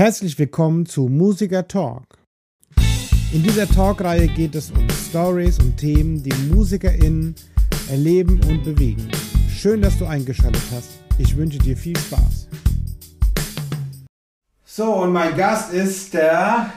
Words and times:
Herzlich 0.00 0.38
willkommen 0.38 0.86
zu 0.86 1.08
Musiker 1.08 1.68
Talk. 1.68 2.06
In 3.34 3.42
dieser 3.42 3.68
Talkreihe 3.68 4.28
geht 4.28 4.54
es 4.54 4.70
um 4.70 4.88
Stories 4.88 5.58
und 5.58 5.76
Themen, 5.76 6.22
die 6.22 6.32
MusikerInnen 6.50 7.34
erleben 7.90 8.40
und 8.48 8.64
bewegen. 8.64 9.10
Schön, 9.50 9.82
dass 9.82 9.98
du 9.98 10.06
eingeschaltet 10.06 10.62
hast. 10.74 10.92
Ich 11.18 11.36
wünsche 11.36 11.58
dir 11.58 11.76
viel 11.76 11.98
Spaß. 11.98 12.48
So, 14.64 14.90
und 14.90 15.12
mein 15.12 15.36
Gast 15.36 15.70
ist 15.74 16.14
der. 16.14 16.72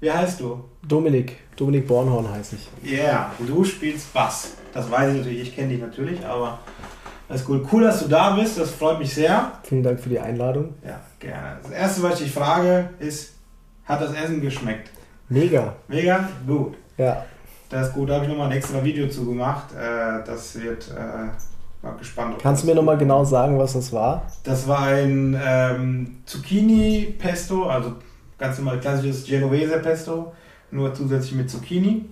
Wie 0.00 0.10
heißt 0.10 0.40
du? 0.40 0.64
Dominik. 0.88 1.36
Dominik 1.56 1.86
Bornhorn 1.86 2.30
heiße 2.30 2.56
ich. 2.56 2.90
Ja, 2.90 2.98
yeah, 2.98 3.34
du 3.46 3.64
spielst 3.64 4.10
Bass. 4.14 4.54
Das 4.72 4.90
weiß 4.90 5.10
ich 5.10 5.18
natürlich, 5.18 5.42
ich 5.42 5.54
kenne 5.54 5.68
dich 5.74 5.80
natürlich, 5.82 6.24
aber 6.24 6.60
ist 7.28 7.48
cool. 7.48 7.66
Cool, 7.70 7.82
dass 7.82 8.00
du 8.00 8.08
da 8.08 8.30
bist, 8.30 8.58
das 8.58 8.70
freut 8.70 8.98
mich 8.98 9.14
sehr. 9.14 9.52
Vielen 9.62 9.82
Dank 9.82 10.00
für 10.00 10.08
die 10.08 10.18
Einladung. 10.18 10.74
Ja, 10.84 11.00
gerne. 11.18 11.58
Das 11.62 11.70
erste, 11.70 12.02
was 12.02 12.20
ich 12.20 12.26
dich 12.26 12.34
frage, 12.34 12.90
ist: 12.98 13.34
Hat 13.84 14.00
das 14.00 14.12
Essen 14.12 14.40
geschmeckt? 14.40 14.90
Mega. 15.28 15.74
Mega? 15.88 16.28
Gut. 16.46 16.74
Ja. 16.96 17.24
Das 17.70 17.88
ist 17.88 17.94
gut, 17.94 18.10
da 18.10 18.14
habe 18.14 18.24
ich 18.24 18.30
nochmal 18.30 18.48
ein 18.48 18.56
extra 18.56 18.84
Video 18.84 19.08
zu 19.08 19.24
gemacht. 19.24 19.72
Äh, 19.74 20.24
das 20.26 20.60
wird. 20.60 20.90
Äh, 20.90 21.30
mal 21.82 21.96
gespannt. 21.98 22.36
Kannst 22.40 22.62
du 22.62 22.66
mir 22.66 22.74
nochmal 22.74 22.98
genau 22.98 23.24
sagen, 23.24 23.58
was 23.58 23.72
das 23.72 23.92
war? 23.92 24.30
Das 24.44 24.68
war 24.68 24.82
ein 24.82 25.38
ähm, 25.42 26.18
Zucchini-Pesto, 26.26 27.64
also 27.64 27.94
ganz 28.38 28.58
normal 28.58 28.80
klassisches 28.80 29.24
Genovese-Pesto, 29.24 30.32
nur 30.70 30.94
zusätzlich 30.94 31.34
mit 31.34 31.50
Zucchini 31.50 32.04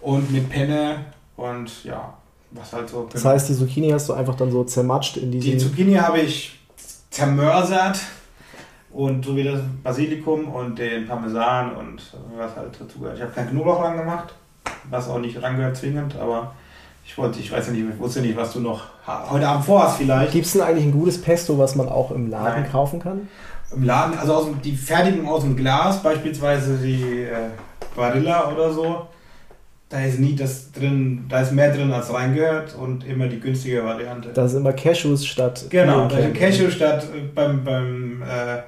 und 0.00 0.30
mit 0.32 0.48
Penne 0.48 1.06
und 1.36 1.84
ja, 1.84 2.14
was 2.50 2.72
halt 2.72 2.88
so. 2.88 3.08
Das 3.12 3.24
heißt, 3.24 3.48
die 3.48 3.54
Zucchini 3.54 3.90
hast 3.90 4.08
du 4.08 4.14
einfach 4.14 4.34
dann 4.34 4.50
so 4.50 4.64
zermatscht 4.64 5.16
in 5.16 5.30
diesen... 5.30 5.52
Die 5.52 5.58
Zucchini 5.58 5.94
habe 5.94 6.20
ich 6.20 6.58
zermörsert 7.10 7.98
und 8.90 9.24
so 9.24 9.36
wie 9.36 9.44
das 9.44 9.60
Basilikum 9.82 10.48
und 10.48 10.78
den 10.78 11.06
Parmesan 11.06 11.76
und 11.76 12.02
was 12.36 12.56
halt 12.56 12.76
dazu 12.78 12.98
gehört. 12.98 13.16
Ich 13.16 13.22
habe 13.22 13.32
kein 13.32 13.50
Knoblauch 13.50 13.82
ran 13.82 13.96
gemacht, 13.96 14.34
was 14.90 15.08
auch 15.08 15.18
nicht 15.18 15.40
rangehört 15.42 15.76
zwingend, 15.76 16.16
aber 16.16 16.52
ich 17.04 17.16
wollte, 17.16 17.38
ich 17.38 17.52
weiß 17.52 17.68
nicht, 17.68 17.84
ich 17.88 17.98
wusste 17.98 18.20
nicht, 18.20 18.36
was 18.36 18.52
du 18.52 18.60
noch 18.60 18.84
heute 19.06 19.46
Abend 19.46 19.64
vorhast 19.64 19.98
vielleicht. 19.98 20.32
Gibt 20.32 20.46
es 20.46 20.52
denn 20.52 20.62
eigentlich 20.62 20.84
ein 20.84 20.92
gutes 20.92 21.20
Pesto, 21.20 21.58
was 21.58 21.76
man 21.76 21.88
auch 21.88 22.10
im 22.10 22.28
Laden 22.30 22.62
Nein. 22.62 22.72
kaufen 22.72 23.00
kann? 23.00 23.28
Im 23.74 23.84
Laden, 23.84 24.18
also 24.18 24.34
aus 24.34 24.44
dem, 24.46 24.60
die 24.62 24.76
Fertigung 24.76 25.28
aus 25.28 25.42
dem 25.42 25.56
Glas, 25.56 26.02
beispielsweise 26.02 26.76
die 26.78 27.22
äh, 27.22 27.50
Barilla 27.94 28.50
oder 28.52 28.72
so, 28.72 29.06
da 29.88 30.00
ist 30.00 30.18
nie 30.18 30.34
das 30.34 30.72
drin, 30.72 31.26
da 31.28 31.40
ist 31.40 31.52
mehr 31.52 31.72
drin 31.72 31.92
als 31.92 32.12
reingehört 32.12 32.74
und 32.74 33.06
immer 33.06 33.28
die 33.28 33.38
günstige 33.38 33.84
Variante. 33.84 34.30
Da 34.34 34.48
sind 34.48 34.60
immer 34.60 34.72
Cashews 34.72 35.24
statt. 35.24 35.66
Genau, 35.70 36.08
da 36.08 36.20
sind 36.20 36.36
Cashews 36.36 36.74
statt 36.74 37.06
äh, 37.14 37.20
beim, 37.34 37.62
beim 37.62 38.22
äh, 38.22 38.62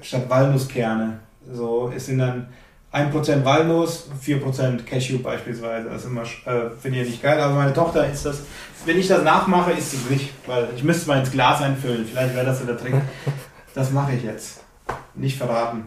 statt 0.00 0.28
Walnusskerne. 0.28 1.18
So, 1.52 1.92
es 1.94 2.06
sind 2.06 2.18
dann 2.18 2.46
1% 2.92 3.44
Walnuss, 3.44 4.08
4% 4.24 4.84
Cashew 4.84 5.18
beispielsweise. 5.18 5.88
Das 5.88 6.02
ist 6.02 6.08
immer, 6.08 6.22
äh, 6.22 6.70
finde 6.80 7.00
ich 7.00 7.10
nicht 7.10 7.22
geil, 7.22 7.40
aber 7.40 7.54
meine 7.54 7.72
Tochter 7.72 8.08
ist 8.08 8.24
das, 8.24 8.42
wenn 8.86 8.98
ich 8.98 9.08
das 9.08 9.24
nachmache, 9.24 9.72
ist 9.72 9.90
sie 9.90 10.12
nicht, 10.12 10.30
weil 10.46 10.68
ich 10.76 10.84
müsste 10.84 11.08
mal 11.08 11.18
ins 11.18 11.32
Glas 11.32 11.60
einfüllen, 11.60 12.06
vielleicht 12.06 12.34
wäre 12.36 12.46
das 12.46 12.60
so 12.60 12.66
der 12.66 12.78
Trick. 12.78 12.94
Das 13.74 13.90
mache 13.90 14.12
ich 14.12 14.22
jetzt. 14.22 14.63
Nicht 15.14 15.38
verraten. 15.38 15.84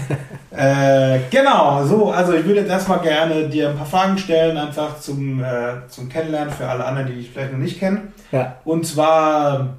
äh, 0.50 1.20
genau, 1.30 1.84
so, 1.84 2.10
also 2.10 2.34
ich 2.34 2.44
würde 2.44 2.60
jetzt 2.60 2.70
erstmal 2.70 3.00
gerne 3.00 3.48
dir 3.48 3.70
ein 3.70 3.76
paar 3.76 3.86
Fragen 3.86 4.18
stellen, 4.18 4.56
einfach 4.58 5.00
zum, 5.00 5.42
äh, 5.42 5.88
zum 5.88 6.08
Kennenlernen 6.08 6.52
für 6.52 6.68
alle 6.68 6.84
anderen, 6.84 7.08
die 7.08 7.14
dich 7.14 7.30
vielleicht 7.30 7.52
noch 7.52 7.58
nicht 7.58 7.78
kennen. 7.78 8.12
Ja. 8.32 8.56
Und 8.64 8.86
zwar 8.86 9.76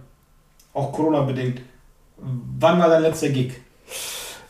auch 0.74 0.92
Corona-bedingt. 0.92 1.62
Wann 2.18 2.80
war 2.80 2.90
dein 2.90 3.04
letzter 3.04 3.30
Gig? 3.30 3.54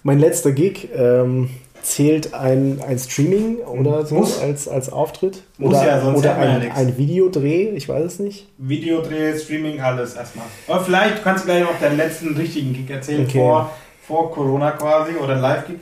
Mein 0.04 0.20
letzter 0.20 0.54
Gig, 0.54 0.90
ähm, 0.96 1.50
Zählt 1.88 2.34
ein, 2.34 2.82
ein 2.86 3.00
Streaming 3.00 3.60
oder 3.60 4.06
so 4.06 4.16
Muss. 4.16 4.42
als, 4.42 4.68
als 4.68 4.92
Auftritt? 4.92 5.44
Muss 5.58 5.74
oder, 5.74 5.88
ja, 5.88 6.02
sonst 6.02 6.20
oder 6.20 6.36
ein, 6.36 6.62
ja 6.62 6.74
ein 6.74 6.98
Videodreh, 6.98 7.70
ich 7.70 7.88
weiß 7.88 8.04
es 8.04 8.20
nicht. 8.20 8.46
Videodreh, 8.58 9.38
Streaming, 9.40 9.80
alles 9.80 10.16
erstmal. 10.16 10.48
Aber 10.68 10.84
vielleicht 10.84 11.24
kannst 11.24 11.46
du 11.46 11.48
gleich 11.48 11.64
auch 11.64 11.80
deinen 11.80 11.96
letzten 11.96 12.36
richtigen 12.36 12.74
Gig 12.74 12.90
erzählen, 12.90 13.26
okay. 13.26 13.40
vor, 13.40 13.72
vor 14.08 14.32
Corona 14.32 14.72
quasi 14.72 15.16
oder 15.16 15.36
Live-Gig. 15.36 15.80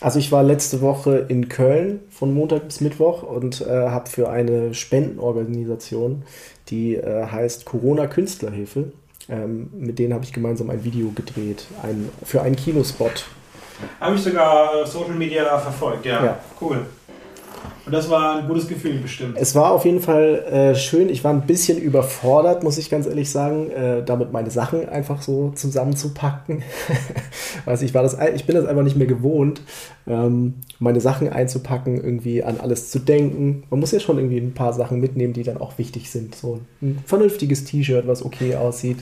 Also 0.00 0.18
ich 0.18 0.30
war 0.30 0.42
letzte 0.42 0.80
Woche 0.80 1.26
in 1.28 1.48
Köln 1.48 2.00
von 2.10 2.32
Montag 2.32 2.66
bis 2.66 2.80
Mittwoch 2.80 3.22
und 3.22 3.60
äh, 3.62 3.88
habe 3.88 4.08
für 4.08 4.28
eine 4.28 4.74
Spendenorganisation, 4.74 6.22
die 6.68 6.94
äh, 6.94 7.26
heißt 7.26 7.64
Corona 7.64 8.06
Künstlerhilfe, 8.06 8.92
ähm, 9.28 9.70
mit 9.72 9.98
denen 9.98 10.14
habe 10.14 10.24
ich 10.24 10.32
gemeinsam 10.32 10.70
ein 10.70 10.84
Video 10.84 11.10
gedreht, 11.10 11.66
ein, 11.82 12.08
für 12.24 12.42
einen 12.42 12.54
Kinospot 12.54 13.24
habe 14.00 14.16
ich 14.16 14.22
sogar 14.22 14.82
äh, 14.82 14.86
Social 14.86 15.14
Media 15.14 15.58
verfolgt, 15.58 16.06
ja. 16.06 16.24
ja. 16.24 16.38
Cool. 16.60 16.84
Und 17.88 17.94
das 17.94 18.10
war 18.10 18.40
ein 18.40 18.46
gutes 18.46 18.68
Gefühl 18.68 18.98
bestimmt. 18.98 19.38
Es 19.40 19.54
war 19.54 19.72
auf 19.72 19.86
jeden 19.86 20.00
Fall 20.00 20.44
äh, 20.44 20.74
schön. 20.74 21.08
Ich 21.08 21.24
war 21.24 21.32
ein 21.32 21.46
bisschen 21.46 21.78
überfordert, 21.78 22.62
muss 22.62 22.76
ich 22.76 22.90
ganz 22.90 23.06
ehrlich 23.06 23.30
sagen, 23.30 23.70
äh, 23.70 24.04
damit 24.04 24.30
meine 24.30 24.50
Sachen 24.50 24.86
einfach 24.90 25.22
so 25.22 25.52
zusammenzupacken. 25.54 26.62
Weiß 27.64 27.80
ich, 27.80 27.94
war 27.94 28.02
das, 28.02 28.18
ich 28.34 28.44
bin 28.44 28.56
das 28.56 28.66
einfach 28.66 28.82
nicht 28.82 28.96
mehr 28.96 29.06
gewohnt, 29.06 29.62
ähm, 30.06 30.56
meine 30.78 31.00
Sachen 31.00 31.32
einzupacken, 31.32 31.96
irgendwie 31.96 32.44
an 32.44 32.60
alles 32.60 32.90
zu 32.90 32.98
denken. 32.98 33.62
Man 33.70 33.80
muss 33.80 33.92
ja 33.92 34.00
schon 34.00 34.18
irgendwie 34.18 34.36
ein 34.36 34.52
paar 34.52 34.74
Sachen 34.74 35.00
mitnehmen, 35.00 35.32
die 35.32 35.42
dann 35.42 35.56
auch 35.56 35.78
wichtig 35.78 36.10
sind. 36.10 36.34
So 36.34 36.60
ein 36.82 36.98
vernünftiges 37.06 37.64
T-Shirt, 37.64 38.06
was 38.06 38.22
okay 38.22 38.54
aussieht 38.54 38.98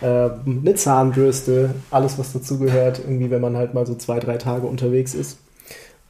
äh, 0.00 0.30
eine 0.44 0.74
Zahnbürste, 0.74 1.76
alles 1.92 2.18
was 2.18 2.32
dazugehört, 2.32 2.98
irgendwie, 2.98 3.30
wenn 3.30 3.40
man 3.40 3.56
halt 3.56 3.72
mal 3.72 3.86
so 3.86 3.94
zwei, 3.94 4.18
drei 4.18 4.36
Tage 4.36 4.66
unterwegs 4.66 5.14
ist. 5.14 5.38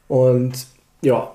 Und 0.09 0.67
ja, 1.03 1.31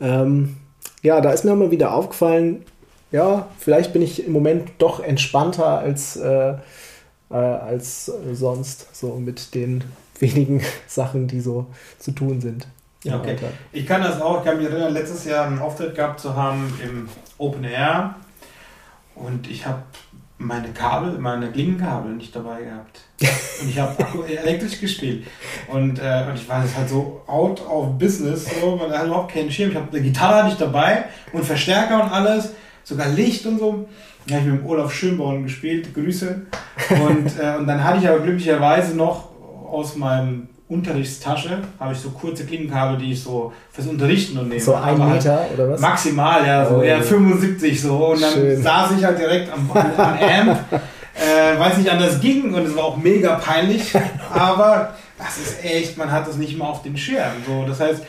ähm, 0.00 0.56
ja, 1.02 1.20
da 1.20 1.30
ist 1.30 1.44
mir 1.44 1.54
mal 1.54 1.70
wieder 1.70 1.94
aufgefallen, 1.94 2.64
ja, 3.12 3.48
vielleicht 3.58 3.92
bin 3.92 4.02
ich 4.02 4.24
im 4.24 4.32
Moment 4.32 4.70
doch 4.78 5.00
entspannter 5.00 5.78
als, 5.78 6.16
äh, 6.16 6.54
äh, 7.30 7.34
als 7.34 8.10
sonst, 8.32 8.94
so 8.94 9.16
mit 9.16 9.54
den 9.54 9.84
wenigen 10.18 10.62
Sachen, 10.86 11.26
die 11.26 11.40
so 11.40 11.66
zu 11.98 12.12
tun 12.12 12.40
sind. 12.40 12.66
Ja, 13.02 13.18
okay. 13.18 13.36
Ich 13.72 13.86
kann 13.86 14.02
das 14.02 14.20
auch, 14.20 14.38
ich 14.38 14.44
kann 14.44 14.58
mich 14.58 14.66
erinnern, 14.66 14.92
letztes 14.92 15.24
Jahr 15.24 15.46
einen 15.46 15.58
Auftritt 15.58 15.94
gehabt 15.94 16.20
zu 16.20 16.36
haben 16.36 16.72
im 16.84 17.08
Open 17.38 17.64
Air 17.64 18.14
und 19.14 19.50
ich 19.50 19.66
habe 19.66 19.82
meine 20.40 20.68
Kabel, 20.72 21.18
meine 21.18 21.50
Klinkenkabel 21.50 22.12
nicht 22.12 22.34
dabei 22.34 22.62
gehabt. 22.62 23.00
Und 23.60 23.68
ich 23.68 23.78
habe 23.78 23.94
elektrisch 24.26 24.80
gespielt. 24.80 25.26
Und, 25.68 25.98
äh, 25.98 26.24
und 26.26 26.34
ich 26.34 26.48
war 26.48 26.64
jetzt 26.64 26.76
halt 26.76 26.88
so 26.88 27.20
out 27.26 27.60
of 27.60 27.98
business, 27.98 28.46
so, 28.60 28.76
man 28.76 28.90
hat 28.90 29.06
überhaupt 29.06 29.32
keinen 29.32 29.50
Schirm. 29.50 29.70
Ich 29.70 29.76
habe 29.76 29.90
eine 29.90 30.00
Gitarre 30.00 30.46
nicht 30.46 30.60
dabei 30.60 31.04
und 31.32 31.44
Verstärker 31.44 32.02
und 32.02 32.10
alles, 32.10 32.54
sogar 32.84 33.08
Licht 33.08 33.44
und 33.44 33.58
so. 33.58 33.88
Da 34.26 34.36
habe 34.36 34.46
ich 34.46 34.52
mit 34.52 34.62
dem 34.62 34.66
Olaf 34.66 34.92
Schönborn 34.92 35.42
gespielt, 35.42 35.92
Grüße. 35.94 36.46
Und, 36.90 37.38
äh, 37.38 37.56
und 37.58 37.66
dann 37.66 37.84
hatte 37.84 37.98
ich 37.98 38.08
aber 38.08 38.20
glücklicherweise 38.20 38.96
noch 38.96 39.30
aus 39.70 39.96
meinem 39.96 40.48
Unterrichtstasche 40.70 41.58
habe 41.80 41.92
ich 41.92 41.98
so 41.98 42.10
kurze 42.10 42.46
Klinkenkabel, 42.46 42.96
die 42.96 43.12
ich 43.12 43.20
so 43.20 43.52
fürs 43.72 43.88
Unterrichten 43.88 44.38
und 44.38 44.48
nehme. 44.48 44.60
So 44.60 44.74
ein 44.76 44.96
Meter 44.96 45.44
oder 45.52 45.70
was? 45.70 45.80
Maximal, 45.80 46.46
ja, 46.46 46.64
so 46.64 46.76
oh. 46.76 46.82
eher 46.82 47.02
75 47.02 47.82
so. 47.82 47.96
Und 48.06 48.22
dann 48.22 48.32
Schön. 48.32 48.62
saß 48.62 48.92
ich 48.96 49.04
halt 49.04 49.18
direkt 49.18 49.52
am, 49.52 49.68
am 49.68 49.98
Amp, 49.98 50.58
äh, 50.72 51.58
weil 51.58 51.72
es 51.72 51.78
nicht 51.78 51.90
anders 51.90 52.20
ging 52.20 52.54
und 52.54 52.64
es 52.64 52.76
war 52.76 52.84
auch 52.84 52.96
mega 52.96 53.34
peinlich. 53.34 53.92
aber 54.32 54.94
das 55.18 55.38
ist 55.38 55.64
echt, 55.64 55.98
man 55.98 56.10
hat 56.10 56.28
das 56.28 56.36
nicht 56.36 56.56
mal 56.56 56.68
auf 56.68 56.82
den 56.82 56.96
Schirm. 56.96 57.32
So, 57.44 57.64
das 57.66 57.80
heißt, 57.80 58.02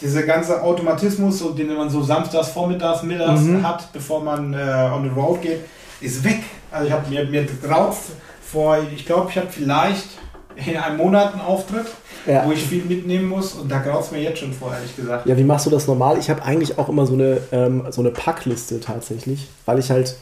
dieser 0.00 0.24
ganze 0.24 0.60
Automatismus, 0.60 1.38
so, 1.38 1.50
den 1.50 1.72
man 1.72 1.88
so 1.88 2.02
samstags, 2.02 2.48
vormittags, 2.48 3.04
mittags 3.04 3.42
mhm. 3.42 3.64
hat, 3.64 3.92
bevor 3.92 4.24
man 4.24 4.52
äh, 4.54 4.90
on 4.92 5.04
the 5.04 5.08
road 5.08 5.40
geht, 5.40 5.60
ist 6.00 6.24
weg. 6.24 6.40
Also 6.72 6.88
ich 6.88 6.92
habe 6.92 7.08
mir, 7.08 7.24
mir 7.26 7.46
drauf 7.46 8.10
vor, 8.44 8.78
ich 8.92 9.06
glaube, 9.06 9.30
ich 9.30 9.36
habe 9.36 9.46
vielleicht 9.48 10.18
in 10.56 10.76
einem 10.76 10.96
Monat 10.96 11.32
einen 11.32 11.42
Auftritt, 11.42 11.86
ja. 12.26 12.46
wo 12.46 12.52
ich 12.52 12.62
viel 12.62 12.84
mitnehmen 12.84 13.28
muss 13.28 13.54
und 13.54 13.70
da 13.70 13.78
graut 13.78 14.04
es 14.04 14.10
mir 14.10 14.20
jetzt 14.20 14.38
schon 14.38 14.52
vor, 14.52 14.74
ehrlich 14.74 14.94
gesagt. 14.96 15.26
Ja, 15.26 15.36
wie 15.36 15.44
machst 15.44 15.66
du 15.66 15.70
das 15.70 15.86
normal? 15.86 16.18
Ich 16.18 16.30
habe 16.30 16.42
eigentlich 16.42 16.78
auch 16.78 16.88
immer 16.88 17.06
so 17.06 17.14
eine, 17.14 17.38
ähm, 17.52 17.84
so 17.90 18.00
eine 18.00 18.10
Packliste 18.10 18.80
tatsächlich, 18.80 19.48
weil 19.66 19.78
ich 19.78 19.90
halt, 19.90 20.16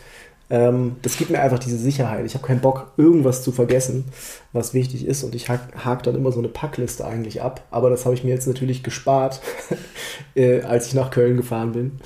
ähm, 0.48 0.96
das 1.02 1.16
gibt 1.16 1.30
mir 1.30 1.40
einfach 1.40 1.58
diese 1.58 1.78
Sicherheit. 1.78 2.24
Ich 2.26 2.34
habe 2.34 2.46
keinen 2.46 2.60
Bock, 2.60 2.92
irgendwas 2.96 3.42
zu 3.42 3.52
vergessen, 3.52 4.04
was 4.52 4.74
wichtig 4.74 5.06
ist 5.06 5.22
und 5.22 5.34
ich 5.34 5.48
hake 5.48 5.84
hak 5.84 6.02
dann 6.02 6.14
immer 6.14 6.32
so 6.32 6.38
eine 6.38 6.48
Packliste 6.48 7.04
eigentlich 7.04 7.42
ab. 7.42 7.62
Aber 7.70 7.90
das 7.90 8.04
habe 8.04 8.14
ich 8.14 8.24
mir 8.24 8.30
jetzt 8.30 8.48
natürlich 8.48 8.82
gespart, 8.82 9.40
äh, 10.34 10.62
als 10.62 10.86
ich 10.86 10.94
nach 10.94 11.10
Köln 11.10 11.36
gefahren 11.36 11.72
bin. 11.72 12.00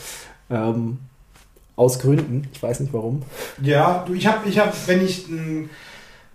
Ähm, 0.50 0.98
aus 1.76 1.98
Gründen, 1.98 2.48
ich 2.52 2.62
weiß 2.62 2.80
nicht 2.80 2.92
warum. 2.92 3.22
Ja, 3.60 4.04
du, 4.06 4.14
ich 4.14 4.26
habe, 4.26 4.48
ich 4.48 4.58
hab, 4.58 4.72
wenn 4.86 5.04
ich 5.04 5.28
ein 5.28 5.70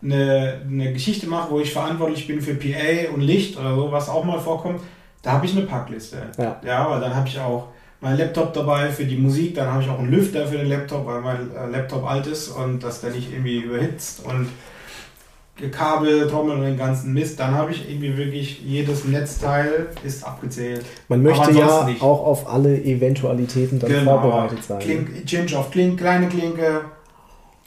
eine, 0.01 0.61
eine 0.67 0.93
Geschichte 0.93 1.27
mache, 1.27 1.51
wo 1.51 1.59
ich 1.59 1.73
verantwortlich 1.73 2.27
bin 2.27 2.41
für 2.41 2.55
PA 2.55 3.13
und 3.13 3.21
Licht 3.21 3.57
oder 3.57 3.75
so, 3.75 3.91
was 3.91 4.09
auch 4.09 4.23
mal 4.23 4.39
vorkommt, 4.39 4.81
da 5.21 5.33
habe 5.33 5.45
ich 5.45 5.55
eine 5.55 5.65
Packliste. 5.65 6.17
Ja, 6.37 6.61
ja 6.65 6.85
aber 6.85 6.99
dann 6.99 7.15
habe 7.15 7.27
ich 7.27 7.39
auch 7.39 7.67
mein 8.01 8.17
Laptop 8.17 8.53
dabei 8.53 8.89
für 8.89 9.05
die 9.05 9.17
Musik, 9.17 9.55
dann 9.55 9.67
habe 9.71 9.83
ich 9.83 9.89
auch 9.89 9.99
einen 9.99 10.11
Lüfter 10.11 10.47
für 10.47 10.57
den 10.57 10.69
Laptop, 10.69 11.05
weil 11.05 11.21
mein 11.21 11.51
äh, 11.53 11.69
Laptop 11.69 12.09
alt 12.09 12.27
ist 12.27 12.49
und 12.49 12.81
dass 12.81 13.01
der 13.01 13.11
nicht 13.11 13.31
irgendwie 13.31 13.59
überhitzt 13.59 14.25
und 14.25 14.47
Kabel, 15.67 16.29
Trommel 16.29 16.55
und 16.55 16.61
den 16.61 16.77
ganzen 16.77 17.13
Mist, 17.13 17.37
dann 17.39 17.53
habe 17.53 17.71
ich 17.71 17.89
irgendwie 17.89 18.15
wirklich 18.15 18.61
jedes 18.63 19.03
Netzteil 19.03 19.87
ist 20.05 20.25
abgezählt. 20.25 20.85
Man 21.09 21.21
möchte 21.21 21.51
ja 21.51 21.83
nicht. 21.85 22.01
auch 22.01 22.25
auf 22.25 22.47
alle 22.47 22.81
Eventualitäten 22.81 23.77
dann 23.77 23.89
genau. 23.91 24.21
vorbereitet 24.21 24.63
sein. 24.63 24.79
Klink, 24.79 25.25
Chinch 25.25 25.53
auf 25.55 25.69
Klink, 25.69 25.99
kleine 25.99 26.29
Klinke. 26.29 26.85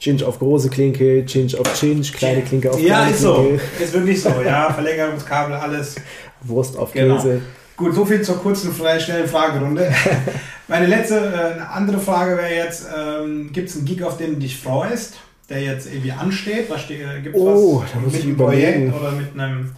Chinch 0.02 0.25
auf 0.25 0.38
große 0.38 0.69
Klinke, 0.69 1.25
Chinch 1.26 1.56
auf 1.56 1.72
Chinch, 1.78 2.12
kleine 2.12 2.43
Klinke 2.43 2.70
auf 2.70 2.81
ja, 2.81 2.96
kleine 2.96 3.10
ist 3.12 3.20
Klinke. 3.20 3.60
so. 3.78 3.84
Ist 3.84 3.93
wirklich 3.93 4.22
so, 4.22 4.31
ja. 4.44 4.72
Verlängerungskabel, 4.72 5.54
alles. 5.54 5.96
Wurst 6.43 6.76
auf 6.76 6.93
genau. 6.93 7.16
Käse. 7.16 7.40
Gut, 7.76 7.94
so 7.94 8.04
viel 8.04 8.20
zur 8.22 8.37
kurzen, 8.38 8.72
schnellen 8.75 9.28
Fragerunde. 9.28 9.93
Meine 10.69 10.87
letzte, 10.87 11.16
äh, 11.19 11.54
eine 11.54 11.69
andere 11.69 11.99
Frage 11.99 12.37
wäre 12.37 12.54
jetzt, 12.54 12.87
ähm, 12.96 13.50
gibt 13.52 13.69
es 13.69 13.76
einen 13.76 13.84
Gig, 13.84 14.02
auf 14.02 14.16
den 14.16 14.34
du 14.34 14.40
dich 14.40 14.58
freust? 14.58 15.14
der 15.52 15.62
jetzt 15.62 15.87
irgendwie 15.87 16.12
ansteht? 16.12 16.70
Was 16.70 16.82
steht, 16.82 17.00
äh, 17.00 17.20
gibt 17.20 17.37
oh, 17.37 17.82
was 17.82 18.12
mit 18.12 18.22
einem 18.22 18.37
Projekt 18.37 18.94
oder 18.94 19.12
mit 19.12 19.38
einem. 19.38 19.72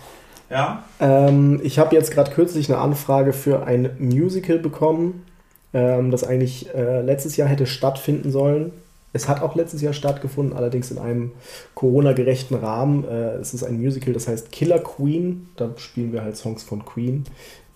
Ja? 0.50 0.84
Ähm, 1.00 1.60
ich 1.62 1.78
habe 1.78 1.96
jetzt 1.96 2.12
gerade 2.12 2.30
kürzlich 2.30 2.70
eine 2.70 2.80
Anfrage 2.80 3.32
für 3.32 3.66
ein 3.66 3.90
Musical 3.98 4.58
bekommen, 4.58 5.24
ähm, 5.72 6.10
das 6.10 6.22
eigentlich 6.24 6.72
äh, 6.74 7.00
letztes 7.00 7.36
Jahr 7.36 7.48
hätte 7.48 7.66
stattfinden 7.66 8.30
sollen. 8.30 8.72
Es 9.14 9.28
hat 9.28 9.40
auch 9.40 9.54
letztes 9.54 9.80
Jahr 9.80 9.94
stattgefunden, 9.94 10.54
allerdings 10.54 10.90
in 10.90 10.98
einem 10.98 11.32
Corona-gerechten 11.74 12.56
Rahmen. 12.56 13.04
Äh, 13.04 13.36
es 13.36 13.54
ist 13.54 13.62
ein 13.62 13.80
Musical, 13.80 14.12
das 14.12 14.28
heißt 14.28 14.52
Killer 14.52 14.80
Queen. 14.80 15.48
Da 15.56 15.70
spielen 15.76 16.12
wir 16.12 16.22
halt 16.22 16.36
Songs 16.36 16.64
von 16.64 16.84
Queen 16.84 17.24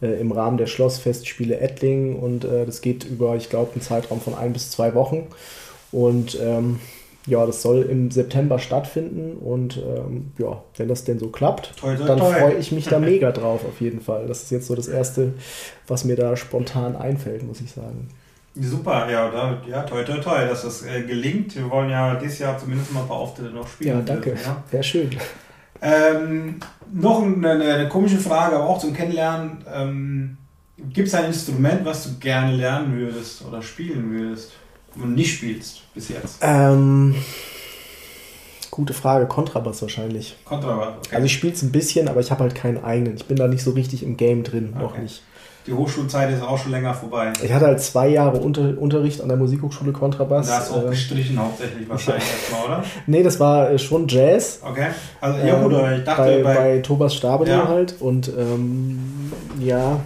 äh, 0.02 0.20
im 0.20 0.32
Rahmen 0.32 0.58
der 0.58 0.66
Schlossfestspiele 0.66 1.60
Ettling 1.60 2.16
und 2.16 2.44
äh, 2.44 2.66
das 2.66 2.80
geht 2.80 3.04
über, 3.04 3.36
ich 3.36 3.48
glaube, 3.48 3.72
einen 3.72 3.82
Zeitraum 3.82 4.20
von 4.20 4.34
ein 4.34 4.52
bis 4.52 4.70
zwei 4.70 4.94
Wochen. 4.94 5.28
Und 5.92 6.38
ähm, 6.42 6.80
ja, 7.26 7.46
das 7.46 7.62
soll 7.62 7.82
im 7.82 8.10
September 8.10 8.58
stattfinden 8.58 9.36
und 9.36 9.76
ähm, 9.76 10.32
ja, 10.38 10.62
wenn 10.76 10.88
das 10.88 11.04
denn 11.04 11.18
so 11.18 11.28
klappt, 11.28 11.76
toi, 11.76 11.94
toi, 11.94 12.06
dann 12.06 12.18
freue 12.18 12.54
ich 12.54 12.72
mich 12.72 12.86
da 12.86 12.98
mega 12.98 13.32
drauf 13.32 13.64
auf 13.64 13.80
jeden 13.80 14.00
Fall. 14.00 14.26
Das 14.26 14.42
ist 14.42 14.50
jetzt 14.50 14.66
so 14.66 14.74
das 14.74 14.88
Erste, 14.88 15.34
was 15.86 16.04
mir 16.04 16.16
da 16.16 16.36
spontan 16.36 16.96
einfällt, 16.96 17.46
muss 17.46 17.60
ich 17.60 17.72
sagen. 17.72 18.08
Super, 18.60 19.10
ja, 19.10 19.30
da, 19.30 19.62
ja, 19.68 19.82
toi, 19.82 20.02
toi, 20.04 20.18
toi, 20.18 20.46
dass 20.46 20.62
das 20.62 20.84
äh, 20.84 21.02
gelingt. 21.02 21.54
Wir 21.54 21.70
wollen 21.70 21.90
ja 21.90 22.14
dieses 22.16 22.40
Jahr 22.40 22.58
zumindest 22.58 22.92
mal 22.92 23.02
ein 23.02 23.08
paar 23.08 23.18
Auftritte 23.18 23.50
noch 23.50 23.68
spielen. 23.68 23.98
Ja, 23.98 24.02
danke. 24.02 24.30
Dürfen, 24.30 24.44
ja? 24.46 24.64
Wäre 24.70 24.82
schön. 24.82 25.10
Ähm, 25.80 26.60
noch 26.92 27.22
eine, 27.22 27.50
eine, 27.50 27.88
komische 27.88 28.18
Frage, 28.18 28.56
aber 28.56 28.68
auch 28.68 28.78
zum 28.78 28.92
Kennenlernen. 28.92 29.64
Ähm, 29.72 30.36
Gibt 30.92 31.08
es 31.08 31.14
ein 31.14 31.26
Instrument, 31.26 31.84
was 31.84 32.04
du 32.04 32.18
gerne 32.18 32.54
lernen 32.54 32.96
würdest 32.96 33.44
oder 33.44 33.62
spielen 33.62 34.10
würdest? 34.10 34.52
und 35.02 35.14
nicht 35.14 35.36
spielst 35.36 35.82
bis 35.94 36.08
jetzt? 36.08 36.38
Ähm, 36.40 37.14
gute 38.70 38.94
Frage. 38.94 39.26
Kontrabass 39.26 39.82
wahrscheinlich. 39.82 40.36
Kontrabass, 40.44 40.94
okay. 40.98 41.16
Also 41.16 41.26
ich 41.26 41.32
spiele 41.32 41.52
es 41.52 41.62
ein 41.62 41.72
bisschen, 41.72 42.08
aber 42.08 42.20
ich 42.20 42.30
habe 42.30 42.42
halt 42.42 42.54
keinen 42.54 42.82
eigenen. 42.82 43.16
Ich 43.16 43.26
bin 43.26 43.36
da 43.36 43.48
nicht 43.48 43.62
so 43.62 43.72
richtig 43.72 44.02
im 44.02 44.16
Game 44.16 44.44
drin, 44.44 44.70
okay. 44.74 44.82
noch 44.82 44.98
nicht. 44.98 45.22
Die 45.68 45.74
Hochschulzeit 45.74 46.30
ist 46.32 46.42
auch 46.42 46.56
schon 46.56 46.70
länger 46.70 46.94
vorbei. 46.94 47.30
Ich 47.42 47.52
hatte 47.52 47.66
halt 47.66 47.80
zwei 47.80 48.08
Jahre 48.08 48.38
Unter 48.38 48.78
Unterricht 48.78 49.20
an 49.20 49.28
der 49.28 49.36
Musikhochschule 49.36 49.92
Kontrabass. 49.92 50.48
Da 50.48 50.60
hast 50.60 50.70
du 50.70 50.76
auch 50.76 50.86
äh, 50.86 50.90
gestrichen 50.90 51.38
hauptsächlich 51.38 51.86
wahrscheinlich 51.88 52.24
erstmal, 52.24 52.64
oder? 52.64 52.84
nee, 53.06 53.22
das 53.22 53.38
war 53.38 53.70
äh, 53.70 53.78
schon 53.78 54.08
Jazz. 54.08 54.60
Okay. 54.62 54.86
Also 55.20 55.46
ja 55.46 55.60
gut, 55.62 55.72
ähm, 55.74 55.98
ich 55.98 56.04
dachte 56.04 56.22
bei, 56.22 56.42
bei, 56.42 56.54
bei 56.54 56.78
Thomas 56.78 57.14
Stabenow 57.14 57.48
ja. 57.48 57.68
halt. 57.68 58.00
Und 58.00 58.28
ähm, 58.28 59.30
ja, 59.60 60.00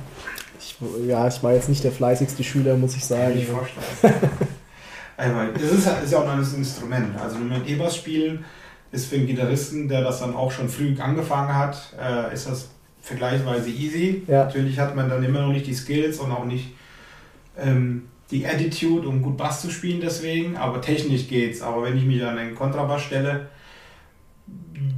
ich, 0.58 0.76
ja, 1.06 1.28
ich 1.28 1.40
war 1.44 1.52
jetzt 1.52 1.68
nicht 1.68 1.84
der 1.84 1.92
fleißigste 1.92 2.42
Schüler, 2.42 2.76
muss 2.76 2.96
ich 2.96 3.04
sagen. 3.04 3.32
Kann 3.32 3.38
ich 3.38 3.46
vorstellen. 3.46 4.14
Es 5.54 5.62
ist, 5.70 5.86
ist 6.02 6.12
ja 6.12 6.18
auch 6.18 6.28
ein 6.28 6.40
Instrument. 6.40 7.20
Also 7.20 7.38
mit 7.38 7.68
E-Bass 7.68 7.94
spielen 7.94 8.44
ist 8.90 9.06
für 9.06 9.16
einen 9.16 9.26
Gitarristen, 9.26 9.86
der 9.86 10.02
das 10.02 10.18
dann 10.18 10.34
auch 10.34 10.50
schon 10.50 10.68
früh 10.68 10.94
angefangen 11.00 11.54
hat, 11.54 11.94
äh, 12.00 12.34
ist 12.34 12.48
das 12.48 12.70
vergleichsweise 13.02 13.68
easy. 13.68 14.22
Ja. 14.26 14.44
Natürlich 14.44 14.78
hat 14.78 14.96
man 14.96 15.10
dann 15.10 15.22
immer 15.22 15.42
noch 15.42 15.52
nicht 15.52 15.66
die 15.66 15.74
Skills 15.74 16.18
und 16.18 16.30
auch 16.30 16.44
nicht 16.44 16.68
ähm, 17.58 18.04
die 18.30 18.46
Attitude, 18.46 19.06
um 19.06 19.20
gut 19.20 19.36
Bass 19.36 19.60
zu 19.60 19.70
spielen 19.70 20.00
deswegen, 20.00 20.56
aber 20.56 20.80
technisch 20.80 21.28
geht's. 21.28 21.60
Aber 21.60 21.82
wenn 21.82 21.98
ich 21.98 22.04
mich 22.04 22.24
an 22.24 22.36
den 22.36 22.54
Kontrabass 22.54 23.02
stelle, 23.02 23.48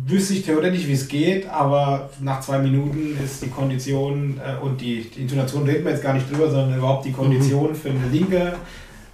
wüsste 0.06 0.34
ich 0.34 0.44
theoretisch, 0.44 0.86
wie 0.86 0.92
es 0.92 1.08
geht, 1.08 1.48
aber 1.48 2.10
nach 2.20 2.40
zwei 2.40 2.58
Minuten 2.58 3.18
ist 3.22 3.42
die 3.42 3.48
Kondition 3.48 4.40
äh, 4.44 4.62
und 4.62 4.80
die, 4.80 5.02
die 5.10 5.22
Intonation 5.22 5.64
reden 5.64 5.84
wir 5.84 5.92
jetzt 5.92 6.02
gar 6.02 6.14
nicht 6.14 6.30
drüber, 6.30 6.50
sondern 6.50 6.78
überhaupt 6.78 7.04
die 7.04 7.12
Kondition 7.12 7.70
mhm. 7.70 7.74
für 7.74 7.90
eine 7.90 8.06
linke 8.12 8.54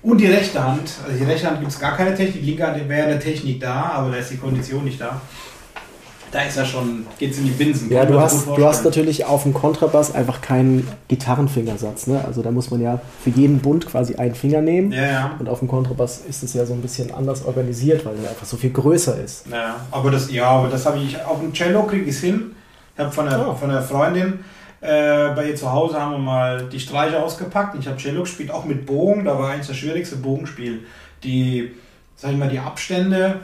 und 0.03 0.21
die 0.21 0.27
rechte 0.27 0.63
Hand. 0.63 0.91
Also 1.07 1.19
die 1.19 1.31
rechte 1.31 1.49
Hand 1.49 1.61
gibt 1.61 1.73
es 1.73 1.79
gar 1.79 1.97
keine 1.97 2.15
Technik, 2.15 2.43
die 2.43 2.51
linke 2.51 2.67
Hand 2.67 2.89
wäre 2.89 3.09
eine 3.09 3.19
Technik 3.19 3.61
da, 3.61 3.83
aber 3.85 4.11
da 4.11 4.17
ist 4.17 4.31
die 4.31 4.37
Kondition 4.37 4.85
nicht 4.85 5.01
da. 5.01 5.21
Da 6.33 6.43
ist 6.43 6.57
ja 6.57 6.65
schon, 6.65 7.07
geht 7.19 7.33
es 7.33 7.39
in 7.39 7.47
die 7.47 7.51
Binsen. 7.51 7.91
Ja, 7.91 8.05
du 8.05 8.21
hast, 8.21 8.47
du 8.47 8.65
hast 8.65 8.85
natürlich 8.85 9.25
auf 9.25 9.43
dem 9.43 9.53
Kontrabass 9.53 10.15
einfach 10.15 10.41
keinen 10.41 10.87
Gitarrenfingersatz. 11.09 12.07
Ne? 12.07 12.25
Also 12.25 12.43
da 12.43 12.53
muss 12.53 12.71
man 12.71 12.81
ja 12.81 13.01
für 13.23 13.31
jeden 13.31 13.59
Bund 13.59 13.87
quasi 13.87 14.15
einen 14.15 14.37
Finger 14.37 14.61
nehmen. 14.61 14.93
Ja, 14.93 15.03
ja. 15.03 15.37
Und 15.41 15.49
auf 15.49 15.59
dem 15.59 15.67
Kontrabass 15.67 16.23
ist 16.29 16.45
es 16.45 16.55
ja 16.55 16.65
so 16.65 16.73
ein 16.73 16.83
bisschen 16.83 17.13
anders 17.13 17.45
organisiert, 17.45 18.05
weil 18.05 18.15
er 18.23 18.31
einfach 18.31 18.47
so 18.47 18.57
viel 18.57 18.71
größer 18.71 19.21
ist. 19.21 19.47
Ja, 19.51 19.77
aber 19.91 20.13
das, 20.13 20.31
ja, 20.31 20.49
aber 20.49 20.69
das 20.69 20.87
habe 20.87 20.99
ich 20.99 21.21
auf 21.25 21.41
dem 21.41 21.53
Cello 21.53 21.83
kriege 21.83 22.05
ich 22.05 22.15
es 22.15 22.21
hin. 22.21 22.53
Ich 22.95 23.01
habe 23.01 23.11
von, 23.11 23.27
der, 23.27 23.49
oh. 23.49 23.55
von 23.55 23.71
der 23.71 23.83
Freundin 23.83 24.41
äh, 24.81 25.35
bei 25.35 25.49
ihr 25.49 25.57
zu 25.57 25.71
Hause 25.71 26.01
haben 26.01 26.13
wir 26.13 26.19
mal 26.19 26.69
die 26.69 26.81
Streicher 26.81 27.23
ausgepackt. 27.23 27.77
Ich 27.79 27.87
habe 27.87 27.97
Cello 27.99 28.21
gespielt, 28.21 28.51
auch 28.51 28.65
mit 28.65 28.87
Bogen. 28.87 29.25
Da 29.25 29.39
war 29.39 29.51
eigentlich 29.51 29.67
das 29.67 29.77
schwierigste 29.77 30.17
Bogenspiel. 30.17 30.81
Die, 31.23 31.73
sag 32.17 32.33
ich 32.33 32.39
mal, 32.39 32.49
die 32.49 32.61
Abstände, 32.61 33.41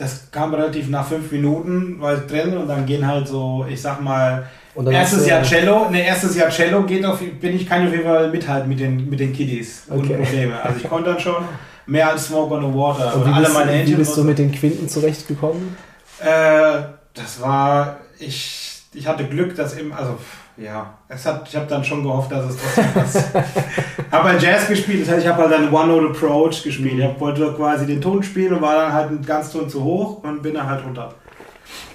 das 0.00 0.30
kam 0.30 0.54
relativ 0.54 0.88
nach 0.88 1.06
fünf 1.06 1.30
Minuten, 1.30 1.96
weil 2.00 2.26
drin 2.26 2.56
und 2.56 2.68
dann 2.68 2.86
gehen 2.86 3.06
halt 3.06 3.28
so, 3.28 3.66
ich 3.68 3.82
sag 3.82 4.00
mal, 4.00 4.48
erstes 4.90 5.26
Jahr 5.26 5.42
Cello, 5.42 5.90
ne, 5.90 6.06
erstes 6.06 6.36
Jahr 6.36 6.48
Cello 6.48 6.84
geht 6.84 7.04
auf, 7.04 7.18
bin 7.18 7.54
ich, 7.54 7.68
kann 7.68 7.82
ich 7.82 7.88
auf 7.88 7.92
jeden 7.92 8.06
Fall 8.06 8.30
mithalten 8.30 8.68
mit 8.68 8.80
den, 8.80 9.10
mit 9.10 9.20
den 9.20 9.34
Kiddies. 9.34 9.82
Okay. 9.90 9.98
Ohne 9.98 10.24
Probleme. 10.24 10.62
Also 10.62 10.80
ich 10.82 10.88
konnte 10.88 11.10
dann 11.10 11.20
schon 11.20 11.44
mehr 11.84 12.08
als 12.08 12.28
Smoke 12.28 12.54
on 12.54 12.72
the 12.72 12.78
Water. 12.78 13.14
Und 13.14 13.26
wie 13.26 13.30
alle 13.30 13.44
bist, 13.44 13.54
meine 13.54 13.72
Händchen 13.72 13.92
wie 13.92 13.98
bist 13.98 14.16
du 14.16 14.24
mit 14.24 14.38
den 14.38 14.52
Quinten 14.52 14.88
zurechtgekommen? 14.88 15.76
Äh, 16.20 16.82
das 17.12 17.42
war, 17.42 17.98
ich, 18.18 18.80
ich 18.94 19.06
hatte 19.06 19.24
Glück, 19.24 19.54
dass 19.54 19.76
eben, 19.76 19.92
also 19.92 20.16
ja, 20.60 20.94
es 21.08 21.24
hat, 21.24 21.48
ich 21.48 21.56
habe 21.56 21.66
dann 21.66 21.82
schon 21.82 22.02
gehofft, 22.02 22.30
dass 22.30 22.50
es 22.50 22.56
trotzdem 22.56 22.84
was. 22.94 23.14
habe 24.12 24.28
halt 24.28 24.42
Jazz 24.42 24.68
gespielt, 24.68 25.02
das 25.02 25.14
heißt, 25.14 25.24
ich 25.24 25.32
habe 25.32 25.42
halt 25.42 25.52
dann 25.52 25.72
One-Note 25.72 26.08
Approach 26.08 26.62
gespielt. 26.62 26.98
Ich 26.98 27.20
wollte 27.20 27.52
quasi 27.54 27.86
den 27.86 28.00
Ton 28.00 28.22
spielen 28.22 28.54
und 28.54 28.62
war 28.62 28.74
dann 28.74 28.92
halt 28.92 29.10
ein 29.10 29.24
ganz 29.24 29.50
Ton 29.50 29.68
zu 29.68 29.82
hoch 29.82 30.22
und 30.22 30.42
bin 30.42 30.54
dann 30.54 30.68
halt 30.68 30.84
runter. 30.84 31.14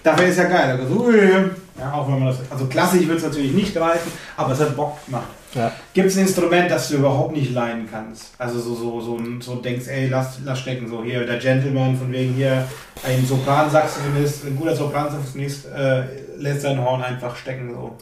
Dafür 0.03 0.25
ist 0.25 0.37
ja 0.37 0.45
geil. 0.45 0.79
Also, 0.79 1.11
ja, 1.11 1.93
auch 1.93 2.07
wenn 2.07 2.19
man 2.19 2.27
das, 2.29 2.39
also 2.49 2.65
klassisch 2.65 3.07
wird 3.07 3.17
es 3.17 3.23
natürlich 3.23 3.53
nicht 3.53 3.75
greifen, 3.75 4.11
aber 4.37 4.53
es 4.53 4.59
hat 4.59 4.75
Bock 4.75 4.97
gemacht. 5.05 5.27
Ja. 5.55 5.71
Gibt 5.93 6.07
es 6.07 6.17
ein 6.17 6.23
Instrument, 6.23 6.69
das 6.69 6.89
du 6.89 6.97
überhaupt 6.97 7.35
nicht 7.35 7.53
leihen 7.53 7.87
kannst? 7.89 8.33
Also 8.37 8.59
so, 8.59 8.75
so, 8.75 9.01
so, 9.01 9.19
so 9.39 9.55
denkst, 9.55 9.87
ey, 9.87 10.07
lass, 10.09 10.39
lass 10.43 10.59
stecken, 10.59 10.87
so 10.89 11.03
hier 11.03 11.25
der 11.25 11.37
Gentleman, 11.37 11.95
von 11.95 12.11
wegen 12.11 12.33
hier 12.33 12.67
ein 13.03 13.25
Sopransaxophonist, 13.25 14.45
ein 14.45 14.57
guter 14.57 14.75
Sopransaxophonist 14.75 15.67
äh, 15.67 16.03
lässt 16.37 16.61
sein 16.61 16.83
Horn 16.83 17.01
einfach 17.01 17.35
stecken. 17.35 17.73
So. 17.73 17.95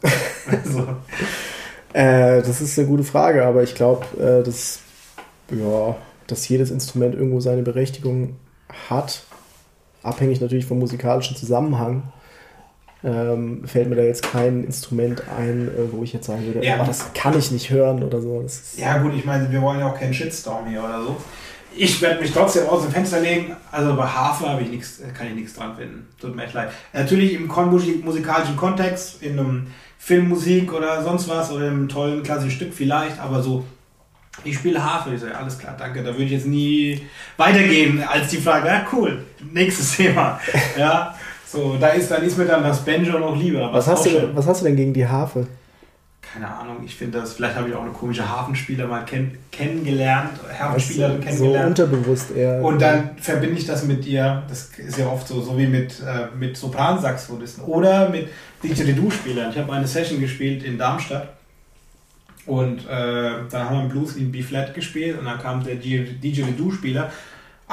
so. 0.72 0.88
Äh, 1.94 2.42
das 2.42 2.60
ist 2.60 2.78
eine 2.80 2.88
gute 2.88 3.04
Frage, 3.04 3.46
aber 3.46 3.62
ich 3.62 3.76
glaube, 3.76 4.06
äh, 4.18 4.44
dass, 4.44 4.80
ja, 5.52 5.96
dass 6.26 6.48
jedes 6.50 6.72
Instrument 6.72 7.14
irgendwo 7.14 7.40
seine 7.40 7.62
Berechtigung 7.62 8.36
hat, 8.90 9.24
abhängig 10.02 10.42
natürlich 10.42 10.66
vom 10.66 10.80
musikalischen 10.80 11.38
Zusammenhang 11.38 12.12
ähm, 13.04 13.64
fällt 13.66 13.90
mir 13.90 13.96
da 13.96 14.04
jetzt 14.04 14.24
kein 14.24 14.64
Instrument 14.64 15.24
ein, 15.38 15.68
äh, 15.68 15.92
wo 15.92 16.04
ich 16.04 16.14
jetzt 16.14 16.28
sagen 16.28 16.46
würde, 16.46 16.66
ja. 16.66 16.82
oh, 16.82 16.86
das 16.86 17.14
kann 17.14 17.38
ich 17.38 17.52
nicht 17.52 17.70
hören 17.70 18.04
oder 18.04 18.22
so. 18.22 18.44
ja 18.78 18.98
gut, 19.00 19.14
ich 19.16 19.26
meine, 19.26 19.52
wir 19.52 19.62
wollen 19.62 19.80
ja 19.80 19.88
auch 19.88 20.00
keinen 20.00 20.14
Shitstorm 20.14 20.68
hier 20.68 20.84
oder 20.84 21.02
so. 21.04 21.18
Ich 21.76 22.02
werde 22.02 22.22
mich 22.22 22.32
trotzdem 22.32 22.68
aus 22.68 22.84
dem 22.84 22.92
Fenster 22.92 23.20
legen. 23.20 23.56
Also 23.72 23.96
bei 23.96 24.06
Harfe 24.06 24.48
habe 24.48 24.62
ich 24.62 24.70
nichts, 24.70 25.02
kann 25.18 25.28
ich 25.28 25.34
nichts 25.34 25.56
dran 25.56 25.76
finden. 25.76 26.08
Tut 26.22 26.36
mir 26.36 26.44
echt 26.44 26.54
leid. 26.54 26.70
Natürlich 26.94 27.34
im 27.34 27.48
musikalischen 28.04 28.56
Kontext, 28.56 29.24
in 29.24 29.40
einem 29.40 29.68
Filmmusik 29.98 30.72
oder 30.72 31.04
sonst 31.04 31.28
was 31.28 31.52
oder 31.52 31.68
in 31.68 31.74
einem 31.74 31.90
tollen 31.90 32.22
klassischen 32.22 32.52
Stück 32.52 32.74
vielleicht, 32.74 33.20
aber 33.20 33.42
so 33.42 33.66
ich 34.44 34.56
spiele 34.56 34.84
Harfe. 34.84 35.14
Ich 35.14 35.22
so, 35.22 35.28
ja, 35.28 35.34
alles 35.34 35.58
klar, 35.58 35.76
danke. 35.78 36.04
Da 36.04 36.12
würde 36.12 36.24
ich 36.24 36.32
jetzt 36.32 36.48
nie 36.48 37.02
weitergehen 37.38 38.04
als 38.04 38.30
die 38.30 38.38
Frage, 38.38 38.68
ja 38.68 38.86
cool, 38.92 39.24
nächstes 39.52 39.92
Thema. 39.98 40.40
Ja, 40.78 41.16
so, 41.54 41.78
da 41.80 41.90
ist, 41.90 42.10
dann 42.10 42.24
ist 42.24 42.38
mir 42.38 42.46
dann 42.46 42.64
das 42.64 42.84
Banjo 42.84 43.20
noch 43.20 43.38
lieber. 43.38 43.72
Was, 43.72 43.88
hast, 43.88 44.06
du, 44.08 44.36
was 44.36 44.48
hast 44.48 44.62
du 44.62 44.66
denn 44.66 44.76
gegen 44.76 44.94
die 44.94 45.08
Harfe? 45.08 45.46
Keine 46.22 46.48
Ahnung, 46.48 46.78
ich 46.84 46.96
finde 46.96 47.20
das, 47.20 47.34
vielleicht 47.34 47.56
habe 47.56 47.70
ich 47.70 47.76
auch 47.76 47.84
eine 47.84 47.92
komische 47.92 48.28
Hafenspieler 48.28 48.88
mal 48.88 49.06
kenn, 49.06 49.38
kennengelernt, 49.52 50.32
Hafenspielerin 50.58 51.22
kennengelernt. 51.22 51.78
So 51.78 51.84
unterbewusst 51.84 52.32
eher. 52.36 52.60
Und 52.64 52.82
dann 52.82 53.12
verbinde 53.18 53.60
ich 53.60 53.68
das 53.68 53.84
mit 53.84 54.04
ihr, 54.08 54.42
das 54.50 54.72
ist 54.78 54.98
ja 54.98 55.06
oft 55.06 55.28
so, 55.28 55.42
so 55.42 55.56
wie 55.60 55.68
mit, 55.68 56.00
äh, 56.00 56.36
mit 56.36 56.58
Sopransaxophonisten 56.58 57.64
oder 57.66 58.10
mit 58.10 58.30
Didgeridoo-Spielern. 58.64 59.52
Ich 59.52 59.58
habe 59.60 59.72
eine 59.74 59.86
Session 59.86 60.20
gespielt 60.20 60.64
in 60.64 60.80
Darmstadt 60.80 61.34
und 62.48 62.80
äh, 62.80 63.32
dann 63.52 63.70
haben 63.70 63.84
wir 63.84 63.90
Blues 63.90 64.16
in 64.16 64.32
B-Flat 64.32 64.74
gespielt 64.74 65.20
und 65.20 65.26
dann 65.26 65.40
kam 65.40 65.64
der 65.64 65.76
Didgeridoo-Spieler 65.76 67.12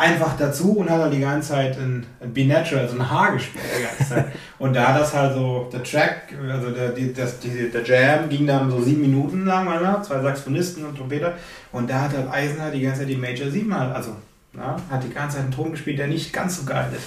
einfach 0.00 0.34
dazu 0.38 0.78
und 0.78 0.88
hat 0.88 0.98
dann 0.98 1.10
die 1.10 1.20
ganze 1.20 1.50
Zeit 1.50 1.76
ein, 1.76 2.06
ein 2.20 2.32
B-Natural, 2.32 2.84
also 2.84 2.96
ein 2.96 3.10
Haar 3.10 3.32
gespielt 3.32 3.64
die 3.78 3.82
ganze 3.82 4.14
Zeit. 4.14 4.26
und 4.58 4.74
da 4.74 4.88
hat 4.88 5.00
das 5.00 5.14
halt 5.14 5.34
so, 5.34 5.68
der 5.70 5.82
Track, 5.82 6.34
also 6.50 6.70
der, 6.70 6.88
die, 6.90 7.12
das, 7.12 7.38
die, 7.38 7.70
der 7.70 7.84
Jam 7.84 8.28
ging 8.30 8.46
dann 8.46 8.70
so 8.70 8.80
sieben 8.80 9.02
Minuten 9.02 9.44
lang, 9.44 9.68
oder? 9.68 10.02
zwei 10.02 10.22
Saxophonisten 10.22 10.86
und 10.86 10.96
Trompeter. 10.96 11.34
Und 11.70 11.90
da 11.90 12.02
hat 12.02 12.16
halt 12.16 12.30
Eisen 12.30 12.56
die 12.72 12.80
ganze 12.80 13.00
Zeit 13.00 13.10
die 13.10 13.16
Major 13.16 13.50
7 13.50 13.78
halt, 13.78 13.94
also 13.94 14.16
na, 14.54 14.76
hat 14.90 15.04
die 15.04 15.10
ganze 15.10 15.36
Zeit 15.36 15.44
einen 15.44 15.54
Ton 15.54 15.72
gespielt, 15.72 15.98
der 15.98 16.06
nicht 16.06 16.32
ganz 16.32 16.58
so 16.58 16.64
geil 16.64 16.88
ist. 16.96 17.06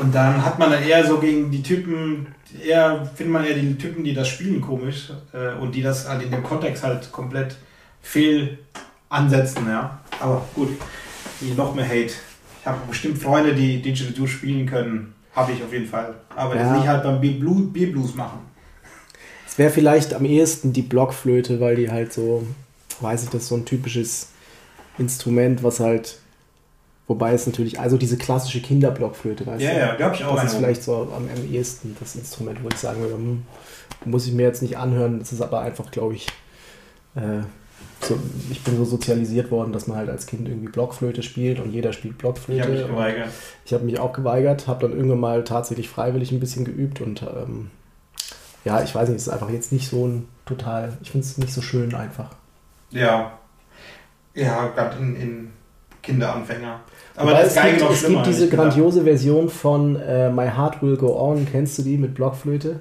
Und 0.00 0.14
dann 0.14 0.42
hat 0.44 0.58
man 0.58 0.70
dann 0.70 0.82
eher 0.82 1.06
so 1.06 1.18
gegen 1.18 1.50
die 1.50 1.62
Typen, 1.62 2.26
eher 2.64 3.06
findet 3.14 3.32
man 3.32 3.44
eher 3.44 3.54
die 3.54 3.76
Typen, 3.76 4.02
die 4.02 4.14
das 4.14 4.28
spielen 4.28 4.62
komisch 4.62 5.12
äh, 5.32 5.60
und 5.60 5.74
die 5.74 5.82
das 5.82 6.08
halt 6.08 6.22
in 6.22 6.30
dem 6.30 6.42
Kontext 6.42 6.82
halt 6.82 7.12
komplett 7.12 7.56
fehl 8.00 8.58
ansetzen, 9.10 9.66
ja. 9.68 9.98
Aber 10.20 10.44
gut, 10.54 10.70
die 11.40 11.52
noch 11.54 11.74
mehr 11.74 11.86
Hate. 11.86 12.12
Ich 12.60 12.66
habe 12.66 12.78
bestimmt 12.88 13.18
Freunde, 13.18 13.54
die 13.54 13.80
Digital 13.80 14.26
spielen 14.26 14.66
können. 14.66 15.14
Habe 15.34 15.52
ich 15.52 15.62
auf 15.62 15.72
jeden 15.72 15.86
Fall. 15.86 16.14
Aber 16.34 16.56
ja. 16.56 16.64
das 16.64 16.78
nicht 16.78 16.88
halt 16.88 17.02
beim 17.02 17.20
B-Blues 17.20 18.14
machen. 18.14 18.40
Es 19.46 19.58
wäre 19.58 19.70
vielleicht 19.70 20.14
am 20.14 20.24
ehesten 20.24 20.72
die 20.72 20.82
Blockflöte, 20.82 21.60
weil 21.60 21.76
die 21.76 21.90
halt 21.90 22.12
so, 22.12 22.46
weiß 23.00 23.24
ich, 23.24 23.30
das 23.30 23.42
ist 23.42 23.48
so 23.48 23.56
ein 23.56 23.64
typisches 23.64 24.30
Instrument, 24.98 25.62
was 25.62 25.80
halt 25.80 26.18
Wobei 27.08 27.32
es 27.32 27.46
natürlich, 27.46 27.80
also 27.80 27.96
diese 27.96 28.18
klassische 28.18 28.60
Kinderblockflöte, 28.60 29.46
weißt 29.46 29.62
ja, 29.62 29.70
du? 29.70 29.76
Ja, 29.76 29.86
ja, 29.86 29.94
glaube 29.94 30.14
ich 30.14 30.24
auch. 30.24 30.36
Das 30.36 30.52
ist 30.52 30.58
vielleicht 30.58 30.82
so 30.82 31.10
am, 31.16 31.26
am 31.34 31.50
ehesten 31.50 31.96
das 31.98 32.14
Instrument, 32.14 32.62
wo 32.62 32.68
ich 32.68 32.76
sagen 32.76 33.00
würde, 33.00 33.14
hm, 33.14 33.44
muss 34.04 34.26
ich 34.26 34.34
mir 34.34 34.42
jetzt 34.42 34.60
nicht 34.60 34.76
anhören. 34.76 35.18
Das 35.18 35.32
ist 35.32 35.40
aber 35.40 35.62
einfach, 35.62 35.90
glaube 35.90 36.14
ich, 36.14 36.26
äh, 37.16 37.40
so, 38.00 38.18
ich 38.50 38.62
bin 38.62 38.76
so 38.76 38.84
sozialisiert 38.84 39.50
worden, 39.50 39.72
dass 39.72 39.86
man 39.86 39.96
halt 39.96 40.08
als 40.08 40.26
Kind 40.26 40.48
irgendwie 40.48 40.68
Blockflöte 40.68 41.22
spielt 41.22 41.58
und 41.60 41.72
jeder 41.72 41.92
spielt 41.92 42.18
Blockflöte. 42.18 42.60
Ich 42.60 42.66
habe 42.66 42.78
mich 42.78 42.86
geweigert. 42.86 43.28
Ich 43.64 43.72
habe 43.72 43.84
mich 43.84 43.98
auch 43.98 44.12
geweigert, 44.12 44.66
habe 44.66 44.86
dann 44.86 44.96
irgendwann 44.96 45.20
mal 45.20 45.44
tatsächlich 45.44 45.88
freiwillig 45.88 46.30
ein 46.32 46.40
bisschen 46.40 46.64
geübt 46.64 47.00
und 47.00 47.22
ähm, 47.22 47.70
ja, 48.64 48.82
ich 48.82 48.94
weiß 48.94 49.08
nicht, 49.08 49.16
es 49.16 49.26
ist 49.26 49.32
einfach 49.32 49.50
jetzt 49.50 49.72
nicht 49.72 49.88
so 49.88 50.06
ein 50.06 50.28
total, 50.46 50.96
ich 51.02 51.10
finde 51.10 51.26
es 51.26 51.38
nicht 51.38 51.52
so 51.52 51.60
schön 51.60 51.94
einfach. 51.94 52.30
Ja. 52.90 53.38
Ja, 54.34 54.68
gerade 54.68 54.98
in, 54.98 55.16
in 55.16 55.50
Kinderanfänger. 56.02 56.80
Aber 57.16 57.32
das 57.32 57.56
es, 57.56 57.62
gibt, 57.62 57.90
es 57.90 58.06
gibt 58.06 58.26
diese 58.26 58.48
grandiose 58.48 59.02
Version 59.02 59.48
von 59.48 59.96
äh, 59.96 60.30
My 60.30 60.46
Heart 60.46 60.82
Will 60.82 60.96
Go 60.96 61.18
On, 61.18 61.46
kennst 61.50 61.78
du 61.78 61.82
die 61.82 61.98
mit 61.98 62.14
Blockflöte? 62.14 62.80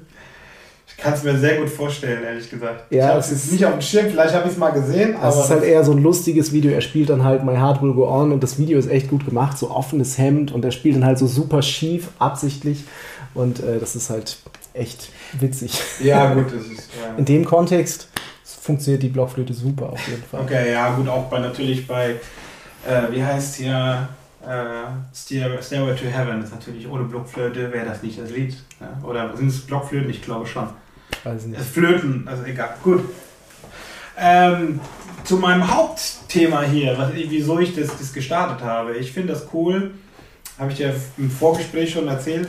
Ich 0.98 1.04
kann 1.04 1.14
es 1.14 1.24
mir 1.24 1.38
sehr 1.38 1.58
gut 1.58 1.70
vorstellen, 1.70 2.24
ehrlich 2.24 2.50
gesagt. 2.50 2.92
Ja, 2.92 2.98
ich 2.98 3.10
habe 3.10 3.20
es 3.20 3.30
jetzt 3.30 3.52
nicht 3.52 3.64
auf 3.66 3.74
dem 3.74 3.82
Schirm, 3.82 4.08
vielleicht 4.08 4.34
habe 4.34 4.48
ich 4.48 4.54
es 4.54 4.58
mal 4.58 4.72
gesehen. 4.72 5.16
Aber 5.16 5.30
es 5.30 5.46
ist 5.46 5.50
halt 5.52 5.64
eher 5.64 5.84
so 5.84 5.92
ein 5.92 6.02
lustiges 6.02 6.52
Video. 6.52 6.72
Er 6.72 6.82
spielt 6.82 7.12
dann 7.12 7.24
halt 7.24 7.46
My 7.46 7.56
Heart 7.56 7.84
Will 7.84 7.94
Go 7.94 8.10
On 8.10 8.32
und 8.32 8.42
das 8.42 8.58
Video 8.58 8.80
ist 8.80 8.90
echt 8.90 9.08
gut 9.08 9.24
gemacht, 9.24 9.60
so 9.60 9.70
offenes 9.70 10.18
Hemd 10.18 10.52
und 10.52 10.66
er 10.66 10.72
spielt 10.72 10.96
dann 10.96 11.06
halt 11.06 11.20
so 11.20 11.28
super 11.28 11.62
schief, 11.62 12.10
absichtlich 12.18 12.84
und 13.36 13.60
äh, 13.60 13.78
das 13.80 13.96
ist 13.96 14.10
halt 14.10 14.38
echt 14.74 15.10
witzig. 15.40 15.80
Ja, 16.00 16.34
gut, 16.34 16.48
das 16.48 16.66
ist. 16.66 16.90
Ja. 17.00 17.16
In 17.16 17.26
dem 17.26 17.46
Kontext 17.46 18.08
funktioniert 18.44 19.04
die 19.04 19.10
Blockflöte 19.10 19.54
super 19.54 19.92
auf 19.92 20.08
jeden 20.08 20.24
Fall. 20.24 20.42
Okay, 20.42 20.72
ja, 20.72 20.96
gut, 20.96 21.08
auch 21.08 21.26
bei 21.26 21.40
natürlich 21.40 21.86
bei, 21.86 22.16
äh, 22.88 23.12
wie 23.12 23.24
heißt 23.24 23.58
hier, 23.58 24.10
äh, 24.44 25.14
Stairway 25.14 25.96
to 25.96 26.06
Heaven 26.06 26.42
ist 26.42 26.54
natürlich 26.54 26.90
ohne 26.90 27.04
Blockflöte, 27.04 27.72
wäre 27.72 27.86
das 27.86 28.02
nicht 28.02 28.20
das 28.20 28.32
Lied. 28.32 28.56
Ja? 28.80 29.08
Oder 29.08 29.38
sind 29.38 29.50
es 29.50 29.60
Blockflöten? 29.62 30.10
Ich 30.10 30.24
glaube 30.24 30.48
schon. 30.48 30.68
Weiß 31.28 31.46
nicht. 31.46 31.62
Flöten, 31.62 32.28
also 32.28 32.44
egal. 32.44 32.76
Gut. 32.84 33.02
Ähm, 34.18 34.80
zu 35.24 35.38
meinem 35.38 35.68
Hauptthema 35.76 36.62
hier, 36.62 36.98
was, 36.98 37.12
wieso 37.14 37.60
ich 37.60 37.76
das, 37.76 37.98
das 37.98 38.14
gestartet 38.14 38.64
habe. 38.64 38.96
Ich 38.96 39.12
finde 39.12 39.34
das 39.34 39.48
cool, 39.54 39.92
habe 40.58 40.72
ich 40.72 40.78
dir 40.78 40.96
im 41.18 41.30
Vorgespräch 41.30 41.92
schon 41.92 42.08
erzählt, 42.08 42.48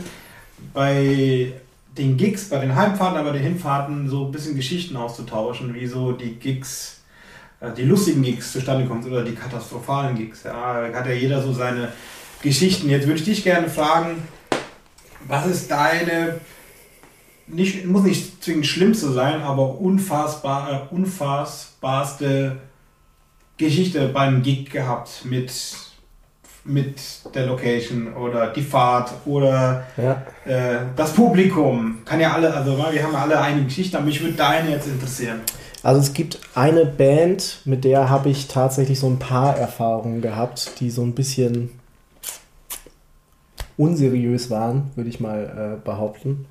bei 0.73 1.53
den 1.97 2.17
Gigs, 2.17 2.49
bei 2.49 2.59
den 2.59 2.75
Heimfahrten, 2.75 3.19
aber 3.19 3.33
den 3.33 3.43
Hinfahrten 3.43 4.09
so 4.09 4.27
ein 4.27 4.33
bisschen 4.33 4.55
Geschichten 4.55 4.97
auszutauschen, 4.97 5.75
wie 5.75 5.87
so 5.87 6.13
die 6.13 6.37
Gigs, 6.37 7.01
äh, 7.61 7.73
die 7.73 7.83
lustigen 7.83 8.23
Gigs 8.23 8.53
zustande 8.53 8.87
kommen 8.87 9.05
oder 9.05 9.25
die 9.25 9.35
katastrophalen 9.35 10.17
Gigs. 10.17 10.45
Ja, 10.45 10.89
hat 10.95 11.07
ja 11.07 11.13
jeder 11.13 11.43
so 11.43 11.53
seine 11.53 11.93
Geschichten. 12.43 12.89
Jetzt 12.89 13.09
würde 13.09 13.19
ich 13.19 13.25
dich 13.25 13.43
gerne 13.43 13.69
fragen, 13.69 14.23
was 15.27 15.47
ist 15.47 15.69
deine 15.69 16.37
nicht, 17.51 17.87
muss 17.87 18.03
nicht 18.03 18.43
zwingend 18.43 18.67
schlimmste 18.67 19.13
sein, 19.13 19.43
aber 19.43 19.81
unfassbar, 19.81 20.89
äh, 20.91 20.95
unfassbarste 20.95 22.57
Geschichte 23.57 24.09
beim 24.09 24.43
Gig 24.43 24.71
gehabt 24.71 25.25
mit, 25.25 25.53
mit 26.65 27.01
der 27.35 27.47
Location 27.47 28.15
oder 28.15 28.49
die 28.53 28.63
Fahrt 28.63 29.13
oder 29.27 29.85
ja. 29.97 30.23
äh, 30.45 30.87
das 30.95 31.13
Publikum. 31.13 31.99
Kann 32.05 32.21
ja 32.21 32.33
alle, 32.33 32.55
also 32.55 32.79
wir 32.79 33.03
haben 33.03 33.17
alle 33.17 33.41
eine 33.41 33.65
Geschichte, 33.65 33.97
aber 33.97 34.07
mich 34.07 34.21
würde 34.21 34.35
deine 34.35 34.71
jetzt 34.71 34.87
interessieren. 34.87 35.41
Also 35.83 36.01
es 36.01 36.13
gibt 36.13 36.41
eine 36.55 36.85
Band, 36.85 37.61
mit 37.65 37.85
der 37.85 38.11
habe 38.11 38.31
ich 38.31 38.49
tatsächlich 38.49 38.99
so 38.99 39.09
ein 39.09 39.19
paar 39.19 39.57
Erfahrungen 39.57 40.21
gehabt, 40.21 40.81
die 40.81 40.91
so 40.91 41.03
ein 41.03 41.15
bisschen 41.15 41.71
unseriös 43.77 44.51
waren, 44.51 44.91
würde 44.97 45.09
ich 45.09 45.21
mal 45.21 45.79
äh, 45.79 45.85
behaupten. 45.85 46.47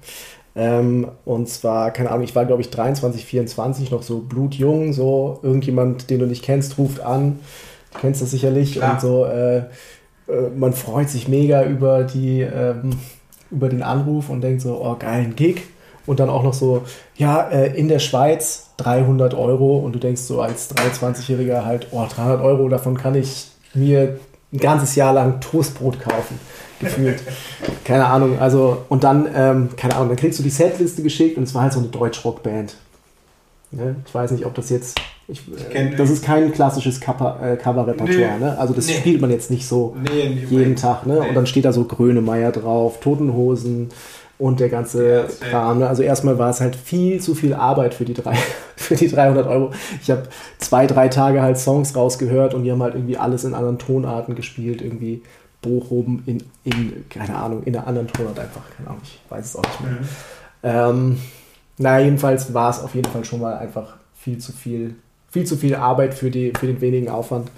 Ähm, 0.58 1.08
und 1.24 1.48
zwar, 1.48 1.92
keine 1.92 2.10
Ahnung, 2.10 2.24
ich 2.24 2.36
war 2.36 2.46
glaube 2.46 2.62
ich 2.62 2.72
23, 2.72 3.24
24, 3.24 3.92
noch 3.92 4.02
so 4.02 4.20
blutjung, 4.20 4.92
so 4.92 5.40
irgendjemand, 5.44 6.10
den 6.10 6.20
du 6.20 6.26
nicht 6.26 6.44
kennst, 6.44 6.80
ruft 6.80 7.00
an. 7.00 7.40
Du 7.94 8.00
kennst 8.00 8.24
das 8.24 8.32
sicherlich. 8.32 8.74
Klar. 8.74 8.94
Und 8.94 9.02
so, 9.02 9.26
äh, 9.26 9.58
äh, 9.58 9.64
man 10.56 10.74
freut 10.74 11.10
sich 11.10 11.28
mega 11.28 11.64
über 11.64 12.04
die, 12.04 12.42
ähm, 12.42 12.90
über 13.52 13.70
den 13.70 13.84
Anruf 13.84 14.30
und 14.30 14.42
denkt 14.42 14.62
so, 14.62 14.82
oh 14.84 14.96
geil, 14.98 15.26
ein 15.26 15.36
Gig. 15.36 15.62
Und 16.08 16.20
dann 16.20 16.30
auch 16.30 16.44
noch 16.44 16.54
so, 16.54 16.84
ja, 17.18 17.50
äh, 17.50 17.78
in 17.78 17.88
der 17.88 18.00
Schweiz 18.00 18.72
300 18.78 19.36
Euro. 19.36 19.78
Und 19.78 19.94
du 19.94 20.00
denkst 20.00 20.22
so 20.22 20.42
als 20.42 20.76
23-Jähriger 20.76 21.66
halt, 21.66 21.88
oh, 21.92 22.06
300 22.10 22.42
Euro, 22.42 22.68
davon 22.70 22.98
kann 22.98 23.14
ich 23.14 23.48
mir 23.74 24.20
ein 24.54 24.60
ganzes 24.60 24.96
Jahr 24.96 25.14
lang 25.14 25.40
Toastbrot 25.42 26.00
kaufen 26.00 26.40
gefühlt. 26.80 27.22
keine 27.84 28.06
Ahnung, 28.06 28.40
also, 28.40 28.86
und 28.90 29.04
dann, 29.04 29.28
ähm, 29.34 29.70
keine 29.76 29.96
Ahnung, 29.96 30.10
dann 30.10 30.18
kriegst 30.18 30.40
du 30.40 30.44
die 30.44 30.50
Setliste 30.50 31.02
geschickt 31.02 31.38
und 31.38 31.44
es 31.44 31.54
war 31.54 31.64
halt 31.64 31.74
so 31.74 31.80
eine 31.80 31.90
Deutschrockband. 31.90 32.76
Ne? 33.72 33.96
Ich 34.06 34.14
weiß 34.14 34.32
nicht, 34.32 34.46
ob 34.46 34.54
das 34.56 34.70
jetzt. 34.70 35.00
Ich, 35.28 35.42
äh, 35.74 35.94
das 35.96 36.10
ist 36.10 36.24
kein 36.24 36.54
klassisches 36.54 37.00
äh, 37.00 37.02
Cover-Repertoire, 37.02 38.38
nee, 38.40 38.46
ne? 38.46 38.58
Also 38.58 38.74
das 38.74 38.88
nee. 38.88 38.94
spielt 38.94 39.20
man 39.20 39.30
jetzt 39.30 39.52
nicht 39.52 39.68
so 39.68 39.94
nee, 40.02 40.46
jeden 40.50 40.78
Tag, 40.78 41.06
ne? 41.06 41.20
Und 41.20 41.36
dann 41.36 41.46
steht 41.46 41.66
da 41.66 41.74
so 41.74 41.84
Grönemeyer 41.84 42.54
drauf, 42.54 43.02
Totenhosen 43.02 43.90
und 44.40 44.60
der 44.60 44.70
ganze 44.70 45.28
ja, 45.42 45.50
Kram. 45.50 45.80
Ne? 45.80 45.88
Also 45.88 46.04
erstmal 46.04 46.38
war 46.38 46.50
es 46.50 46.62
halt 46.62 46.76
viel 46.76 47.20
zu 47.20 47.34
viel 47.34 47.54
Arbeit 47.54 47.94
für 47.94 48.06
die, 48.06 48.14
drei, 48.14 48.36
für 48.76 48.96
die 48.96 49.08
300 49.08 49.48
Euro. 49.48 49.72
Ich 50.02 50.12
habe 50.12 50.24
zwei, 50.60 50.86
drei 50.88 51.08
Tage 51.08 51.42
halt 51.42 51.58
Songs 51.58 51.96
rausgehört 51.96 52.54
und 52.54 52.64
die 52.64 52.72
haben 52.72 52.84
halt 52.84 52.96
irgendwie 52.96 53.18
alles 53.18 53.44
in 53.44 53.54
anderen 53.54 53.80
Tonarten 53.80 54.36
gespielt, 54.36 54.82
irgendwie 54.82 55.24
Bochum 55.62 56.24
in, 56.26 56.44
in, 56.64 57.06
keine 57.10 57.36
Ahnung, 57.36 57.64
in 57.64 57.76
einer 57.76 57.88
anderen 57.88 58.08
Tonart 58.08 58.40
einfach, 58.40 58.62
keine 58.76 58.90
Ahnung, 58.90 59.02
ich 59.04 59.20
weiß 59.30 59.46
es 59.46 59.56
auch 59.56 59.64
nicht 59.64 59.82
mehr. 59.82 59.92
Mhm. 59.92 60.08
Ähm, 60.64 61.18
naja, 61.80 62.06
jedenfalls 62.06 62.54
war 62.54 62.70
es 62.70 62.80
auf 62.80 62.96
jeden 62.96 63.10
Fall 63.10 63.26
schon 63.26 63.42
mal 63.42 63.58
einfach 63.58 63.98
viel 64.16 64.38
zu 64.38 64.52
viel, 64.52 64.96
viel 65.30 65.46
zu 65.46 65.58
viel 65.58 65.76
Arbeit 65.76 66.14
für, 66.14 66.32
die, 66.32 66.54
für 66.58 66.68
den 66.68 66.82
wenigen 66.82 67.10
Aufwand. 67.10 67.50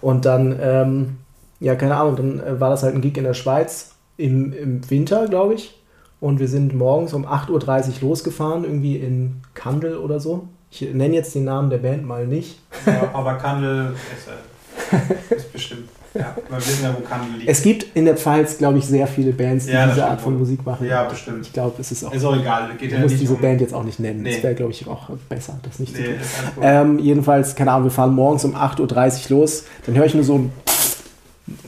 Und 0.00 0.24
dann, 0.24 0.58
ähm, 0.60 1.16
ja, 1.60 1.74
keine 1.74 1.96
Ahnung, 1.96 2.16
dann 2.16 2.40
äh, 2.40 2.60
war 2.60 2.70
das 2.70 2.82
halt 2.82 2.94
ein 2.94 3.00
Gig 3.00 3.16
in 3.16 3.24
der 3.24 3.34
Schweiz 3.34 3.92
im, 4.16 4.52
im 4.52 4.90
Winter, 4.90 5.26
glaube 5.28 5.54
ich. 5.54 5.77
Und 6.20 6.40
wir 6.40 6.48
sind 6.48 6.74
morgens 6.74 7.14
um 7.14 7.26
8.30 7.26 8.02
Uhr 8.02 8.08
losgefahren, 8.08 8.64
irgendwie 8.64 8.96
in 8.96 9.40
Kandel 9.54 9.96
oder 9.98 10.18
so. 10.20 10.48
Ich 10.70 10.82
nenne 10.82 11.14
jetzt 11.14 11.34
den 11.34 11.44
Namen 11.44 11.70
der 11.70 11.78
Band 11.78 12.04
mal 12.04 12.26
nicht. 12.26 12.60
Ja, 12.86 13.10
aber 13.12 13.34
Kandel 13.34 13.94
ist, 14.16 14.96
äh, 14.96 15.36
ist 15.36 15.52
bestimmt 15.52 15.88
ja, 16.14 16.34
wir 16.48 16.56
wissen 16.56 16.84
ja, 16.84 16.94
wo 16.96 17.00
Kandel 17.00 17.38
liegt. 17.38 17.50
Es 17.50 17.62
gibt 17.62 17.86
in 17.94 18.04
der 18.04 18.16
Pfalz, 18.16 18.58
glaube 18.58 18.78
ich, 18.78 18.86
sehr 18.86 19.06
viele 19.06 19.32
Bands, 19.32 19.66
die 19.66 19.72
ja, 19.72 19.86
diese 19.86 20.06
Art 20.06 20.20
von 20.20 20.38
Musik 20.38 20.64
machen. 20.64 20.86
Ja, 20.86 21.04
bestimmt. 21.04 21.46
Ich 21.46 21.52
glaube, 21.52 21.74
es 21.78 21.92
ist 21.92 22.04
auch. 22.04 22.12
Ist 22.12 22.24
auch 22.24 22.36
egal. 22.36 22.70
Geht 22.78 22.92
ja 22.92 23.00
muss 23.00 23.16
diese 23.16 23.34
um 23.34 23.40
Band 23.40 23.60
jetzt 23.60 23.74
auch 23.74 23.84
nicht 23.84 24.00
nennen. 24.00 24.22
Nee. 24.22 24.34
Das 24.34 24.42
wäre, 24.42 24.54
glaube 24.54 24.72
ich, 24.72 24.86
auch 24.86 25.10
besser, 25.28 25.58
das 25.62 25.78
nicht 25.78 25.96
nee, 25.96 26.04
zu 26.04 26.54
tun. 26.54 26.62
Ähm, 26.62 26.98
jedenfalls, 26.98 27.54
keine 27.54 27.72
Ahnung, 27.72 27.84
wir 27.84 27.90
fahren 27.90 28.14
morgens 28.14 28.44
um 28.44 28.56
8.30 28.56 29.30
Uhr 29.30 29.38
los. 29.38 29.64
Dann 29.86 29.96
höre 29.96 30.06
ich 30.06 30.14
nur 30.14 30.24
so 30.24 30.36
ein 30.36 30.52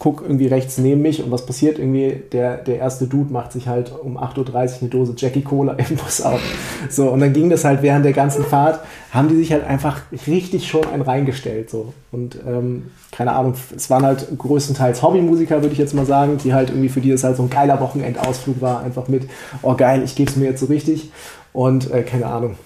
guck 0.00 0.23
irgendwie 0.23 0.47
rechts 0.47 0.78
neben 0.78 1.02
mich 1.02 1.23
und 1.23 1.30
was 1.30 1.47
passiert 1.47 1.78
irgendwie? 1.78 2.23
Der, 2.33 2.57
der 2.57 2.78
erste 2.78 3.07
Dude 3.07 3.33
macht 3.33 3.52
sich 3.52 3.69
halt 3.69 3.92
um 3.92 4.19
8.30 4.19 4.38
Uhr 4.38 4.54
eine 4.80 4.90
Dose 4.90 5.14
Jackie 5.16 5.42
Cola 5.42 5.75
im 5.75 5.97
Bus 5.97 6.23
auf. 6.23 6.40
So, 6.88 7.11
und 7.11 7.21
dann 7.21 7.33
ging 7.35 7.50
das 7.50 7.64
halt 7.64 7.83
während 7.83 8.07
der 8.07 8.14
ganzen 8.14 8.42
Fahrt, 8.42 8.80
haben 9.12 9.28
die 9.28 9.37
sich 9.37 9.52
halt 9.52 9.62
einfach 9.64 10.00
richtig 10.26 10.66
schon 10.66 10.87
ein 10.92 11.02
reingestellt. 11.02 11.69
So. 11.69 11.92
Und 12.11 12.38
ähm, 12.49 12.90
keine 13.12 13.33
Ahnung, 13.33 13.54
es 13.76 13.90
waren 13.90 14.04
halt 14.04 14.26
größtenteils 14.38 15.02
Hobbymusiker, 15.02 15.61
würde 15.61 15.73
ich 15.73 15.78
jetzt 15.78 15.95
mal 15.95 16.07
sagen, 16.07 16.38
die 16.42 16.54
halt 16.54 16.71
irgendwie 16.71 16.88
für 16.88 17.02
die 17.02 17.11
das 17.11 17.23
halt 17.23 17.37
so 17.37 17.42
ein 17.42 17.50
geiler 17.50 17.78
Wochenendausflug 17.78 18.62
war, 18.62 18.83
einfach 18.83 19.07
mit, 19.09 19.28
oh 19.61 19.75
geil, 19.75 20.02
ich 20.02 20.16
gebe 20.16 20.30
es 20.30 20.37
mir 20.37 20.47
jetzt 20.47 20.61
so 20.61 20.66
richtig. 20.66 21.11
Und 21.52 21.92
äh, 21.92 22.02
keine 22.02 22.26
Ahnung, 22.26 22.57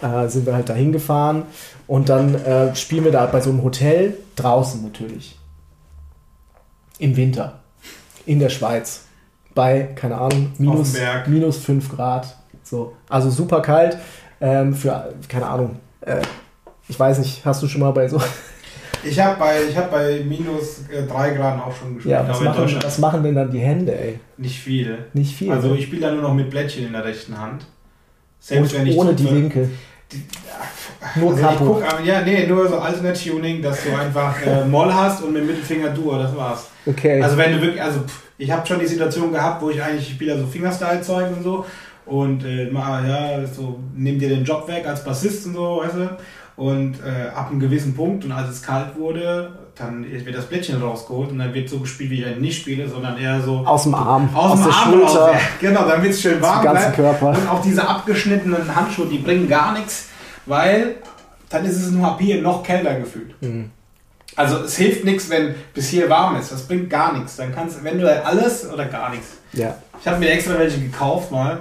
äh, 0.00 0.28
sind 0.28 0.46
wir 0.46 0.54
halt 0.54 0.68
da 0.68 0.74
hingefahren 0.74 1.42
und 1.88 2.08
dann 2.08 2.36
äh, 2.36 2.76
spielen 2.76 3.04
wir 3.04 3.12
da 3.12 3.26
bei 3.26 3.40
so 3.40 3.50
einem 3.50 3.64
Hotel 3.64 4.14
draußen 4.36 4.80
natürlich. 4.82 5.37
Im 6.98 7.16
Winter. 7.16 7.60
In 8.26 8.38
der 8.38 8.48
Schweiz. 8.48 9.04
Bei, 9.54 9.88
keine 9.94 10.16
Ahnung, 10.18 10.52
minus, 10.58 10.94
minus 11.26 11.58
5 11.58 11.88
Grad. 11.88 12.36
So. 12.62 12.94
Also 13.08 13.30
super 13.30 13.60
kalt. 13.60 13.96
Ähm, 14.40 14.74
für, 14.74 15.12
keine 15.28 15.46
Ahnung, 15.46 15.76
äh, 16.02 16.22
ich 16.88 16.98
weiß 16.98 17.18
nicht, 17.18 17.44
hast 17.44 17.62
du 17.62 17.68
schon 17.68 17.80
mal 17.80 17.90
bei 17.92 18.08
so. 18.08 18.20
Ich 19.04 19.18
habe 19.20 19.38
bei, 19.38 19.60
hab 19.76 19.92
bei 19.92 20.24
minus 20.26 20.80
äh, 20.88 21.06
3 21.06 21.30
Grad 21.30 21.60
auch 21.60 21.72
schon 21.74 21.94
gespielt. 21.94 22.12
Ja, 22.12 22.28
was, 22.28 22.40
machen, 22.40 22.78
was 22.82 22.98
machen 22.98 23.22
denn 23.22 23.36
dann 23.36 23.48
die 23.48 23.60
Hände, 23.60 23.96
ey? 23.96 24.18
Nicht 24.36 24.58
viel. 24.58 25.06
Nicht 25.12 25.36
viel. 25.36 25.52
Also 25.52 25.72
ich 25.74 25.84
spiele 25.84 26.02
da 26.02 26.10
nur 26.10 26.22
noch 26.22 26.34
mit 26.34 26.50
Blättchen 26.50 26.86
in 26.86 26.92
der 26.92 27.04
rechten 27.04 27.38
Hand. 27.38 27.64
Selbst 28.40 28.72
Und 28.72 28.80
wenn 28.80 28.86
ich 28.88 28.96
ohne 28.96 29.14
die 29.14 29.30
Winkel. 29.30 29.70
Die, 30.10 30.24
nur 31.16 31.30
also 31.30 31.42
Kapo. 31.42 31.64
Guck, 31.64 32.06
ja, 32.06 32.22
nee, 32.22 32.46
nur 32.46 32.68
so 32.68 32.78
Alternate 32.78 33.18
Tuning, 33.18 33.62
dass 33.62 33.84
du 33.84 33.94
einfach 33.96 34.34
äh, 34.44 34.64
Moll 34.64 34.92
hast 34.92 35.22
und 35.22 35.32
mit 35.32 35.46
Mittelfinger 35.46 35.90
Dur, 35.90 36.18
das 36.18 36.36
war's. 36.36 36.68
Okay. 36.86 37.22
Also 37.22 37.36
wenn 37.36 37.52
du 37.52 37.60
wirklich, 37.60 37.82
also 37.82 38.00
ich 38.36 38.50
habe 38.50 38.66
schon 38.66 38.80
die 38.80 38.86
Situation 38.86 39.32
gehabt, 39.32 39.62
wo 39.62 39.70
ich 39.70 39.82
eigentlich, 39.82 40.08
ich 40.08 40.14
spiele 40.14 40.38
so 40.38 40.46
Fingerstyle-Zeug 40.46 41.36
und 41.36 41.42
so 41.42 41.66
und 42.06 42.44
äh, 42.44 42.70
mal, 42.70 43.06
ja, 43.08 43.46
so, 43.46 43.78
nimm 43.94 44.18
dir 44.18 44.28
den 44.28 44.44
Job 44.44 44.66
weg 44.68 44.86
als 44.86 45.04
Bassist 45.04 45.46
und 45.46 45.54
so, 45.54 45.82
weißt 45.82 45.94
du, 45.94 46.16
und 46.56 46.96
äh, 47.04 47.28
ab 47.28 47.50
einem 47.50 47.60
gewissen 47.60 47.94
Punkt 47.94 48.24
und 48.24 48.32
als 48.32 48.50
es 48.50 48.62
kalt 48.62 48.96
wurde, 48.98 49.52
dann 49.76 50.04
wird 50.04 50.34
das 50.34 50.46
Blättchen 50.46 50.82
rausgeholt 50.82 51.30
und 51.30 51.38
dann 51.38 51.54
wird 51.54 51.68
so 51.68 51.78
gespielt, 51.78 52.10
wie 52.10 52.20
ich 52.20 52.24
halt 52.24 52.40
nicht 52.40 52.60
spiele, 52.60 52.88
sondern 52.88 53.16
eher 53.16 53.40
so 53.40 53.58
aus 53.58 53.84
dem 53.84 53.94
Arm, 53.94 54.28
aus, 54.34 54.52
aus 54.52 54.58
dem 54.58 54.64
der 54.64 54.74
Arm 54.74 54.90
Schulter, 54.90 55.26
raus, 55.26 55.36
genau, 55.60 55.88
damit 55.88 56.10
es 56.10 56.20
schön 56.20 56.42
warm 56.42 56.62
bleibt. 56.62 56.96
Körper. 56.96 57.28
Und 57.28 57.48
auch 57.48 57.62
diese 57.62 57.86
abgeschnittenen 57.86 58.74
Handschuhe, 58.74 59.06
die 59.06 59.18
bringen 59.18 59.48
gar 59.48 59.72
nichts, 59.72 60.08
weil 60.48 60.96
dann 61.50 61.64
ist 61.64 61.76
es 61.76 61.90
nur 61.90 62.18
hier 62.18 62.42
noch 62.42 62.62
kälter 62.62 62.94
gefühlt. 62.98 63.40
Mhm. 63.42 63.70
Also 64.36 64.58
es 64.58 64.76
hilft 64.76 65.04
nichts, 65.04 65.28
wenn 65.30 65.54
bis 65.74 65.88
hier 65.88 66.08
warm 66.08 66.36
ist. 66.36 66.52
Das 66.52 66.62
bringt 66.62 66.90
gar 66.90 67.16
nichts. 67.16 67.36
Dann 67.36 67.54
kannst 67.54 67.82
wenn 67.82 67.98
du 67.98 68.24
alles 68.24 68.70
oder 68.70 68.84
gar 68.84 69.10
nichts. 69.10 69.38
Ja. 69.52 69.76
Ich 70.00 70.06
habe 70.06 70.18
mir 70.18 70.30
extra 70.30 70.58
welche 70.58 70.80
gekauft 70.80 71.32
mal 71.32 71.60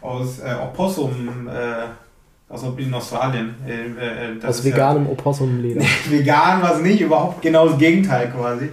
aus 0.00 0.40
äh, 0.40 0.54
Opossum. 0.62 1.48
Äh, 1.48 2.52
aus 2.52 2.62
in 2.76 2.94
Australien. 2.94 3.54
Äh, 3.66 4.36
äh, 4.36 4.46
aus 4.46 4.62
veganem 4.62 5.06
ja, 5.06 5.10
Opossumleder. 5.10 5.80
vegan 6.08 6.62
war 6.62 6.76
es 6.76 6.82
nicht, 6.82 7.00
überhaupt 7.00 7.42
genau 7.42 7.68
das 7.68 7.78
Gegenteil 7.78 8.30
quasi. 8.30 8.70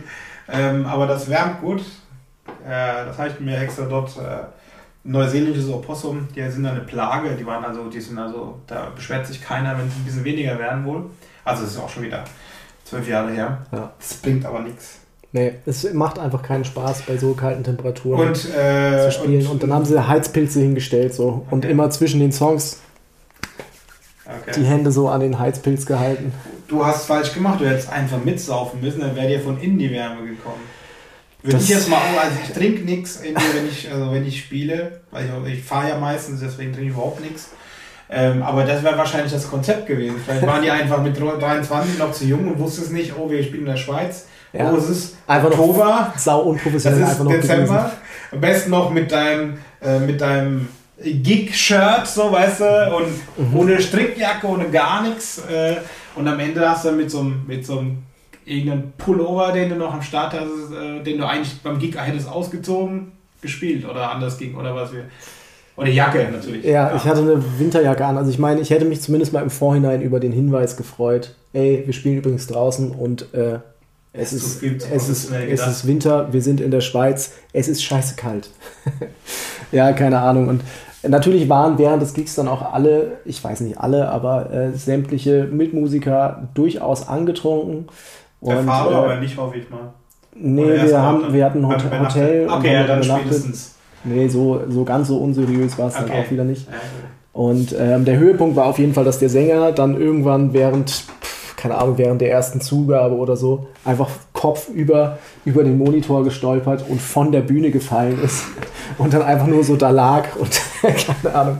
Ähm, 0.52 0.86
aber 0.86 1.08
das 1.08 1.30
wärmt 1.30 1.62
gut. 1.62 1.82
Äh, 2.66 3.06
das 3.06 3.18
habe 3.18 3.30
ich 3.30 3.40
mir 3.40 3.58
extra 3.58 3.86
dort. 3.86 4.12
Neuseeländisches 5.06 5.70
Opossum, 5.70 6.28
die 6.34 6.50
sind 6.50 6.66
eine 6.66 6.80
Plage, 6.80 7.36
die 7.36 7.46
waren 7.46 7.66
also, 7.66 7.90
die 7.90 8.00
sind 8.00 8.18
also, 8.18 8.60
da 8.68 8.90
beschwert 8.96 9.28
sich 9.28 9.42
keiner, 9.42 9.78
wenn 9.78 9.88
es 9.88 9.96
ein 9.96 10.06
bisschen 10.06 10.24
weniger 10.24 10.58
werden 10.58 10.86
wohl. 10.86 11.10
Also 11.44 11.64
es 11.64 11.72
ist 11.72 11.80
auch 11.80 11.90
schon 11.90 12.04
wieder 12.04 12.24
zwölf 12.86 13.08
Jahre 13.08 13.32
her. 13.32 13.66
Ja. 13.72 13.92
Das 14.00 14.14
bringt 14.16 14.46
aber 14.46 14.62
nichts. 14.62 15.00
Nee, 15.34 15.56
es 15.66 15.92
macht 15.94 16.20
einfach 16.20 16.44
keinen 16.44 16.64
Spaß 16.64 17.02
bei 17.08 17.18
so 17.18 17.34
kalten 17.34 17.64
Temperaturen 17.64 18.30
und, 18.30 18.56
äh, 18.56 19.06
zu 19.06 19.12
spielen. 19.12 19.42
Und, 19.42 19.54
und, 19.54 19.64
dann 19.64 19.74
haben 19.74 19.84
sie 19.84 20.08
Heizpilze 20.08 20.62
hingestellt 20.62 21.16
so 21.16 21.28
okay. 21.28 21.48
und 21.50 21.66
immer 21.66 21.90
zwischen 21.90 22.20
den 22.20 22.32
Songs 22.32 22.82
okay. 24.26 24.52
die 24.56 24.64
Hände 24.64 24.92
so 24.92 25.10
an 25.10 25.22
den 25.22 25.40
Heizpilz 25.40 25.88
gehalten. 25.88 26.32
Du 26.68 26.86
hast 26.86 27.08
falsch 27.08 27.34
gemacht, 27.34 27.60
du 27.60 27.68
hättest 27.68 27.92
einfach 27.92 28.24
mitsaufen 28.24 28.80
müssen, 28.80 29.02
dann 29.02 29.16
wäre 29.16 29.28
dir 29.28 29.40
von 29.40 29.60
innen 29.60 29.80
die 29.80 29.92
Wärme 29.92 30.26
gekommen. 30.28 30.62
Würde 31.44 31.58
ich 31.58 31.70
jetzt 31.70 31.90
mal, 31.90 32.00
also 32.00 32.38
ich 32.42 32.54
trinke 32.54 32.84
nichts, 32.84 33.22
wenn 33.22 33.68
ich, 33.68 33.92
also 33.92 34.12
wenn 34.14 34.26
ich 34.26 34.40
spiele, 34.40 35.02
weil 35.12 35.30
ich, 35.46 35.54
ich 35.60 35.64
fahre 35.64 35.90
ja 35.90 35.98
meistens, 35.98 36.40
deswegen 36.40 36.72
trinke 36.72 36.90
ich 36.90 36.96
überhaupt 36.96 37.20
nichts. 37.20 37.50
Ähm, 38.10 38.42
aber 38.44 38.64
das 38.64 38.84
wäre 38.84 38.98
wahrscheinlich 38.98 39.32
das 39.32 39.50
Konzept 39.50 39.88
gewesen. 39.88 40.16
Vielleicht 40.24 40.46
waren 40.46 40.62
die 40.62 40.70
einfach 40.70 41.02
mit 41.02 41.20
23 41.20 41.98
noch 41.98 42.12
zu 42.12 42.26
jung 42.26 42.48
und 42.48 42.60
wussten 42.60 42.84
es 42.84 42.92
nicht, 42.92 43.14
oh, 43.18 43.30
wir 43.30 43.44
spielen 43.44 43.62
in 43.62 43.72
der 43.72 43.78
Schweiz. 43.78 44.28
Ja. 44.54 44.72
Oh, 44.72 44.78
es 44.78 44.90
ist 44.90 45.18
einfach 45.28 45.50
Oktober. 45.50 46.14
Sau 46.16 46.42
unprofessionell. 46.42 47.00
Das 47.00 47.10
ist 47.10 47.20
einfach 47.20 47.26
noch 47.26 47.42
Dezember. 47.42 47.66
Gewesen. 47.66 47.92
Am 48.32 48.42
besten 48.42 48.70
noch 48.70 48.90
mit 48.92 49.12
deinem, 49.12 49.58
äh, 49.82 50.00
mit 50.00 50.22
deinem 50.22 50.68
Gig-Shirt, 51.04 52.08
so 52.08 52.32
weißt 52.32 52.60
du, 52.62 52.96
und 52.96 53.52
mhm. 53.52 53.58
ohne 53.58 53.82
Strickjacke, 53.82 54.48
ohne 54.48 54.70
gar 54.70 55.02
nichts. 55.02 55.40
Äh, 55.40 55.78
und 56.16 56.28
am 56.28 56.40
Ende 56.40 56.70
hast 56.70 56.86
du 56.86 56.92
mit 56.92 57.10
so 57.10 57.20
einem, 57.20 57.44
mit 57.48 57.66
so 57.66 57.80
einem 57.80 58.04
irgendeinen 58.46 58.94
Pullover, 58.98 59.52
den 59.52 59.70
du 59.70 59.76
noch 59.76 59.94
am 59.94 60.02
Start 60.02 60.34
hast, 60.34 60.74
äh, 60.74 61.04
den 61.04 61.18
du 61.18 61.28
eigentlich 61.28 61.62
beim 61.62 61.80
Gig 61.80 61.96
hättest 61.98 62.30
ausgezogen, 62.30 63.12
gespielt 63.42 63.88
oder 63.88 64.12
anders 64.12 64.38
ging 64.38 64.56
oder 64.56 64.76
was 64.76 64.94
wir. 64.94 65.06
Oder 65.76 65.90
Jacke 65.90 66.28
natürlich. 66.32 66.64
Ja, 66.64 66.90
ja, 66.90 66.96
ich 66.96 67.04
hatte 67.04 67.22
eine 67.22 67.44
Winterjacke 67.58 68.06
an. 68.06 68.18
Also 68.18 68.30
ich 68.30 68.38
meine, 68.38 68.62
ich 68.62 68.70
hätte 68.70 68.86
mich 68.86 69.02
zumindest 69.02 69.34
mal 69.34 69.42
im 69.42 69.50
Vorhinein 69.50 70.02
über 70.02 70.20
den 70.20 70.32
Hinweis 70.32 70.78
gefreut. 70.78 71.36
Ey, 71.52 71.84
wir 71.86 71.94
spielen 71.94 72.18
übrigens 72.18 72.46
draußen 72.48 72.92
und 72.92 73.34
äh, 73.34 73.60
es, 74.16 74.34
ist, 74.34 74.62
es, 74.62 75.10
ist, 75.10 75.32
es 75.32 75.68
ist 75.68 75.88
Winter, 75.88 76.32
wir 76.32 76.44
sind 76.44 76.62
in 76.62 76.70
der 76.70 76.82
Schweiz, 76.82 77.34
es 77.52 77.68
ist 77.68 77.84
scheiße 77.84 78.16
kalt. 78.16 78.52
ja, 79.72 79.92
keine 79.94 80.20
Ahnung. 80.20 80.48
Und 80.48 80.62
natürlich 81.02 81.50
waren 81.50 81.80
während 81.80 82.04
des 82.04 82.14
Gigs 82.14 82.36
dann 82.36 82.48
auch 82.48 82.74
alle, 82.74 83.18
ich 83.26 83.44
weiß 83.44 83.62
nicht 83.62 83.80
alle, 83.80 84.10
aber 84.10 84.52
äh, 84.52 84.74
sämtliche 84.74 85.46
Mitmusiker 85.46 86.48
durchaus 86.54 87.08
angetrunken. 87.08 87.88
Der 88.46 88.60
und, 88.60 88.66
Fahrer 88.66 88.92
äh, 88.92 88.96
aber 88.96 89.16
nicht, 89.18 89.38
hoffe 89.38 89.58
ich 89.58 89.70
mal. 89.70 89.94
Nee, 90.36 90.66
wir, 90.66 91.02
haben, 91.02 91.32
wir 91.32 91.46
hatten 91.46 91.64
ein 91.64 91.68
Hotel. 91.68 92.00
Hotel 92.00 92.50
okay, 92.50 92.74
ja, 92.74 92.88
dann 92.88 93.04
spätestens. 93.04 93.76
Nee, 94.04 94.28
so, 94.28 94.62
so 94.68 94.84
ganz 94.84 95.08
so 95.08 95.18
unseriös 95.18 95.78
war 95.78 95.88
es 95.88 95.96
okay. 95.96 96.06
dann 96.08 96.18
auch 96.18 96.32
wieder 96.32 96.44
nicht. 96.44 96.68
Und 97.32 97.76
ähm, 97.80 98.06
der 98.06 98.18
Höhepunkt 98.18 98.56
war 98.56 98.66
auf 98.66 98.80
jeden 98.80 98.94
Fall, 98.94 99.06
dass 99.06 99.20
der 99.20 99.30
Sänger 99.30 99.72
dann 99.72 100.00
irgendwann 100.00 100.54
während, 100.54 101.06
keine 101.56 101.76
Ahnung, 101.76 101.98
während 101.98 102.22
der 102.22 102.32
ersten 102.32 102.62
Zugabe 102.62 103.16
oder 103.16 103.38
so, 103.38 103.68
einfach 103.86 104.10
Kopf 104.34 104.70
über, 104.70 105.20
über 105.46 105.64
den 105.64 105.78
Monitor 105.78 106.24
gestolpert 106.24 106.84
und 106.90 107.02
von 107.02 107.32
der 107.32 107.42
Bühne 107.42 107.72
gefallen 107.72 108.20
ist 108.22 108.44
und 108.98 109.14
dann 109.14 109.22
einfach 109.22 109.48
nur 109.48 109.64
so 109.64 109.78
da 109.78 109.90
lag 109.90 110.36
und 110.36 110.62
keine 110.82 111.36
Ahnung. 111.36 111.58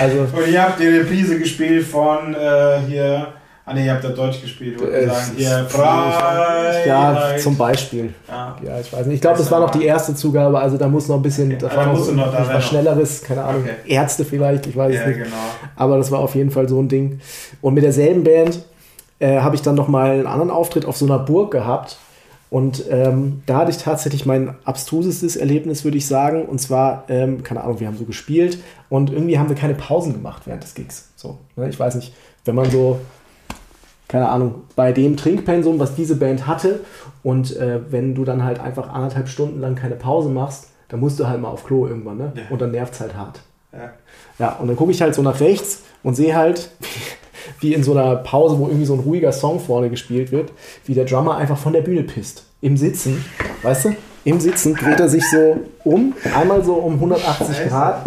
Also, 0.00 0.18
und 0.20 0.52
ihr 0.52 0.62
habt 0.62 0.80
die 0.80 0.88
Reprise 0.88 1.38
gespielt 1.38 1.86
von 1.86 2.34
äh, 2.34 2.80
hier 2.88 3.28
Ah 3.66 3.72
ne, 3.72 3.86
ihr 3.86 3.92
habt 3.92 4.04
da 4.04 4.10
Deutsch 4.10 4.42
gespielt, 4.42 4.78
würde 4.78 5.00
ich 5.00 5.10
sagen. 5.10 5.32
Ihr 5.38 5.64
Freiheit. 5.68 6.86
Ja, 6.86 7.36
zum 7.38 7.56
Beispiel. 7.56 8.12
Ja. 8.28 8.56
ja, 8.62 8.78
ich 8.78 8.92
weiß 8.92 9.06
nicht. 9.06 9.16
Ich 9.16 9.20
glaube, 9.22 9.38
das 9.38 9.50
war 9.50 9.60
noch 9.60 9.70
die 9.70 9.84
erste 9.84 10.14
Zugabe, 10.14 10.58
also 10.58 10.76
da 10.76 10.86
muss 10.86 11.08
noch 11.08 11.16
ein 11.16 11.22
bisschen, 11.22 11.52
okay. 11.52 11.58
da 11.60 11.74
war 11.74 11.86
noch, 11.86 12.12
noch 12.12 12.30
da 12.30 12.46
was 12.52 12.64
Schnelleres, 12.66 13.22
keine 13.22 13.42
Ahnung, 13.42 13.62
okay. 13.62 13.74
Ärzte 13.86 14.26
vielleicht, 14.26 14.66
ich 14.66 14.76
weiß 14.76 14.94
ja, 14.94 15.00
es 15.00 15.06
nicht. 15.06 15.24
Genau. 15.24 15.36
Aber 15.76 15.96
das 15.96 16.10
war 16.10 16.18
auf 16.18 16.34
jeden 16.34 16.50
Fall 16.50 16.68
so 16.68 16.78
ein 16.78 16.88
Ding. 16.88 17.20
Und 17.62 17.72
mit 17.72 17.84
derselben 17.84 18.22
Band 18.22 18.60
äh, 19.18 19.40
habe 19.40 19.54
ich 19.54 19.62
dann 19.62 19.76
nochmal 19.76 20.10
einen 20.10 20.26
anderen 20.26 20.50
Auftritt 20.50 20.84
auf 20.84 20.98
so 20.98 21.06
einer 21.06 21.18
Burg 21.18 21.50
gehabt. 21.50 21.96
Und 22.50 22.84
ähm, 22.90 23.42
da 23.46 23.56
hatte 23.56 23.70
ich 23.70 23.78
tatsächlich 23.78 24.26
mein 24.26 24.54
abstrusestes 24.64 25.36
Erlebnis, 25.36 25.84
würde 25.84 25.96
ich 25.96 26.06
sagen. 26.06 26.44
Und 26.44 26.60
zwar, 26.60 27.04
ähm, 27.08 27.42
keine 27.42 27.64
Ahnung, 27.64 27.80
wir 27.80 27.86
haben 27.86 27.96
so 27.96 28.04
gespielt 28.04 28.58
und 28.90 29.10
irgendwie 29.10 29.38
haben 29.38 29.48
wir 29.48 29.56
keine 29.56 29.74
Pausen 29.74 30.12
gemacht 30.12 30.42
während 30.44 30.62
des 30.62 30.74
Gigs. 30.74 31.08
So, 31.16 31.38
ne? 31.56 31.68
Ich 31.70 31.80
weiß 31.80 31.94
nicht, 31.94 32.14
wenn 32.44 32.54
man 32.54 32.70
so 32.70 33.00
keine 34.14 34.28
Ahnung, 34.28 34.62
bei 34.76 34.92
dem 34.92 35.16
Trinkpensum, 35.16 35.80
was 35.80 35.96
diese 35.96 36.14
Band 36.14 36.46
hatte. 36.46 36.84
Und 37.24 37.56
äh, 37.56 37.80
wenn 37.90 38.14
du 38.14 38.24
dann 38.24 38.44
halt 38.44 38.60
einfach 38.60 38.88
anderthalb 38.88 39.28
Stunden 39.28 39.60
lang 39.60 39.74
keine 39.74 39.96
Pause 39.96 40.28
machst, 40.28 40.68
dann 40.86 41.00
musst 41.00 41.18
du 41.18 41.26
halt 41.26 41.40
mal 41.40 41.48
auf 41.48 41.64
Klo 41.64 41.88
irgendwann, 41.88 42.18
ne? 42.18 42.32
Ja. 42.36 42.42
Und 42.48 42.62
dann 42.62 42.70
nervt 42.70 42.94
es 42.94 43.00
halt 43.00 43.16
hart. 43.16 43.40
Ja. 43.72 43.90
ja, 44.38 44.52
und 44.60 44.68
dann 44.68 44.76
gucke 44.76 44.92
ich 44.92 45.02
halt 45.02 45.16
so 45.16 45.22
nach 45.22 45.40
rechts 45.40 45.82
und 46.04 46.14
sehe 46.14 46.36
halt, 46.36 46.70
wie 47.58 47.74
in 47.74 47.82
so 47.82 47.90
einer 47.90 48.14
Pause, 48.14 48.56
wo 48.56 48.68
irgendwie 48.68 48.86
so 48.86 48.94
ein 48.94 49.00
ruhiger 49.00 49.32
Song 49.32 49.58
vorne 49.58 49.90
gespielt 49.90 50.30
wird, 50.30 50.52
wie 50.84 50.94
der 50.94 51.06
Drummer 51.06 51.36
einfach 51.36 51.58
von 51.58 51.72
der 51.72 51.80
Bühne 51.82 52.04
pisst. 52.04 52.44
Im 52.60 52.76
Sitzen, 52.76 53.24
weißt 53.62 53.86
du? 53.86 53.96
Im 54.22 54.38
Sitzen 54.38 54.76
dreht 54.76 55.00
er 55.00 55.08
sich 55.08 55.28
so 55.28 55.58
um, 55.82 56.14
einmal 56.36 56.62
so 56.62 56.74
um 56.74 56.94
180 56.94 57.68
Grad 57.68 58.06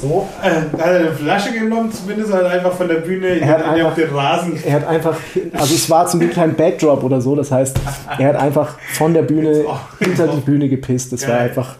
so. 0.00 0.28
Äh, 0.42 0.48
hat 0.50 0.78
er 0.78 0.98
eine 1.00 1.12
Flasche 1.12 1.52
genommen, 1.52 1.92
zumindest 1.92 2.32
halt 2.32 2.46
einfach 2.46 2.72
von 2.72 2.88
der 2.88 2.96
Bühne 2.96 3.26
er 3.26 3.48
hat 3.48 3.64
einfach, 3.64 3.88
auf 3.88 3.94
den 3.94 4.10
Rasen. 4.10 4.58
Er 4.64 4.72
hat 4.74 4.86
einfach, 4.86 5.16
also 5.52 5.74
es 5.74 5.88
war 5.88 6.06
zum 6.06 6.20
Glück 6.20 6.34
kein 6.34 6.54
Backdrop 6.54 7.02
oder 7.02 7.20
so, 7.20 7.36
das 7.36 7.50
heißt, 7.50 7.76
er 8.18 8.28
hat 8.28 8.36
einfach 8.36 8.78
von 8.94 9.14
der 9.14 9.22
Bühne 9.22 9.64
hinter 9.98 10.28
die 10.28 10.40
Bühne 10.40 10.68
gepisst. 10.68 11.12
Das 11.12 11.22
Geil. 11.22 11.30
war 11.30 11.38
einfach 11.40 11.76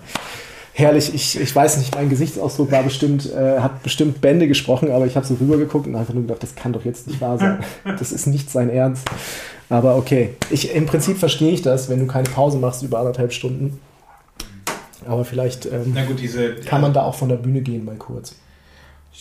herrlich. 0.75 1.15
Ich, 1.15 1.41
ich 1.41 1.55
weiß 1.55 1.79
nicht, 1.79 1.95
mein 1.95 2.11
Gesichtsausdruck 2.11 2.71
war 2.71 2.83
bestimmt, 2.83 3.33
äh, 3.33 3.61
hat 3.61 3.83
bestimmt 3.83 4.21
Bände 4.21 4.49
gesprochen, 4.49 4.91
aber 4.91 5.07
ich 5.07 5.17
habe 5.17 5.27
so 5.27 5.35
rübergeguckt 5.35 5.87
und 5.87 5.97
einfach 5.97 6.15
nur 6.15 6.25
gedacht, 6.25 6.43
das 6.43 6.55
kann 6.55 6.73
doch 6.73 6.85
jetzt 6.85 7.07
nicht 7.07 7.21
wahr 7.21 7.39
sein. 7.39 7.59
Das 7.85 8.13
ist 8.13 8.27
nicht 8.27 8.51
sein 8.51 8.71
Ernst. 8.71 9.09
Aber 9.71 9.97
okay, 9.97 10.31
ich, 10.51 10.75
im 10.75 10.87
Prinzip 10.87 11.17
verstehe 11.19 11.53
ich 11.53 11.63
das, 11.63 11.89
wenn 11.89 12.01
du 12.01 12.07
keine 12.07 12.29
Pause 12.29 12.59
machst 12.59 12.83
über 12.83 12.99
anderthalb 12.99 13.33
Stunden. 13.33 13.81
Aber 15.07 15.25
vielleicht 15.25 15.67
ähm, 15.67 15.95
gut, 16.07 16.21
diese, 16.21 16.55
kann 16.55 16.81
man 16.81 16.93
da 16.93 17.03
auch 17.03 17.15
von 17.15 17.29
der 17.29 17.37
Bühne 17.37 17.61
gehen 17.61 17.85
mal 17.85 17.97
kurz. 17.97 18.37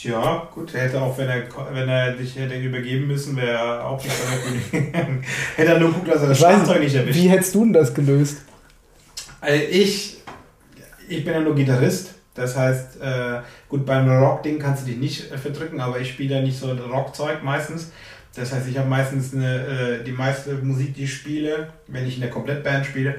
Ja, 0.01 0.47
gut, 0.53 0.73
hätte 0.73 0.99
auch, 0.99 1.15
wenn 1.17 1.29
er, 1.29 1.43
wenn 1.71 1.87
er 1.87 2.13
dich 2.13 2.35
hätte 2.35 2.55
übergeben 2.55 3.07
müssen, 3.07 3.35
wäre 3.35 3.51
er 3.51 3.85
auch 3.85 4.03
nicht 4.03 4.13
von 4.13 4.31
der 4.31 4.79
Bühne 4.79 5.21
hätte 5.55 5.71
er 5.71 5.79
nur 5.79 5.89
geguckt, 5.89 6.07
dass 6.07 6.21
er 6.21 6.29
das 6.29 6.37
Schlagzeug 6.39 6.79
nicht 6.79 6.95
erwischt. 6.95 7.19
Wie 7.19 7.29
hättest 7.29 7.53
du 7.53 7.63
denn 7.63 7.73
das 7.73 7.93
gelöst? 7.93 8.41
Also 9.39 9.63
ich, 9.69 10.17
ich 11.07 11.23
bin 11.23 11.33
ja 11.33 11.39
nur 11.41 11.53
Gitarrist. 11.53 12.15
Das 12.33 12.57
heißt, 12.57 12.99
äh, 12.99 13.41
gut, 13.69 13.85
beim 13.85 14.09
Rock-Ding 14.09 14.57
kannst 14.57 14.83
du 14.83 14.87
dich 14.87 14.97
nicht 14.97 15.31
äh, 15.31 15.37
verdrücken, 15.37 15.79
aber 15.79 15.99
ich 15.99 16.09
spiele 16.09 16.35
ja 16.35 16.41
nicht 16.41 16.57
so 16.57 16.71
Rockzeug 16.71 17.43
meistens. 17.43 17.91
Das 18.35 18.51
heißt, 18.51 18.67
ich 18.67 18.77
habe 18.77 18.89
meistens 18.89 19.33
eine, 19.33 19.99
äh, 19.99 20.03
die 20.03 20.11
meiste 20.11 20.55
Musik, 20.55 20.95
die 20.95 21.03
ich 21.03 21.13
spiele, 21.13 21.67
wenn 21.87 22.07
ich 22.07 22.15
in 22.15 22.21
der 22.21 22.31
Komplettband 22.31 22.87
spiele, 22.87 23.15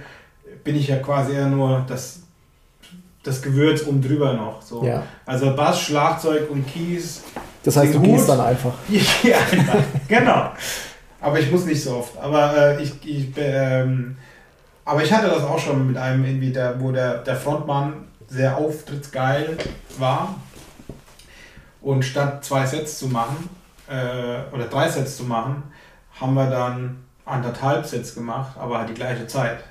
bin 0.64 0.74
ich 0.74 0.88
ja 0.88 0.96
quasi 0.96 1.34
eher 1.34 1.46
nur 1.46 1.84
das, 1.88 2.23
das 3.24 3.42
Gewürz 3.42 3.82
um 3.82 4.00
drüber 4.00 4.34
noch. 4.34 4.62
So. 4.62 4.84
Ja. 4.84 5.02
Also 5.26 5.56
Bass, 5.56 5.80
Schlagzeug 5.80 6.48
und 6.50 6.66
Keys. 6.66 7.22
Das 7.64 7.76
heißt, 7.76 7.94
du 7.94 7.98
Gut. 7.98 8.10
gehst 8.10 8.28
dann 8.28 8.40
einfach. 8.40 8.74
ja, 9.22 9.38
genau. 10.06 10.50
Aber 11.20 11.40
ich 11.40 11.50
muss 11.50 11.64
nicht 11.64 11.82
so 11.82 11.96
oft. 11.96 12.16
Aber 12.18 12.56
äh, 12.56 12.82
ich, 12.82 12.92
ich 13.04 13.32
ähm, 13.36 14.16
aber 14.84 15.02
ich 15.02 15.12
hatte 15.12 15.28
das 15.28 15.42
auch 15.42 15.58
schon 15.58 15.86
mit 15.86 15.96
einem 15.96 16.24
irgendwie, 16.24 16.52
der, 16.52 16.80
wo 16.80 16.92
der, 16.92 17.18
der 17.18 17.36
Frontmann 17.36 18.04
sehr 18.28 18.56
auftrittsgeil 18.56 19.56
war. 19.98 20.34
Und 21.80 22.04
statt 22.04 22.44
zwei 22.44 22.66
Sets 22.66 22.98
zu 22.98 23.08
machen, 23.08 23.48
äh, 23.88 24.54
oder 24.54 24.66
drei 24.70 24.88
Sets 24.88 25.16
zu 25.16 25.24
machen, 25.24 25.62
haben 26.20 26.34
wir 26.34 26.48
dann 26.48 27.04
anderthalb 27.24 27.86
Sets 27.86 28.14
gemacht, 28.14 28.56
aber 28.58 28.78
halt 28.78 28.90
die 28.90 28.94
gleiche 28.94 29.26
Zeit. 29.26 29.64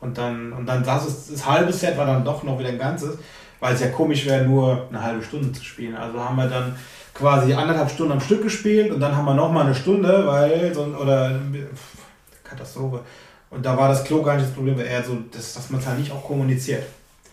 Und 0.00 0.16
dann, 0.16 0.52
und 0.52 0.66
dann 0.66 0.84
saß 0.84 1.06
es, 1.06 1.32
das 1.32 1.46
halbe 1.46 1.72
Set 1.72 1.96
war 1.96 2.06
dann 2.06 2.24
doch 2.24 2.42
noch 2.44 2.58
wieder 2.58 2.68
ein 2.68 2.78
ganzes, 2.78 3.18
weil 3.60 3.74
es 3.74 3.80
ja 3.80 3.88
komisch 3.88 4.26
wäre, 4.26 4.44
nur 4.44 4.86
eine 4.88 5.02
halbe 5.02 5.22
Stunde 5.22 5.52
zu 5.52 5.64
spielen. 5.64 5.96
Also 5.96 6.20
haben 6.20 6.36
wir 6.36 6.46
dann 6.46 6.76
quasi 7.14 7.52
anderthalb 7.52 7.90
Stunden 7.90 8.12
am 8.12 8.20
Stück 8.20 8.42
gespielt 8.42 8.92
und 8.92 9.00
dann 9.00 9.16
haben 9.16 9.24
wir 9.24 9.34
nochmal 9.34 9.66
eine 9.66 9.74
Stunde, 9.74 10.26
weil, 10.26 10.72
so, 10.72 10.82
oder 10.84 11.30
pff, 11.30 11.98
Katastrophe. 12.44 13.00
Und 13.50 13.64
da 13.64 13.76
war 13.76 13.88
das 13.88 14.04
Klo 14.04 14.22
gar 14.22 14.34
nicht 14.34 14.46
das 14.46 14.54
Problem, 14.54 14.78
eher 14.78 15.02
so, 15.02 15.18
dass, 15.32 15.54
dass 15.54 15.70
man 15.70 15.80
es 15.80 15.86
halt 15.86 15.98
nicht 15.98 16.12
auch 16.12 16.22
kommuniziert. 16.22 16.84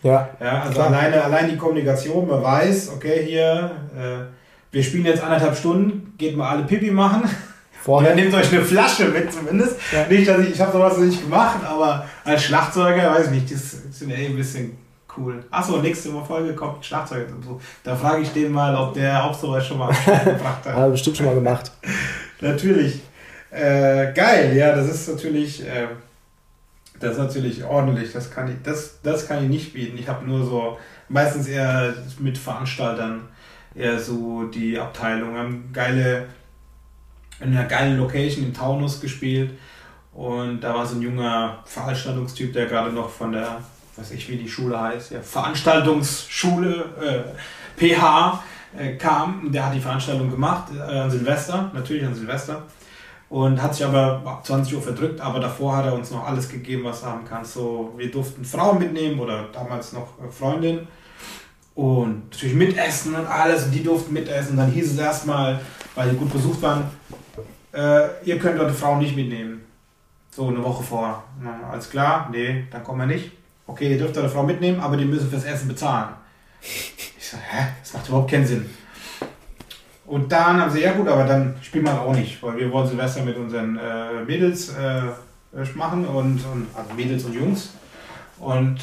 Ja. 0.02 0.28
Ja, 0.40 0.62
also 0.62 0.74
Klar. 0.74 0.86
alleine, 0.88 1.22
allein 1.22 1.50
die 1.50 1.56
Kommunikation, 1.56 2.26
man 2.26 2.42
weiß, 2.42 2.92
okay, 2.94 3.24
hier, 3.24 3.70
äh, 3.96 4.24
wir 4.72 4.82
spielen 4.82 5.06
jetzt 5.06 5.22
anderthalb 5.22 5.56
Stunden, 5.56 6.14
geht 6.18 6.36
mal 6.36 6.50
alle 6.50 6.64
Pipi 6.64 6.90
machen. 6.90 7.22
Vorher. 7.86 8.16
nehmt 8.16 8.34
euch 8.34 8.52
eine 8.52 8.62
Flasche 8.62 9.06
mit 9.06 9.32
zumindest. 9.32 9.76
Ja. 9.92 10.06
Nicht, 10.08 10.28
dass 10.28 10.40
ich, 10.40 10.50
ich 10.50 10.60
habe 10.60 10.72
sowas 10.72 10.98
noch 10.98 11.04
nicht 11.04 11.22
gemacht, 11.22 11.64
aber 11.64 12.04
als 12.24 12.42
Schlagzeuger, 12.42 13.12
weiß 13.12 13.26
ich 13.26 13.30
nicht, 13.30 13.52
das 13.52 13.76
sind 13.92 14.10
ja 14.10 14.16
eh 14.16 14.26
ein 14.26 14.36
bisschen 14.36 14.76
cool. 15.16 15.42
Achso, 15.50 15.78
nächste 15.78 16.10
Folge 16.10 16.52
kommt 16.54 16.84
Schlagzeuger 16.84 17.26
dazu. 17.26 17.60
Da 17.84 17.94
frage 17.94 18.22
ich 18.22 18.32
den 18.32 18.50
mal, 18.50 18.74
ob 18.74 18.94
der 18.94 19.24
auch 19.24 19.32
sowas 19.32 19.64
schon 19.64 19.78
mal 19.78 19.88
gebracht 20.24 20.66
hat. 20.66 20.74
Hat 20.74 20.90
bestimmt 20.90 21.16
schon 21.16 21.26
mal 21.26 21.34
gemacht. 21.36 21.70
Natürlich. 22.40 23.00
Äh, 23.50 24.12
geil, 24.12 24.54
ja, 24.56 24.74
das 24.74 24.88
ist 24.88 25.08
natürlich, 25.08 25.64
äh, 25.64 25.86
das 26.98 27.12
ist 27.12 27.18
natürlich 27.18 27.64
ordentlich. 27.64 28.12
Das 28.12 28.30
kann 28.30 28.48
ich, 28.48 28.56
das, 28.62 29.00
das 29.02 29.26
kann 29.26 29.44
ich 29.44 29.48
nicht 29.48 29.72
bieten. 29.72 29.96
Ich 29.96 30.08
habe 30.08 30.26
nur 30.26 30.44
so 30.44 30.76
meistens 31.08 31.46
eher 31.46 31.94
mit 32.18 32.36
Veranstaltern 32.36 33.22
eher 33.74 33.98
so 33.98 34.44
die 34.44 34.78
Abteilung. 34.78 35.36
Haben 35.36 35.70
geile, 35.72 36.26
in 37.40 37.56
einer 37.56 37.64
geilen 37.64 37.98
Location 37.98 38.44
in 38.44 38.54
Taunus 38.54 39.00
gespielt 39.00 39.50
und 40.16 40.62
da 40.62 40.74
war 40.74 40.86
so 40.86 40.96
ein 40.96 41.02
junger 41.02 41.58
Veranstaltungstyp, 41.66 42.54
der 42.54 42.66
gerade 42.66 42.90
noch 42.90 43.10
von 43.10 43.32
der, 43.32 43.60
weiß 43.96 44.12
ich 44.12 44.30
wie 44.30 44.36
die 44.36 44.48
Schule 44.48 44.80
heißt, 44.80 45.10
ja, 45.10 45.20
Veranstaltungsschule 45.20 47.34
äh, 47.78 47.78
PH 47.78 48.42
äh, 48.78 48.96
kam. 48.96 49.52
Der 49.52 49.66
hat 49.66 49.74
die 49.74 49.80
Veranstaltung 49.80 50.30
gemacht 50.30 50.72
äh, 50.74 50.80
an 50.80 51.10
Silvester, 51.10 51.70
natürlich 51.74 52.06
an 52.06 52.14
Silvester. 52.14 52.62
Und 53.28 53.60
hat 53.60 53.74
sich 53.74 53.84
aber 53.84 54.22
ab 54.24 54.46
20 54.46 54.74
Uhr 54.74 54.80
verdrückt, 54.80 55.20
aber 55.20 55.40
davor 55.40 55.76
hat 55.76 55.84
er 55.84 55.94
uns 55.94 56.12
noch 56.12 56.24
alles 56.24 56.48
gegeben, 56.48 56.84
was 56.84 57.02
er 57.02 57.10
haben 57.10 57.26
kann. 57.26 57.44
So, 57.44 57.92
wir 57.96 58.10
durften 58.10 58.44
Frauen 58.44 58.78
mitnehmen 58.78 59.20
oder 59.20 59.48
damals 59.52 59.92
noch 59.92 60.18
äh, 60.24 60.30
Freundin. 60.30 60.88
Und 61.74 62.30
natürlich 62.30 62.54
mitessen 62.54 63.14
und 63.14 63.26
alles. 63.26 63.64
Und 63.64 63.72
die 63.72 63.82
durften 63.82 64.14
mitessen. 64.14 64.56
Dann 64.56 64.70
hieß 64.70 64.92
es 64.92 64.98
erstmal, 64.98 65.60
weil 65.96 66.10
die 66.10 66.16
gut 66.16 66.32
besucht 66.32 66.62
waren, 66.62 66.84
äh, 67.72 68.24
ihr 68.24 68.38
könnt 68.38 68.60
eure 68.60 68.72
Frau 68.72 68.96
nicht 68.96 69.16
mitnehmen. 69.16 69.62
So 70.30 70.46
eine 70.48 70.62
Woche 70.62 70.84
vor. 70.84 71.24
Na, 71.42 71.70
alles 71.72 71.90
klar? 71.90 72.28
Nee, 72.30 72.66
dann 72.70 72.84
kommen 72.84 73.00
wir 73.00 73.06
nicht. 73.06 73.32
Okay, 73.66 73.90
ihr 73.90 73.98
dürft 73.98 74.16
eure 74.16 74.28
Frau 74.28 74.44
mitnehmen, 74.44 74.78
aber 74.78 74.96
die 74.96 75.04
müssen 75.04 75.28
fürs 75.28 75.44
Essen 75.44 75.68
bezahlen. 75.68 76.10
Ich 77.18 77.32
so, 77.32 77.38
hä? 77.38 77.66
Das 77.82 77.92
macht 77.92 78.06
überhaupt 78.06 78.30
keinen 78.30 78.46
Sinn. 78.46 78.70
Und 80.06 80.30
dann 80.30 80.60
haben 80.60 80.70
sie, 80.70 80.82
ja 80.82 80.92
gut, 80.92 81.08
aber 81.08 81.24
dann 81.24 81.56
spielen 81.60 81.84
wir 81.84 82.00
auch 82.00 82.14
nicht, 82.14 82.40
weil 82.40 82.56
wir 82.56 82.70
wollen 82.70 82.86
Silvester 82.86 83.24
mit 83.24 83.36
unseren 83.36 83.76
äh, 83.76 84.22
Mädels 84.24 84.68
äh, 84.68 85.02
machen 85.74 86.06
und, 86.06 86.44
und 86.44 86.68
also 86.72 86.94
Mädels 86.94 87.24
und 87.24 87.34
Jungs. 87.34 87.70
Und 88.38 88.78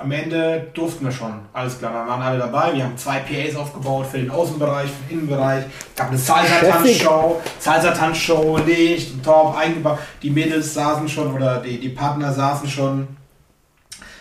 am 0.00 0.10
Ende 0.12 0.68
durften 0.72 1.04
wir 1.04 1.12
schon. 1.12 1.32
Alles 1.52 1.78
klar, 1.78 1.92
wir 1.92 2.10
waren 2.10 2.22
alle 2.22 2.38
dabei. 2.38 2.74
Wir 2.74 2.84
haben 2.84 2.96
zwei 2.96 3.18
PAs 3.18 3.54
aufgebaut 3.54 4.06
für 4.06 4.18
den 4.18 4.30
Außenbereich, 4.30 4.88
für 4.88 5.08
den 5.08 5.18
Innenbereich. 5.18 5.64
Es 5.66 5.96
gab 5.96 6.08
eine 6.08 6.18
Salsa-Tanzshow, 6.18 7.40
Salsa-Tanzshow, 7.58 8.58
Licht 8.66 9.12
und 9.12 9.24
Top 9.24 9.56
eingebaut. 9.56 9.98
Die 10.22 10.30
Mädels 10.30 10.72
saßen 10.74 11.08
schon 11.08 11.34
oder 11.34 11.58
die, 11.58 11.78
die 11.78 11.90
Partner 11.90 12.32
saßen 12.32 12.68
schon 12.68 13.08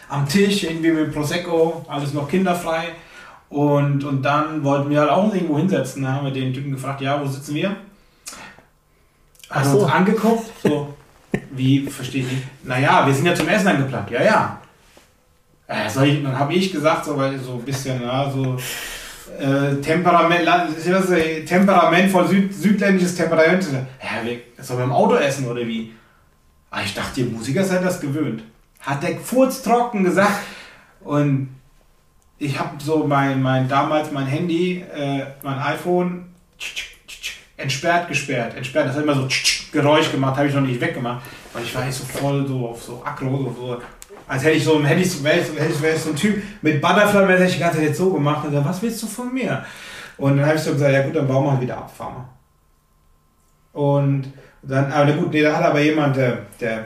am 0.10 0.28
Tisch, 0.28 0.64
irgendwie 0.64 0.92
mit 0.92 1.14
Prosecco, 1.14 1.86
alles 1.88 2.14
noch 2.14 2.28
kinderfrei. 2.28 2.90
Und, 3.50 4.04
und 4.04 4.22
dann 4.22 4.64
wollten 4.64 4.90
wir 4.90 5.00
halt 5.00 5.10
auch 5.10 5.34
irgendwo 5.34 5.58
hinsetzen. 5.58 6.04
Da 6.04 6.14
haben 6.14 6.26
wir 6.26 6.34
den 6.34 6.54
Typen 6.54 6.72
gefragt, 6.72 7.02
ja, 7.02 7.20
wo 7.22 7.26
sitzen 7.26 7.56
wir? 7.56 7.76
Er 9.50 9.66
so. 9.66 9.80
uns 9.80 9.92
angeguckt, 9.92 10.52
so, 10.62 10.94
wie, 11.52 11.88
verstehe 11.88 12.24
ich 12.24 12.32
nicht. 12.32 12.44
Naja, 12.64 13.06
wir 13.06 13.14
sind 13.14 13.26
ja 13.26 13.34
zum 13.34 13.48
Essen 13.48 13.68
angeplant. 13.70 14.12
Ja, 14.12 14.24
ja. 14.24 14.60
Äh, 15.70 15.88
soll 15.88 16.08
ich, 16.08 16.24
dann 16.24 16.38
habe 16.38 16.52
ich 16.56 16.72
gesagt, 16.72 17.06
so, 17.06 17.16
weil 17.16 17.38
so 17.38 17.54
ein 17.54 17.62
bisschen, 17.62 18.02
ja, 18.02 18.30
so 18.30 18.58
äh, 19.40 19.76
Temperament, 19.80 20.42
das, 20.46 21.12
äh, 21.12 21.46
Temperament 21.46 22.12
voll 22.12 22.28
Süd, 22.28 22.52
südländisches 22.52 23.16
Temperament. 23.16 23.68
Ja, 24.02 24.26
wir, 24.26 24.40
sollen 24.64 24.80
wir 24.80 24.86
im 24.86 24.92
Auto 24.92 25.16
essen 25.16 25.46
oder 25.48 25.66
wie? 25.68 25.94
Ah, 26.72 26.82
ich 26.84 26.96
dachte, 26.96 27.22
ihr 27.22 27.28
Musiker 27.28 27.64
seid 27.64 27.86
das 27.86 28.02
gewöhnt. 28.02 28.42
Hat 28.80 29.04
der 29.04 29.18
furztrocken 29.18 30.04
gesagt. 30.04 30.40
Und 31.02 31.50
ich 32.40 32.58
habe 32.58 32.72
so 32.84 33.06
mein, 33.06 33.40
mein 33.40 33.70
damals 33.70 34.12
mein 34.12 34.26
Handy, 34.26 34.84
äh, 34.96 35.22
mein 35.44 35.60
iPhone 35.60 36.34
entsperrt, 37.58 38.08
gesperrt, 38.08 38.56
entsperrt. 38.56 38.88
Das 38.88 38.96
hat 38.96 39.04
immer 39.04 39.16
so 39.16 39.28
Geräusch 39.72 40.12
gemacht, 40.12 40.36
habe 40.36 40.48
ich 40.48 40.56
noch 40.56 40.62
nicht 40.62 40.82
weggemacht, 40.82 41.22
weil 41.54 41.64
ich 41.64 41.76
war 41.76 41.86
nicht 41.86 41.96
so 41.96 42.06
voll 42.06 42.48
so 42.48 42.70
auf 42.70 42.82
so 42.82 43.04
aggro, 43.06 43.54
so, 43.56 43.68
so 43.68 43.82
als 44.28 44.44
hätte 44.44 44.58
ich 44.58 44.64
so, 44.64 44.84
hätte 44.84 45.02
ich 45.02 45.24
wäre 45.24 45.40
ich, 45.40 45.48
hätte 45.60 45.74
ich, 45.74 45.82
wäre 45.82 45.96
ich 45.96 46.02
so 46.02 46.10
ein 46.10 46.16
Typ 46.16 46.42
mit 46.62 46.82
Butterfly, 46.82 47.26
hätte 47.28 47.46
ich 47.46 47.54
die 47.54 47.60
ganze 47.60 47.78
Zeit 47.78 47.88
jetzt 47.88 47.98
so 47.98 48.12
gemacht 48.14 48.46
und 48.46 48.54
dann, 48.54 48.66
was 48.66 48.82
willst 48.82 49.02
du 49.02 49.08
von 49.08 49.34
mir? 49.34 49.66
Und 50.18 50.38
dann 50.38 50.46
habe 50.46 50.58
ich 50.58 50.62
so 50.62 50.74
gesagt, 50.74 50.92
ja 50.92 51.04
gut, 51.04 51.16
dann 51.16 51.28
bauen 51.28 51.46
wir 51.46 51.52
halt 51.52 51.62
wieder 51.62 51.78
ab, 51.78 51.92
wir. 51.98 52.30
Und 53.72 54.34
dann, 54.62 54.92
aber 54.92 55.12
gut, 55.14 55.32
nee, 55.32 55.42
da 55.42 55.56
hat 55.56 55.64
aber 55.64 55.80
jemand, 55.80 56.18
der, 56.18 56.40
der 56.60 56.86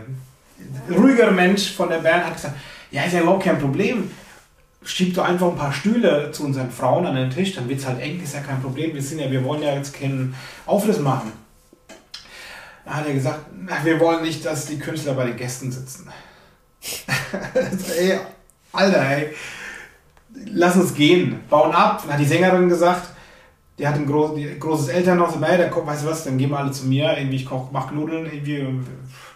ruhigere 0.89 1.31
Mensch 1.31 1.71
von 1.73 1.89
der 1.89 1.97
Band 1.97 2.25
hat 2.25 2.35
gesagt, 2.35 2.55
ja, 2.91 3.03
ist 3.03 3.13
ja 3.13 3.21
überhaupt 3.21 3.43
kein 3.43 3.59
Problem. 3.59 4.11
Schieb 4.85 5.15
doch 5.15 5.23
einfach 5.23 5.47
ein 5.47 5.55
paar 5.55 5.73
Stühle 5.73 6.31
zu 6.31 6.43
unseren 6.43 6.69
Frauen 6.69 7.05
an 7.05 7.15
den 7.15 7.29
Tisch, 7.29 7.55
dann 7.55 7.67
wird 7.69 7.79
es 7.79 7.87
halt 7.87 8.01
eng, 8.01 8.21
ist 8.21 8.35
ja 8.35 8.41
kein 8.41 8.61
Problem. 8.61 8.93
Wir 8.93 9.01
sind 9.01 9.19
ja, 9.19 9.31
wir 9.31 9.43
wollen 9.43 9.63
ja 9.63 9.73
jetzt 9.73 9.97
keinen 9.97 10.35
Aufriss 10.65 10.99
machen. 10.99 11.31
Da 12.85 12.95
hat 12.95 13.07
er 13.07 13.13
gesagt, 13.13 13.39
na, 13.65 13.77
wir 13.83 13.99
wollen 13.99 14.21
nicht, 14.21 14.45
dass 14.45 14.65
die 14.65 14.77
Künstler 14.77 15.13
bei 15.13 15.25
den 15.25 15.37
Gästen 15.37 15.71
sitzen. 15.71 16.09
ey, 17.99 18.19
Alter, 18.71 19.09
ey, 19.09 19.33
lass 20.53 20.75
uns 20.75 20.93
gehen, 20.93 21.39
bauen 21.49 21.71
ab. 21.73 22.01
Dann 22.03 22.13
hat 22.13 22.19
die 22.19 22.25
Sängerin 22.25 22.69
gesagt, 22.69 23.09
die 23.77 23.87
hat 23.87 23.95
ein 23.95 24.05
groß, 24.05 24.35
die, 24.35 24.59
großes 24.59 24.89
Elternhaus, 24.89 25.33
ey, 25.41 25.57
da 25.57 25.67
kommt, 25.67 25.87
weißt 25.87 26.03
du 26.03 26.09
was, 26.09 26.23
dann 26.23 26.37
gehen 26.37 26.49
wir 26.49 26.59
alle 26.59 26.71
zu 26.71 26.85
mir, 26.85 27.17
irgendwie 27.17 27.37
ich 27.37 27.45
koch, 27.45 27.69
mach 27.71 27.91
Nudeln 27.91 28.25
irgendwie 28.25 28.59
und, 28.59 28.85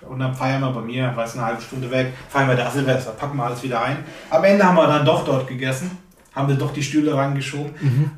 und 0.07 0.19
dann 0.19 0.33
feiern 0.33 0.62
wir 0.62 0.71
bei 0.71 0.81
mir, 0.81 1.12
weiß 1.15 1.36
eine 1.36 1.45
halbe 1.45 1.62
Stunde 1.62 1.89
weg, 1.89 2.13
feiern 2.29 2.49
wir 2.49 2.55
da 2.55 2.69
Silvester, 2.69 3.12
packen 3.12 3.38
wir 3.38 3.45
alles 3.45 3.63
wieder 3.63 3.81
ein. 3.81 3.97
Am 4.29 4.43
Ende 4.43 4.63
haben 4.63 4.75
wir 4.75 4.88
dann 4.88 5.05
doch 5.05 5.25
dort 5.25 5.47
gegessen, 5.47 5.97
haben 6.36 6.49
wir 6.49 6.55
doch 6.55 6.71
die 6.71 6.83
Stühle 6.83 7.15
rangeschoben, 7.15 7.73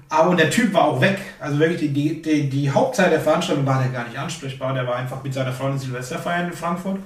aber 0.09 0.31
und 0.31 0.39
der 0.39 0.49
Typ 0.49 0.73
war 0.73 0.83
auch 0.83 0.99
weg, 0.99 1.19
also 1.39 1.57
wirklich 1.57 1.79
die, 1.79 1.93
die, 1.93 2.21
die, 2.21 2.49
die 2.49 2.69
Hauptzeit 2.69 3.13
der 3.13 3.21
Veranstaltung 3.21 3.65
war 3.65 3.81
der 3.81 3.91
gar 3.91 4.05
nicht 4.05 4.17
ansprechbar, 4.17 4.73
der 4.73 4.85
war 4.85 4.97
einfach 4.97 5.23
mit 5.23 5.33
seiner 5.33 5.53
Freundin 5.53 5.79
Silvester 5.79 6.19
feiern 6.19 6.47
in 6.47 6.53
Frankfurt. 6.53 6.99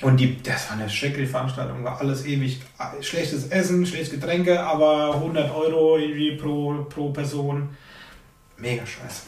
Und 0.00 0.18
die, 0.18 0.40
das 0.42 0.70
war 0.70 0.78
eine 0.78 0.88
schreckliche 0.88 1.28
Veranstaltung, 1.28 1.82
war 1.82 2.00
alles 2.00 2.24
ewig 2.24 2.60
schlechtes 3.00 3.48
Essen, 3.48 3.84
schlechtes 3.84 4.10
Getränke, 4.10 4.60
aber 4.60 5.14
100 5.14 5.52
Euro 5.52 5.98
irgendwie 5.98 6.36
pro, 6.36 6.86
pro 6.88 7.10
Person. 7.10 7.68
Mega 8.56 8.86
scheiße. 8.86 9.22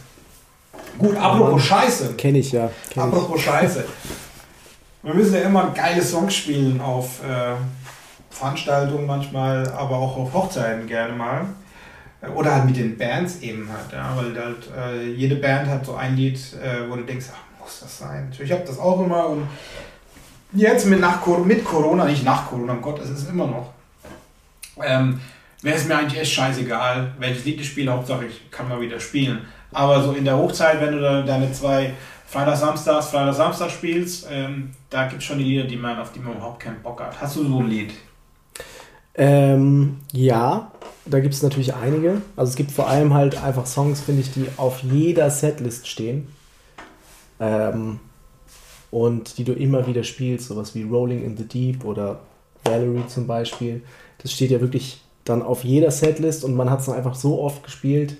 Gut, 0.98 1.16
apropos 1.16 1.62
Scheiße. 1.64 2.14
Kenne 2.14 2.38
ich 2.38 2.52
ja. 2.52 2.70
Kenn 2.90 3.02
ich. 3.08 3.12
Apropos 3.14 3.40
Scheiße. 3.40 3.84
Wir 5.02 5.14
müssen 5.14 5.34
ja 5.34 5.40
immer 5.40 5.70
geile 5.70 6.02
Songs 6.02 6.34
spielen 6.34 6.80
auf 6.80 7.24
äh, 7.24 7.54
Veranstaltungen 8.30 9.06
manchmal, 9.06 9.66
aber 9.72 9.96
auch 9.96 10.16
auf 10.16 10.32
Hochzeiten 10.32 10.86
gerne 10.86 11.14
mal. 11.14 11.46
Oder 12.34 12.54
halt 12.54 12.66
mit 12.66 12.76
den 12.76 12.98
Bands 12.98 13.40
eben 13.40 13.68
halt, 13.72 13.92
ja, 13.92 14.14
weil 14.14 14.38
halt, 14.38 14.68
äh, 14.76 15.10
jede 15.12 15.36
Band 15.36 15.68
hat 15.68 15.86
so 15.86 15.94
ein 15.94 16.16
Lied, 16.16 16.38
äh, 16.62 16.88
wo 16.88 16.96
du 16.96 17.02
denkst, 17.02 17.26
ach, 17.32 17.60
muss 17.60 17.80
das 17.80 17.98
sein? 17.98 18.30
Ich 18.38 18.52
habe 18.52 18.62
das 18.66 18.78
auch 18.78 19.00
immer 19.00 19.26
und 19.28 19.46
jetzt 20.52 20.86
mit, 20.86 21.00
nach, 21.00 21.24
mit 21.44 21.64
Corona, 21.64 22.04
nicht 22.04 22.24
nach 22.24 22.48
Corona, 22.48 22.72
um 22.72 22.82
Gott, 22.82 23.00
es 23.00 23.10
ist 23.10 23.28
immer 23.28 23.46
noch. 23.46 23.72
Ähm, 24.82 25.20
Wäre 25.62 25.76
es 25.76 25.86
mir 25.86 25.98
eigentlich 25.98 26.20
echt 26.20 26.32
scheißegal, 26.32 27.12
welches 27.18 27.44
Lied 27.44 27.60
ich 27.60 27.68
spiele, 27.68 27.92
Hauptsache 27.92 28.24
ich 28.24 28.50
kann 28.50 28.68
mal 28.68 28.80
wieder 28.80 28.98
spielen. 28.98 29.40
Aber 29.72 30.02
so 30.02 30.12
in 30.12 30.24
der 30.24 30.36
Hochzeit, 30.36 30.80
wenn 30.80 30.92
du 30.92 31.00
da 31.00 31.22
deine 31.22 31.52
zwei 31.52 31.92
Freitag, 32.26 32.56
Samstags, 32.56 33.08
Freitag, 33.08 33.34
Samstag 33.34 33.70
spielst, 33.70 34.26
ähm, 34.30 34.70
da 34.88 35.06
gibt 35.06 35.20
es 35.20 35.24
schon 35.26 35.38
die 35.38 35.44
Lieder, 35.44 35.64
die 35.64 35.76
man, 35.76 35.98
auf 35.98 36.12
die 36.12 36.20
man 36.20 36.34
überhaupt 36.34 36.60
keinen 36.60 36.82
Bock 36.82 37.00
hat. 37.00 37.20
Hast 37.20 37.36
du 37.36 37.44
so 37.44 37.58
ein 37.58 37.68
Lied? 37.68 37.92
Ähm, 39.14 39.98
ja, 40.12 40.70
da 41.04 41.20
gibt 41.20 41.34
es 41.34 41.42
natürlich 41.42 41.74
einige. 41.74 42.22
Also 42.36 42.50
es 42.50 42.56
gibt 42.56 42.70
vor 42.70 42.88
allem 42.88 43.12
halt 43.12 43.42
einfach 43.42 43.66
Songs, 43.66 44.00
finde 44.00 44.22
ich, 44.22 44.32
die 44.32 44.46
auf 44.56 44.80
jeder 44.82 45.30
Setlist 45.30 45.88
stehen. 45.88 46.28
Ähm, 47.38 48.00
und 48.90 49.38
die 49.38 49.44
du 49.44 49.52
immer 49.52 49.86
wieder 49.86 50.04
spielst, 50.04 50.48
sowas 50.48 50.74
wie 50.74 50.82
Rolling 50.82 51.24
in 51.24 51.36
the 51.36 51.46
Deep 51.46 51.84
oder 51.84 52.20
Valerie 52.64 53.06
zum 53.08 53.26
Beispiel. 53.26 53.82
Das 54.18 54.32
steht 54.32 54.50
ja 54.50 54.60
wirklich 54.60 55.00
dann 55.24 55.42
auf 55.42 55.64
jeder 55.64 55.90
Setlist 55.90 56.44
und 56.44 56.54
man 56.54 56.70
hat 56.70 56.80
es 56.80 56.86
dann 56.86 56.96
einfach 56.96 57.14
so 57.14 57.40
oft 57.40 57.62
gespielt. 57.62 58.16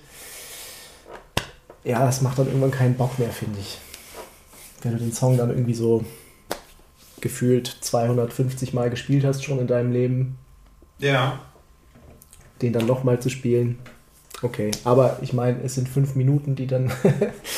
Ja, 1.83 2.05
das 2.05 2.21
macht 2.21 2.39
dann 2.39 2.47
irgendwann 2.47 2.71
keinen 2.71 2.95
Bock 2.95 3.17
mehr, 3.19 3.31
finde 3.31 3.59
ich. 3.59 3.79
Wenn 4.81 4.93
du 4.93 4.99
den 4.99 5.11
Song 5.11 5.37
dann 5.37 5.49
irgendwie 5.49 5.73
so 5.73 6.03
gefühlt 7.19 7.67
250 7.81 8.73
Mal 8.73 8.89
gespielt 8.89 9.23
hast 9.23 9.43
schon 9.43 9.59
in 9.59 9.67
deinem 9.67 9.91
Leben. 9.91 10.37
Ja. 10.99 11.39
Den 12.61 12.73
dann 12.73 12.85
nochmal 12.85 13.19
zu 13.19 13.29
spielen. 13.29 13.79
Okay, 14.43 14.71
aber 14.83 15.19
ich 15.21 15.33
meine, 15.33 15.61
es 15.63 15.75
sind 15.75 15.87
fünf 15.87 16.15
Minuten, 16.15 16.55
die 16.55 16.65
dann. 16.65 16.91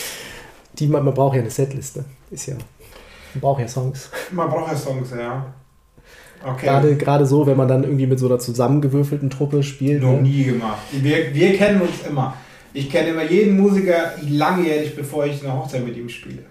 die 0.79 0.87
man, 0.87 1.05
man 1.05 1.13
braucht 1.13 1.35
ja 1.35 1.41
eine 1.41 1.51
Setliste. 1.51 2.03
Ist 2.29 2.47
ja. 2.47 2.55
Man 3.33 3.41
braucht 3.41 3.61
ja 3.61 3.67
Songs. 3.67 4.09
Man 4.31 4.49
braucht 4.49 4.71
ja 4.71 4.77
Songs, 4.77 5.11
ja. 5.11 5.53
Okay. 6.45 6.65
Gerade, 6.65 6.95
gerade 6.97 7.25
so, 7.25 7.47
wenn 7.47 7.55
man 7.55 7.67
dann 7.67 7.83
irgendwie 7.83 8.05
mit 8.05 8.19
so 8.19 8.27
einer 8.27 8.39
zusammengewürfelten 8.39 9.29
Truppe 9.29 9.63
spielt. 9.63 10.01
Noch 10.03 10.13
ne? 10.13 10.23
nie 10.23 10.43
gemacht. 10.43 10.79
Wir, 10.91 11.33
wir 11.33 11.55
kennen 11.55 11.81
uns 11.81 12.05
immer. 12.07 12.35
Ich 12.73 12.89
kenne 12.89 13.09
immer 13.09 13.23
jeden 13.23 13.57
Musiker 13.57 14.13
langjährig, 14.27 14.95
bevor 14.95 15.25
ich 15.25 15.41
eine 15.43 15.53
Hochzeit 15.53 15.85
mit 15.85 15.95
ihm 15.95 16.09
spiele. 16.09 16.43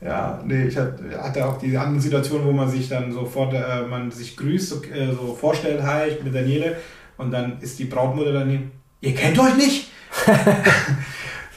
Ja, 0.00 0.40
nee, 0.44 0.66
ich 0.66 0.76
hatte 0.76 1.44
auch 1.44 1.58
diese 1.58 1.80
andere 1.80 2.00
Situation, 2.00 2.44
wo 2.44 2.52
man 2.52 2.68
sich 2.68 2.88
dann 2.88 3.10
sofort, 3.10 3.52
äh, 3.52 3.82
man 3.88 4.12
sich 4.12 4.36
grüßt, 4.36 4.68
so, 4.68 4.82
äh, 4.84 5.12
so 5.12 5.34
vorstellt, 5.34 5.82
hi, 5.82 6.10
ich 6.10 6.20
bin 6.20 6.32
Daniele, 6.32 6.76
und 7.16 7.32
dann 7.32 7.60
ist 7.60 7.80
die 7.80 7.86
Brautmutter 7.86 8.32
daneben, 8.32 8.70
ihr 9.00 9.14
kennt 9.14 9.38
euch 9.40 9.56
nicht? 9.56 9.90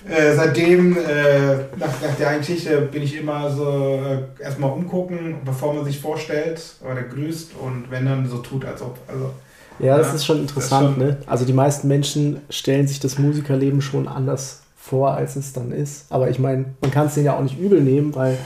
äh, 0.08 0.36
seitdem, 0.36 0.98
äh, 0.98 1.56
nach, 1.78 2.02
nach 2.02 2.16
der 2.18 2.30
einen 2.30 2.40
Geschichte, 2.40 2.82
bin 2.92 3.04
ich 3.04 3.18
immer 3.18 3.50
so 3.52 4.00
äh, 4.04 4.44
erstmal 4.44 4.72
umgucken, 4.72 5.38
bevor 5.46 5.74
man 5.74 5.86
sich 5.86 6.00
vorstellt 6.00 6.76
oder 6.82 7.04
grüßt 7.04 7.52
und 7.60 7.86
wenn 7.90 8.06
dann 8.06 8.28
so 8.28 8.40
tut, 8.40 8.66
als 8.66 8.82
ob. 8.82 8.98
Also, 9.08 9.32
ja, 9.80 9.98
das 9.98 10.08
ja, 10.08 10.14
ist 10.14 10.26
schon 10.26 10.40
interessant, 10.42 10.90
ist 10.90 10.96
schon, 10.96 11.08
ne? 11.08 11.18
Also 11.26 11.46
die 11.46 11.54
meisten 11.54 11.88
Menschen 11.88 12.42
stellen 12.50 12.88
sich 12.88 13.00
das 13.00 13.18
Musikerleben 13.18 13.82
schon 13.82 14.08
anders 14.08 14.62
vor, 14.76 15.12
als 15.14 15.36
es 15.36 15.54
dann 15.54 15.72
ist. 15.72 16.06
Aber 16.12 16.30
ich 16.30 16.40
meine, 16.40 16.66
man 16.82 16.92
kann 16.92 17.08
es 17.08 17.14
denen 17.14 17.28
ja 17.28 17.38
auch 17.38 17.44
nicht 17.44 17.60
übel 17.60 17.82
nehmen, 17.82 18.14
weil 18.16 18.38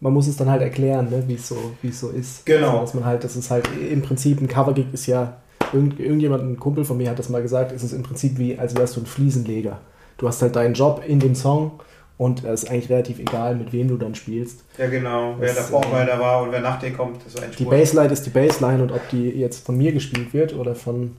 man 0.00 0.12
muss 0.12 0.26
es 0.26 0.36
dann 0.36 0.50
halt 0.50 0.62
erklären, 0.62 1.10
ne, 1.10 1.22
wie 1.26 1.34
es 1.34 1.46
so, 1.46 1.72
so 1.92 2.08
ist. 2.08 2.44
Genau. 2.46 2.70
Also, 2.70 2.80
dass 2.80 2.94
man 2.94 3.04
halt, 3.04 3.24
das 3.24 3.36
ist 3.36 3.50
halt 3.50 3.68
im 3.90 4.02
Prinzip 4.02 4.40
ein 4.40 4.48
Covergig 4.48 4.86
ist 4.92 5.06
ja, 5.06 5.36
irgend, 5.72 6.00
irgendjemand, 6.00 6.42
ein 6.42 6.58
Kumpel 6.58 6.84
von 6.84 6.96
mir 6.96 7.10
hat 7.10 7.18
das 7.18 7.28
mal 7.28 7.42
gesagt, 7.42 7.72
ist 7.72 7.82
es 7.82 7.92
im 7.92 8.02
Prinzip 8.02 8.38
wie, 8.38 8.58
als 8.58 8.76
wärst 8.76 8.96
du 8.96 9.00
ein 9.00 9.06
Fliesenleger. 9.06 9.78
Du 10.20 10.28
hast 10.28 10.42
halt 10.42 10.54
deinen 10.54 10.74
Job 10.74 11.02
in 11.06 11.18
dem 11.18 11.34
Song 11.34 11.80
und 12.18 12.44
es 12.44 12.64
ist 12.64 12.70
eigentlich 12.70 12.90
relativ 12.90 13.18
egal, 13.20 13.56
mit 13.56 13.72
wem 13.72 13.88
du 13.88 13.96
dann 13.96 14.14
spielst. 14.14 14.64
Ja, 14.76 14.86
genau. 14.86 15.34
Wer 15.38 15.54
der 15.54 15.62
Vorreiter 15.62 16.16
äh, 16.16 16.20
war 16.20 16.42
und 16.42 16.52
wer 16.52 16.60
nach 16.60 16.78
dir 16.78 16.92
kommt, 16.92 17.26
ist 17.26 17.42
eigentlich 17.42 17.56
Die 17.56 17.64
Bassline 17.64 18.12
ist 18.12 18.26
die 18.26 18.30
Bassline 18.30 18.82
und 18.82 18.92
ob 18.92 19.08
die 19.08 19.30
jetzt 19.30 19.64
von 19.64 19.78
mir 19.78 19.92
gespielt 19.92 20.34
wird 20.34 20.52
oder 20.52 20.74
von 20.74 21.16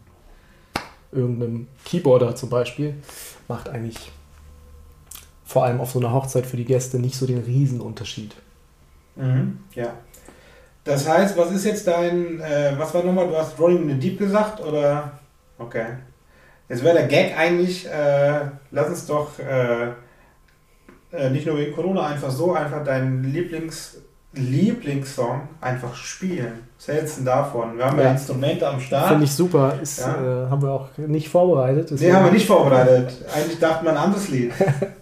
irgendeinem 1.11 1.67
Keyboarder 1.83 2.35
zum 2.35 2.51
Beispiel, 2.51 2.93
macht 3.47 3.69
eigentlich 3.69 4.11
vor 5.45 5.65
allem 5.65 5.81
auf 5.81 5.89
so 5.89 5.97
einer 5.97 6.13
Hochzeit 6.13 6.45
für 6.45 6.57
die 6.57 6.65
Gäste 6.65 6.99
nicht 6.99 7.15
so 7.15 7.25
den 7.25 7.39
Riesenunterschied. 7.39 8.35
Mhm, 9.15 9.57
ja. 9.73 9.95
Das 10.83 11.09
heißt, 11.09 11.35
was 11.37 11.51
ist 11.51 11.65
jetzt 11.65 11.87
dein, 11.87 12.39
äh, 12.39 12.75
was 12.77 12.93
war 12.93 13.03
nochmal, 13.03 13.27
du 13.27 13.35
hast 13.35 13.57
Rolling 13.57 13.89
in 13.89 13.99
the 13.99 14.09
Deep 14.09 14.19
gesagt 14.19 14.61
oder? 14.61 15.13
Okay. 15.57 15.87
Jetzt 16.71 16.85
wäre 16.85 16.99
der 16.99 17.07
Gag 17.07 17.37
eigentlich, 17.37 17.85
äh, 17.85 18.45
lass 18.71 18.87
uns 18.87 19.05
doch 19.05 19.27
äh, 19.39 19.87
äh, 21.11 21.29
nicht 21.29 21.45
nur 21.45 21.57
wegen 21.57 21.75
Corona 21.75 22.07
einfach 22.07 22.31
so 22.31 22.53
einfach 22.53 22.81
deinen 22.85 23.25
Lieblings, 23.25 23.97
Lieblingssong 24.31 25.49
einfach 25.59 25.93
spielen. 25.93 26.53
Selten 26.77 27.25
davon. 27.25 27.77
Wir 27.77 27.87
haben 27.87 27.97
ja, 27.97 28.05
ja 28.05 28.11
Instrumente 28.11 28.65
am 28.65 28.79
Start. 28.79 29.09
Finde 29.09 29.25
ich 29.25 29.33
super. 29.33 29.77
Ist, 29.81 29.99
ja. 29.99 30.45
äh, 30.45 30.49
haben 30.49 30.61
wir 30.61 30.71
auch 30.71 30.87
nicht 30.97 31.27
vorbereitet. 31.27 31.91
Nee, 31.91 32.13
haben 32.13 32.23
wir 32.23 32.31
nicht 32.31 32.47
vorbereitet. 32.47 33.15
Eigentlich 33.35 33.59
dachte 33.59 33.83
man 33.83 33.97
ein 33.97 34.03
anderes 34.03 34.29
Lied. 34.29 34.53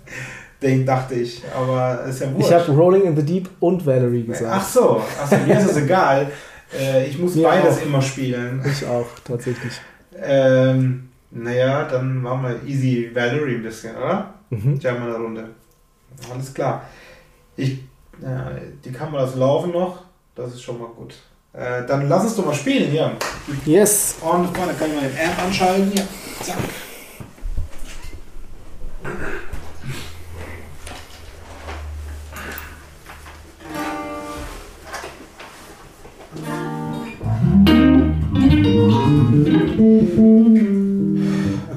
Den 0.64 0.88
dachte 0.88 1.14
ich, 1.14 1.44
aber 1.56 2.04
ist 2.06 2.20
ja 2.20 2.34
wurscht. 2.34 2.48
Ich 2.48 2.54
habe 2.54 2.72
Rolling 2.72 3.04
in 3.04 3.16
the 3.16 3.24
Deep 3.24 3.48
und 3.60 3.86
Valerie 3.86 4.24
gesagt. 4.24 4.52
Ach 4.56 4.68
so, 4.68 5.04
Ach 5.22 5.30
so 5.30 5.38
mir 5.38 5.56
ist 5.56 5.70
es 5.70 5.78
egal. 5.78 6.32
Äh, 6.76 7.06
ich 7.06 7.20
muss 7.20 7.36
mir 7.36 7.44
beides 7.44 7.78
auch. 7.78 7.86
immer 7.86 8.02
spielen. 8.02 8.60
Ich 8.66 8.84
auch, 8.88 9.06
tatsächlich. 9.24 9.80
Ähm, 10.20 11.09
naja, 11.32 11.84
dann 11.84 12.22
machen 12.22 12.44
wir 12.44 12.64
Easy 12.68 13.12
Valerie 13.14 13.56
ein 13.56 13.64
bisschen, 13.64 13.96
oder? 13.96 14.34
Mhm. 14.50 14.80
Habe 14.84 15.00
mal 15.00 15.16
eine 15.16 15.24
Runde. 15.24 15.50
Alles 16.32 16.54
klar. 16.54 16.84
Ich, 17.56 17.80
äh, 18.22 18.60
die 18.84 18.92
Kameras 18.92 19.36
laufen 19.36 19.72
noch, 19.72 20.04
das 20.36 20.54
ist 20.54 20.64
schon 20.64 20.80
mal 20.80 20.88
gut. 20.88 21.16
Äh, 21.54 21.86
dann 21.86 22.08
lass 22.08 22.26
es 22.26 22.36
doch 22.36 22.46
mal 22.46 22.54
spielen 22.54 22.90
hier. 22.92 23.12
Yes. 23.66 24.16
Und 24.22 24.56
dann 24.56 24.78
kann 24.78 24.90
ich 24.90 24.96
mal 24.96 25.10
den 25.10 25.20
Amp 25.20 25.44
anschalten. 25.44 25.92
Hier. 25.92 26.08
Zack. 26.42 26.58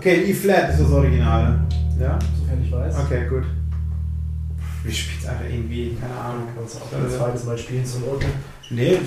Okay, 0.03 0.25
E-Flat 0.29 0.71
ist 0.71 0.81
das 0.81 0.91
Original. 0.91 1.61
Ja? 2.01 2.19
Sofern 2.37 2.61
ich 2.61 2.73
weiß. 2.73 2.93
Okay, 3.05 3.29
gut. 3.29 3.45
Wir 4.83 4.93
spielen 4.93 5.19
es 5.23 5.29
einfach 5.29 5.45
irgendwie, 5.45 5.95
keine 5.95 6.21
Ahnung. 6.21 6.49
Kannst 6.57 6.75
du 6.75 6.79
auch 6.81 7.05
ein 7.05 7.09
zweites 7.09 7.45
Mal 7.45 7.57
spielen 7.57 7.87
zum 7.87 8.01
Noten? 8.01 8.27
Nee, 8.71 8.99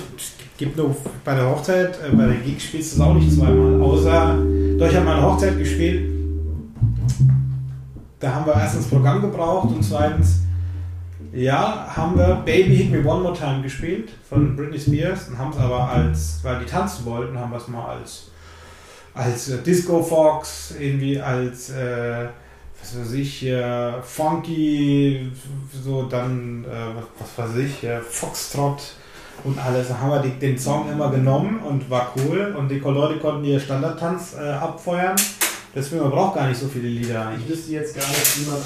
gibt 0.57 0.77
nur 0.77 0.95
bei 1.25 1.35
der 1.35 1.49
Hochzeit, 1.49 1.99
äh, 2.01 2.15
bei 2.15 2.27
der 2.27 2.37
Gig 2.37 2.61
spielst 2.61 2.93
du 2.93 2.95
es 2.95 3.01
auch 3.01 3.13
nicht 3.13 3.29
zweimal. 3.29 3.81
Außer, 3.81 4.37
doch 4.79 4.87
ich 4.87 4.95
habe 4.95 5.03
mal 5.03 5.17
eine 5.17 5.25
Hochzeit 5.25 5.57
gespielt. 5.57 6.09
Da 8.21 8.33
haben 8.33 8.45
wir 8.45 8.53
erstens 8.53 8.87
Programm 8.87 9.21
gebraucht 9.21 9.75
und 9.75 9.83
zweitens, 9.83 10.43
ja, 11.33 11.87
haben 11.93 12.17
wir 12.17 12.41
Baby 12.45 12.77
Hit 12.77 12.91
Me 12.93 12.99
One 12.99 13.21
More 13.21 13.37
Time 13.37 13.61
gespielt 13.61 14.13
von 14.29 14.55
Britney 14.55 14.79
Spears 14.79 15.27
und 15.27 15.37
haben 15.37 15.51
es 15.51 15.57
aber 15.57 15.89
als, 15.89 16.39
weil 16.41 16.59
die 16.59 16.65
tanzen 16.65 17.03
wollten, 17.03 17.37
haben 17.37 17.51
wir 17.51 17.57
es 17.57 17.67
mal 17.67 17.97
als, 17.97 18.31
als 19.15 19.49
äh, 19.49 19.57
Disco 19.59 20.03
Fox, 20.03 20.73
irgendwie 20.77 21.19
als, 21.19 21.69
äh, 21.69 22.25
was 22.79 22.99
weiß 22.99 23.13
ich, 23.13 23.45
äh, 23.45 24.01
Funky, 24.01 25.31
so 25.83 26.03
dann, 26.03 26.65
äh, 26.65 27.01
was 27.19 27.49
weiß 27.49 27.57
ich, 27.57 27.83
äh, 27.83 28.01
Foxtrot 28.01 28.81
und 29.43 29.57
alles. 29.57 29.87
Da 29.87 29.97
haben 29.97 30.09
wir 30.09 30.21
die, 30.21 30.37
den 30.37 30.59
Song 30.59 30.91
immer 30.91 31.09
genommen 31.09 31.59
und 31.59 31.89
war 31.89 32.13
cool 32.17 32.55
und 32.57 32.69
die 32.69 32.79
Leute 32.79 33.17
konnten 33.19 33.45
ihr 33.45 33.59
Standardtanz 33.59 34.35
äh, 34.39 34.49
abfeuern. 34.49 35.15
Deswegen 35.73 36.03
man 36.03 36.11
braucht 36.11 36.35
gar 36.35 36.47
nicht 36.47 36.59
so 36.59 36.67
viele 36.67 36.87
Lieder. 36.87 37.31
Ich 37.37 37.49
wüsste 37.49 37.71
jetzt 37.73 37.95
gar 37.95 38.07
nicht, 38.07 38.39
wie 38.39 38.49
man, 38.49 38.59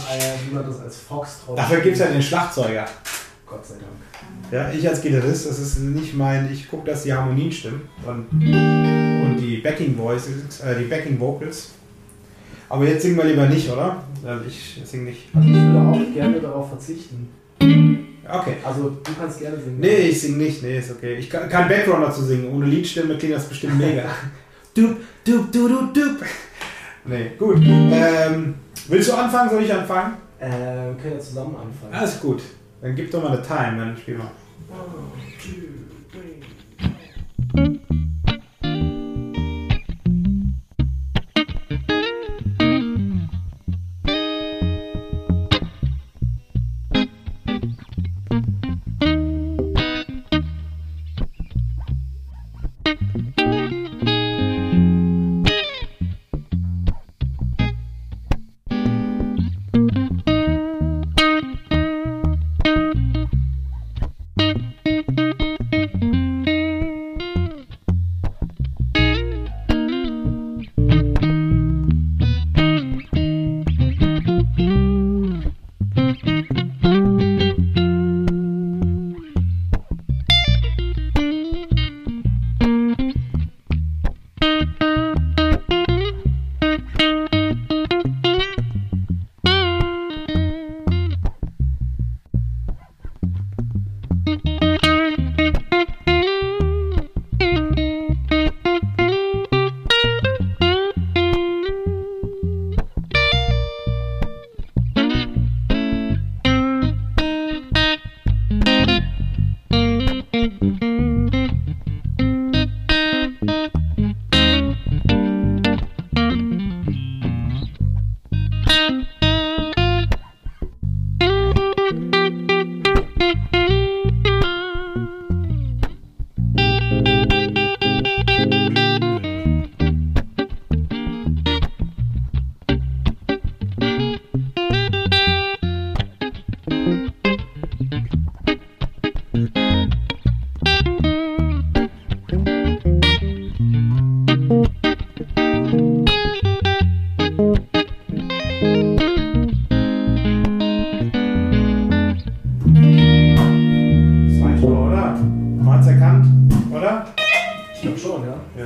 wie 0.48 0.54
man 0.54 0.66
das 0.66 0.80
als 0.80 0.98
Foxtrot. 0.98 1.58
Dafür 1.58 1.80
gibt 1.80 1.96
es 1.96 2.02
ja 2.02 2.08
den 2.08 2.22
Schlagzeuger. 2.22 2.86
Gott 3.48 3.66
sei 3.66 3.76
Dank. 3.76 3.90
Ja, 4.52 4.72
ich 4.72 4.88
als 4.88 5.02
Gitarrist, 5.02 5.48
das 5.48 5.58
ist 5.58 5.80
nicht 5.80 6.14
mein, 6.16 6.52
ich 6.52 6.70
gucke, 6.70 6.92
dass 6.92 7.04
die 7.04 7.14
Harmonien 7.14 7.52
stimmen 7.52 7.90
und 8.06 9.09
die 9.39 9.58
Backing 9.58 9.97
Voices, 9.97 10.60
äh, 10.62 10.78
die 10.80 10.86
Backing 10.86 11.19
Vocals. 11.19 11.71
Aber 12.69 12.86
jetzt 12.86 13.02
singen 13.02 13.17
wir 13.17 13.25
lieber 13.25 13.47
nicht, 13.47 13.69
oder? 13.69 14.04
Also 14.23 14.45
ich 14.47 14.82
singe 14.84 15.06
nicht. 15.06 15.28
Also 15.34 15.47
ich 15.47 15.56
würde 15.56 15.80
auch 15.80 16.13
gerne 16.13 16.39
darauf 16.39 16.69
verzichten. 16.69 17.30
Okay. 17.60 18.58
Also 18.63 18.89
du 19.04 19.12
kannst 19.19 19.39
gerne 19.39 19.58
singen. 19.58 19.80
Nee, 19.80 20.10
ich 20.10 20.21
singe 20.21 20.38
nicht. 20.38 20.62
Nee, 20.62 20.78
ist 20.78 20.91
okay. 20.91 21.15
Ich 21.15 21.30
kann, 21.30 21.49
kann 21.49 21.67
Background 21.67 22.06
dazu 22.06 22.21
singen. 22.21 22.54
Ohne 22.54 22.67
Liedstimme 22.67 23.17
klingt 23.17 23.36
das 23.36 23.45
bestimmt 23.45 23.80
mega. 23.80 24.04
dup, 24.75 24.97
dup, 25.23 25.52
dup, 25.52 25.69
dup, 25.69 25.93
dup. 25.93 26.25
Nee, 27.06 27.32
gut. 27.39 27.58
Ähm, 27.65 28.56
willst 28.88 29.10
du 29.10 29.13
anfangen? 29.13 29.49
Soll 29.49 29.63
ich 29.63 29.73
anfangen? 29.73 30.13
Äh, 30.39 30.49
wir 30.49 30.97
können 31.02 31.13
ja 31.15 31.19
zusammen 31.19 31.56
anfangen. 31.56 31.93
Alles 31.93 32.19
gut. 32.19 32.41
Dann 32.82 32.95
gib 32.95 33.10
doch 33.10 33.23
mal 33.23 33.32
eine 33.32 33.41
Time, 33.41 33.78
dann 33.78 33.97
spielen 33.97 34.19
wir. 34.19 34.32
One, 34.71 35.17
two, 35.41 35.88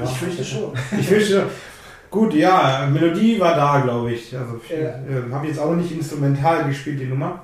Fische. 0.08 1.48
Gut, 2.12 2.34
ja, 2.36 2.88
Melodie 2.92 3.39
war 3.39 3.56
da, 3.56 3.80
glaube 3.80 4.12
ich. 4.13 4.36
Also 4.38 4.60
Ja. 4.70 4.76
äh, 4.76 5.32
habe 5.32 5.48
jetzt 5.48 5.60
auch 5.60 5.72
noch 5.72 5.78
nicht 5.78 5.92
instrumental 5.92 6.66
gespielt, 6.66 7.00
die 7.00 7.06
Nummer. 7.06 7.42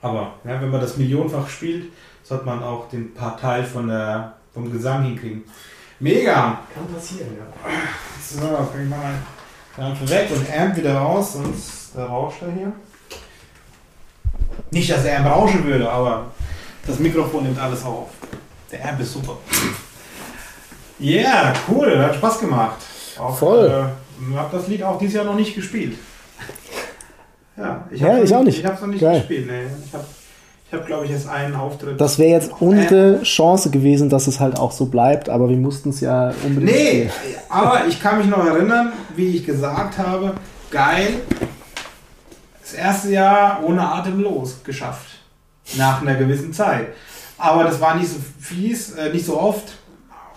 Aber 0.00 0.34
ja, 0.44 0.60
wenn 0.60 0.70
man 0.70 0.80
das 0.80 0.96
millionenfach 0.96 1.48
spielt, 1.48 1.86
sollte 2.22 2.44
man 2.44 2.62
auch 2.62 2.88
den 2.88 3.12
paar 3.14 3.36
Teil 3.36 3.64
von 3.64 3.88
der, 3.88 4.34
vom 4.54 4.70
Gesang 4.70 5.02
hinkriegen. 5.02 5.42
Mega! 5.98 6.60
Kann 6.72 6.94
passieren, 6.94 7.30
ja. 7.36 7.70
So, 8.22 8.38
ich 8.80 8.88
mal 8.88 9.14
Dampf 9.76 10.08
weg 10.08 10.28
und 10.34 10.46
Amp 10.56 10.76
wieder 10.76 10.96
raus, 10.96 11.32
sonst 11.34 11.96
der 11.96 12.04
rauscht 12.04 12.42
er 12.42 12.52
hier. 12.52 12.72
Nicht, 14.70 14.90
dass 14.90 15.02
der 15.02 15.18
Amp 15.18 15.28
rauschen 15.30 15.64
würde, 15.64 15.90
aber 15.90 16.26
das 16.86 16.98
Mikrofon 16.98 17.44
nimmt 17.44 17.58
alles 17.58 17.84
auf. 17.84 18.10
Der 18.70 18.88
Amp 18.88 19.00
ist 19.00 19.12
super. 19.12 19.38
Yeah, 21.00 21.52
cool, 21.70 21.98
hat 21.98 22.14
Spaß 22.16 22.40
gemacht. 22.40 22.76
Auch, 23.18 23.36
Voll. 23.38 23.66
Äh, 23.66 24.36
hab 24.36 24.50
das 24.52 24.66
Lied 24.68 24.82
auch 24.82 24.98
dieses 24.98 25.14
Jahr 25.14 25.24
noch 25.24 25.34
nicht 25.36 25.54
gespielt. 25.54 25.96
Ja, 27.56 27.86
ich, 27.90 28.00
Ja, 28.00 28.18
ich 28.18 28.30
noch 28.30 28.38
auch 28.38 28.42
nicht. 28.44 28.58
Ich 28.58 28.64
habe 28.64 28.74
es 28.74 28.80
noch 28.80 28.88
nicht 28.88 29.00
Geil. 29.00 29.18
gespielt. 29.20 29.46
Nee. 29.48 29.62
Ich 29.86 29.92
habe, 29.92 30.04
ich 30.66 30.72
hab, 30.74 30.86
glaube 30.86 31.04
ich, 31.06 31.10
jetzt 31.10 31.28
einen 31.28 31.54
Auftritt. 31.54 32.00
Das 32.00 32.18
wäre 32.18 32.30
jetzt 32.30 32.50
unsere 32.60 33.22
Chance 33.22 33.70
gewesen, 33.70 34.08
dass 34.08 34.26
es 34.26 34.38
halt 34.40 34.58
auch 34.58 34.72
so 34.72 34.86
bleibt, 34.86 35.28
aber 35.28 35.48
wir 35.48 35.56
mussten 35.56 35.90
es 35.90 36.00
ja 36.00 36.32
unbedingt 36.44 36.64
Nee, 36.72 37.08
spielen. 37.10 37.34
aber 37.48 37.86
ich 37.88 38.00
kann 38.00 38.18
mich 38.18 38.26
noch 38.26 38.44
erinnern, 38.44 38.92
wie 39.16 39.28
ich 39.36 39.44
gesagt 39.46 39.98
habe, 39.98 40.34
geil, 40.70 41.14
das 42.60 42.74
erste 42.74 43.10
Jahr 43.10 43.60
ohne 43.64 43.80
Atemlos 43.82 44.62
geschafft. 44.62 45.06
Nach 45.76 46.00
einer 46.00 46.14
gewissen 46.14 46.52
Zeit. 46.52 46.88
Aber 47.38 47.64
das 47.64 47.80
war 47.80 47.94
nicht 47.96 48.08
so 48.08 48.16
fies, 48.40 48.92
äh, 48.92 49.12
nicht 49.12 49.24
so 49.26 49.38
oft. 49.38 49.64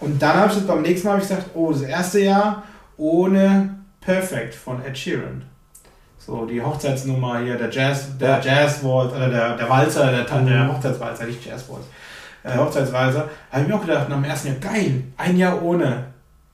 Und 0.01 0.21
dann 0.21 0.35
habe 0.35 0.47
ich 0.49 0.55
das 0.57 0.67
beim 0.67 0.81
nächsten 0.81 1.07
Mal 1.07 1.17
ich 1.17 1.27
gesagt, 1.27 1.51
oh, 1.53 1.71
das 1.71 1.81
erste 1.83 2.19
Jahr 2.21 2.63
ohne 2.97 3.75
Perfect 4.01 4.53
von 4.55 4.83
Ed 4.83 4.97
Sheeran. 4.97 5.43
So, 6.17 6.45
die 6.45 6.61
Hochzeitsnummer 6.61 7.39
hier, 7.39 7.55
der 7.55 7.69
Jazz, 7.71 8.17
der 8.19 8.39
Jazz 8.43 8.83
Waltz, 8.83 9.13
oder 9.13 9.29
der, 9.29 9.57
der 9.57 9.69
Walzer, 9.69 10.11
der, 10.11 10.23
der 10.23 10.39
Mhm. 10.39 10.73
Hochzeitswalzer, 10.75 11.25
nicht 11.25 11.45
Jazz 11.45 11.65
Waltz. 11.69 11.85
Äh, 12.43 12.57
Hochzeitswalzer, 12.57 13.29
habe 13.51 13.61
ich 13.63 13.67
mir 13.67 13.75
auch 13.75 13.81
gedacht, 13.81 14.09
nach 14.09 14.15
dem 14.17 14.23
ersten 14.25 14.47
Jahr, 14.49 14.57
geil, 14.57 15.03
ein 15.17 15.37
Jahr 15.37 15.61
ohne. 15.61 16.05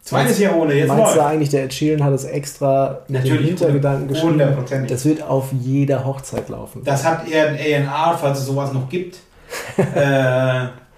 Zweites 0.02 0.40
Jahr 0.40 0.56
ohne, 0.56 0.74
jetzt 0.74 0.88
Meinst 0.88 1.14
du 1.16 1.18
läuft. 1.18 1.30
eigentlich, 1.30 1.50
der 1.50 1.66
Ed 1.66 1.74
Sheeran 1.74 2.02
hat 2.06 2.14
es 2.14 2.24
extra 2.24 3.00
Natürlich, 3.10 3.48
Hintergedanken 3.48 4.08
geschrieben? 4.08 4.86
Das 4.88 5.04
wird 5.04 5.22
auf 5.22 5.52
jeder 5.52 6.06
Hochzeit 6.06 6.48
laufen. 6.48 6.82
Das 6.86 7.04
hat 7.06 7.28
er 7.30 7.50
ein 7.50 7.88
A&R, 7.90 8.18
falls 8.18 8.40
es 8.40 8.46
sowas 8.46 8.72
noch 8.72 8.88
gibt. 8.88 9.18
äh, 9.78 9.84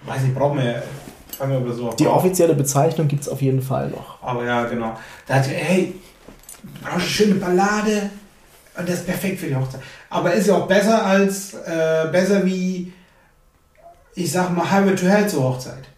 weiß 0.06 0.22
nicht, 0.22 0.34
brauchen 0.34 0.58
wir, 0.58 0.82
ob 1.40 1.66
das 1.66 1.76
so 1.76 1.90
Die 1.92 2.06
offizielle 2.06 2.54
Bezeichnung 2.54 3.08
gibt 3.08 3.22
es 3.22 3.28
auf 3.28 3.40
jeden 3.42 3.62
Fall 3.62 3.88
noch. 3.90 4.22
Aber 4.22 4.44
ja, 4.44 4.64
genau. 4.64 4.96
Da 5.26 5.36
hat 5.36 5.48
er, 5.48 5.58
hey, 5.58 5.94
du 6.62 6.68
brauchst 6.82 6.94
eine 6.94 7.02
schöne 7.02 7.34
Ballade 7.36 8.10
und 8.76 8.88
das 8.88 8.96
ist 8.96 9.06
perfekt 9.06 9.40
für 9.40 9.46
die 9.46 9.56
Hochzeit. 9.56 9.80
Aber 10.08 10.32
ist 10.32 10.46
ja 10.46 10.56
auch 10.56 10.66
besser 10.66 11.04
als, 11.04 11.54
äh, 11.54 12.08
besser 12.10 12.44
wie, 12.44 12.92
ich 14.14 14.30
sag 14.30 14.50
mal, 14.50 14.70
Highway 14.70 14.94
to 14.94 15.06
Hell 15.06 15.28
zur 15.28 15.44
Hochzeit. 15.44 15.88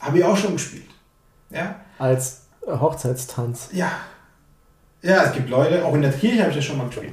Habe 0.00 0.18
ich 0.18 0.24
auch 0.24 0.36
schon 0.36 0.52
gespielt. 0.52 0.90
Ja? 1.50 1.76
Als 1.98 2.42
Hochzeitstanz. 2.66 3.68
Ja. 3.72 3.90
Ja, 5.02 5.24
es 5.24 5.32
gibt 5.32 5.50
Leute, 5.50 5.84
auch 5.84 5.94
in 5.94 6.02
der 6.02 6.12
Kirche 6.12 6.40
habe 6.40 6.50
ich 6.50 6.56
das 6.56 6.64
schon 6.64 6.78
mal 6.78 6.86
gespielt. 6.86 7.12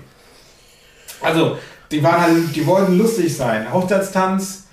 Also, 1.21 1.58
die 1.91 2.01
waren 2.01 2.21
halt, 2.21 2.56
die 2.56 2.65
wollten 2.65 2.97
lustig 2.97 3.36
sein. 3.36 3.71
Hochzeitstanz, 3.71 4.67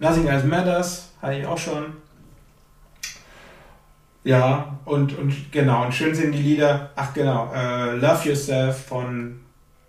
Nothing 0.00 0.26
Else 0.26 0.46
Matters, 0.46 1.07
hatte 1.22 1.34
ich 1.34 1.46
auch 1.46 1.58
schon. 1.58 1.86
Ja, 4.24 4.76
und, 4.84 5.16
und 5.18 5.34
genau, 5.52 5.84
und 5.86 5.94
schön 5.94 6.14
sind 6.14 6.32
die 6.32 6.42
Lieder, 6.42 6.90
ach 6.96 7.14
genau, 7.14 7.50
äh, 7.54 7.92
Love 7.96 8.28
Yourself 8.28 8.84
von 8.86 9.40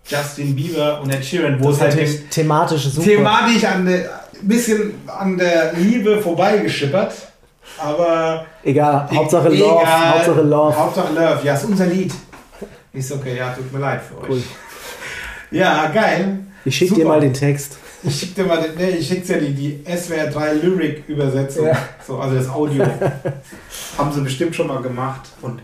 Justin 0.06 0.56
Bieber 0.56 1.00
und 1.02 1.10
Ed 1.10 1.24
Sheeran, 1.24 1.62
wo 1.62 1.68
Das 1.70 1.76
es 1.76 1.96
halt 1.96 2.30
thematisch 2.30 2.84
super. 2.88 3.06
thematisch 3.06 3.64
an 3.64 3.84
der, 3.86 4.20
ein 4.40 4.48
bisschen 4.48 4.94
an 5.06 5.36
der 5.36 5.74
Liebe 5.74 6.20
vorbeigeschippert, 6.22 7.12
aber 7.78 8.46
Egal, 8.62 9.08
E- 9.12 9.16
Hauptsache 9.16 9.48
Love, 9.48 9.80
egal. 9.82 10.10
Hauptsache 10.14 10.40
Love. 10.42 10.76
Hauptsache 10.76 11.12
Love, 11.12 11.40
ja, 11.44 11.54
ist 11.54 11.64
unser 11.64 11.86
Lied. 11.86 12.14
Ist 12.92 13.12
okay, 13.12 13.36
ja, 13.36 13.52
tut 13.52 13.70
mir 13.72 13.78
leid 13.78 14.00
für 14.02 14.20
euch. 14.22 14.28
Cool. 14.30 14.42
Ja, 15.50 15.88
geil. 15.88 16.38
Ich 16.64 16.76
schicke 16.76 16.94
dir 16.94 17.04
mal 17.06 17.20
den 17.20 17.34
Text. 17.34 17.78
Ich 18.02 18.18
schick 18.18 18.34
dir 18.34 18.44
mal, 18.44 18.70
nee, 18.76 18.90
ich 18.90 19.08
schick's 19.08 19.28
ja 19.28 19.38
die, 19.38 19.52
die 19.52 19.84
SWR 19.84 20.28
3 20.28 20.54
Lyric 20.54 21.08
Übersetzung. 21.08 21.66
Ja. 21.66 21.76
So, 22.06 22.18
also 22.18 22.34
das 22.34 22.48
Audio. 22.48 22.84
Haben 23.98 24.12
sie 24.12 24.22
bestimmt 24.22 24.54
schon 24.54 24.68
mal 24.68 24.80
gemacht. 24.80 25.28
Und 25.42 25.60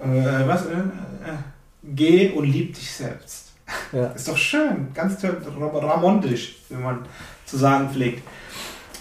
äh, 0.00 0.46
was? 0.46 0.66
Äh, 0.66 0.70
äh, 0.70 1.36
geh 1.82 2.30
und 2.30 2.44
lieb 2.44 2.74
dich 2.74 2.90
selbst. 2.90 3.52
Ja. 3.92 4.06
Ist 4.08 4.28
doch 4.28 4.36
schön, 4.36 4.88
ganz 4.94 5.20
toll, 5.20 5.36
ramontisch, 5.60 6.56
wie 6.70 6.76
man 6.76 7.00
zu 7.44 7.58
sagen 7.58 7.90
pflegt. 7.90 8.22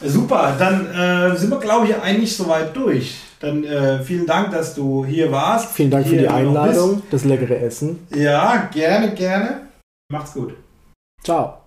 Super, 0.03 0.55
dann 0.59 0.85
äh, 0.93 1.35
sind 1.37 1.49
wir, 1.49 1.59
glaube 1.59 1.87
ich, 1.87 1.95
eigentlich 1.95 2.35
soweit 2.35 2.75
durch. 2.75 3.17
Dann 3.39 3.63
äh, 3.63 4.03
vielen 4.03 4.25
Dank, 4.25 4.51
dass 4.51 4.75
du 4.75 5.05
hier 5.05 5.31
warst. 5.31 5.71
Vielen 5.71 5.91
Dank 5.91 6.07
für 6.07 6.17
die 6.17 6.27
Einladung, 6.27 7.01
das 7.11 7.23
leckere 7.23 7.57
Essen. 7.59 8.07
Ja, 8.13 8.69
gerne, 8.73 9.13
gerne. 9.13 9.61
Macht's 10.11 10.33
gut. 10.33 10.53
Ciao. 11.23 11.66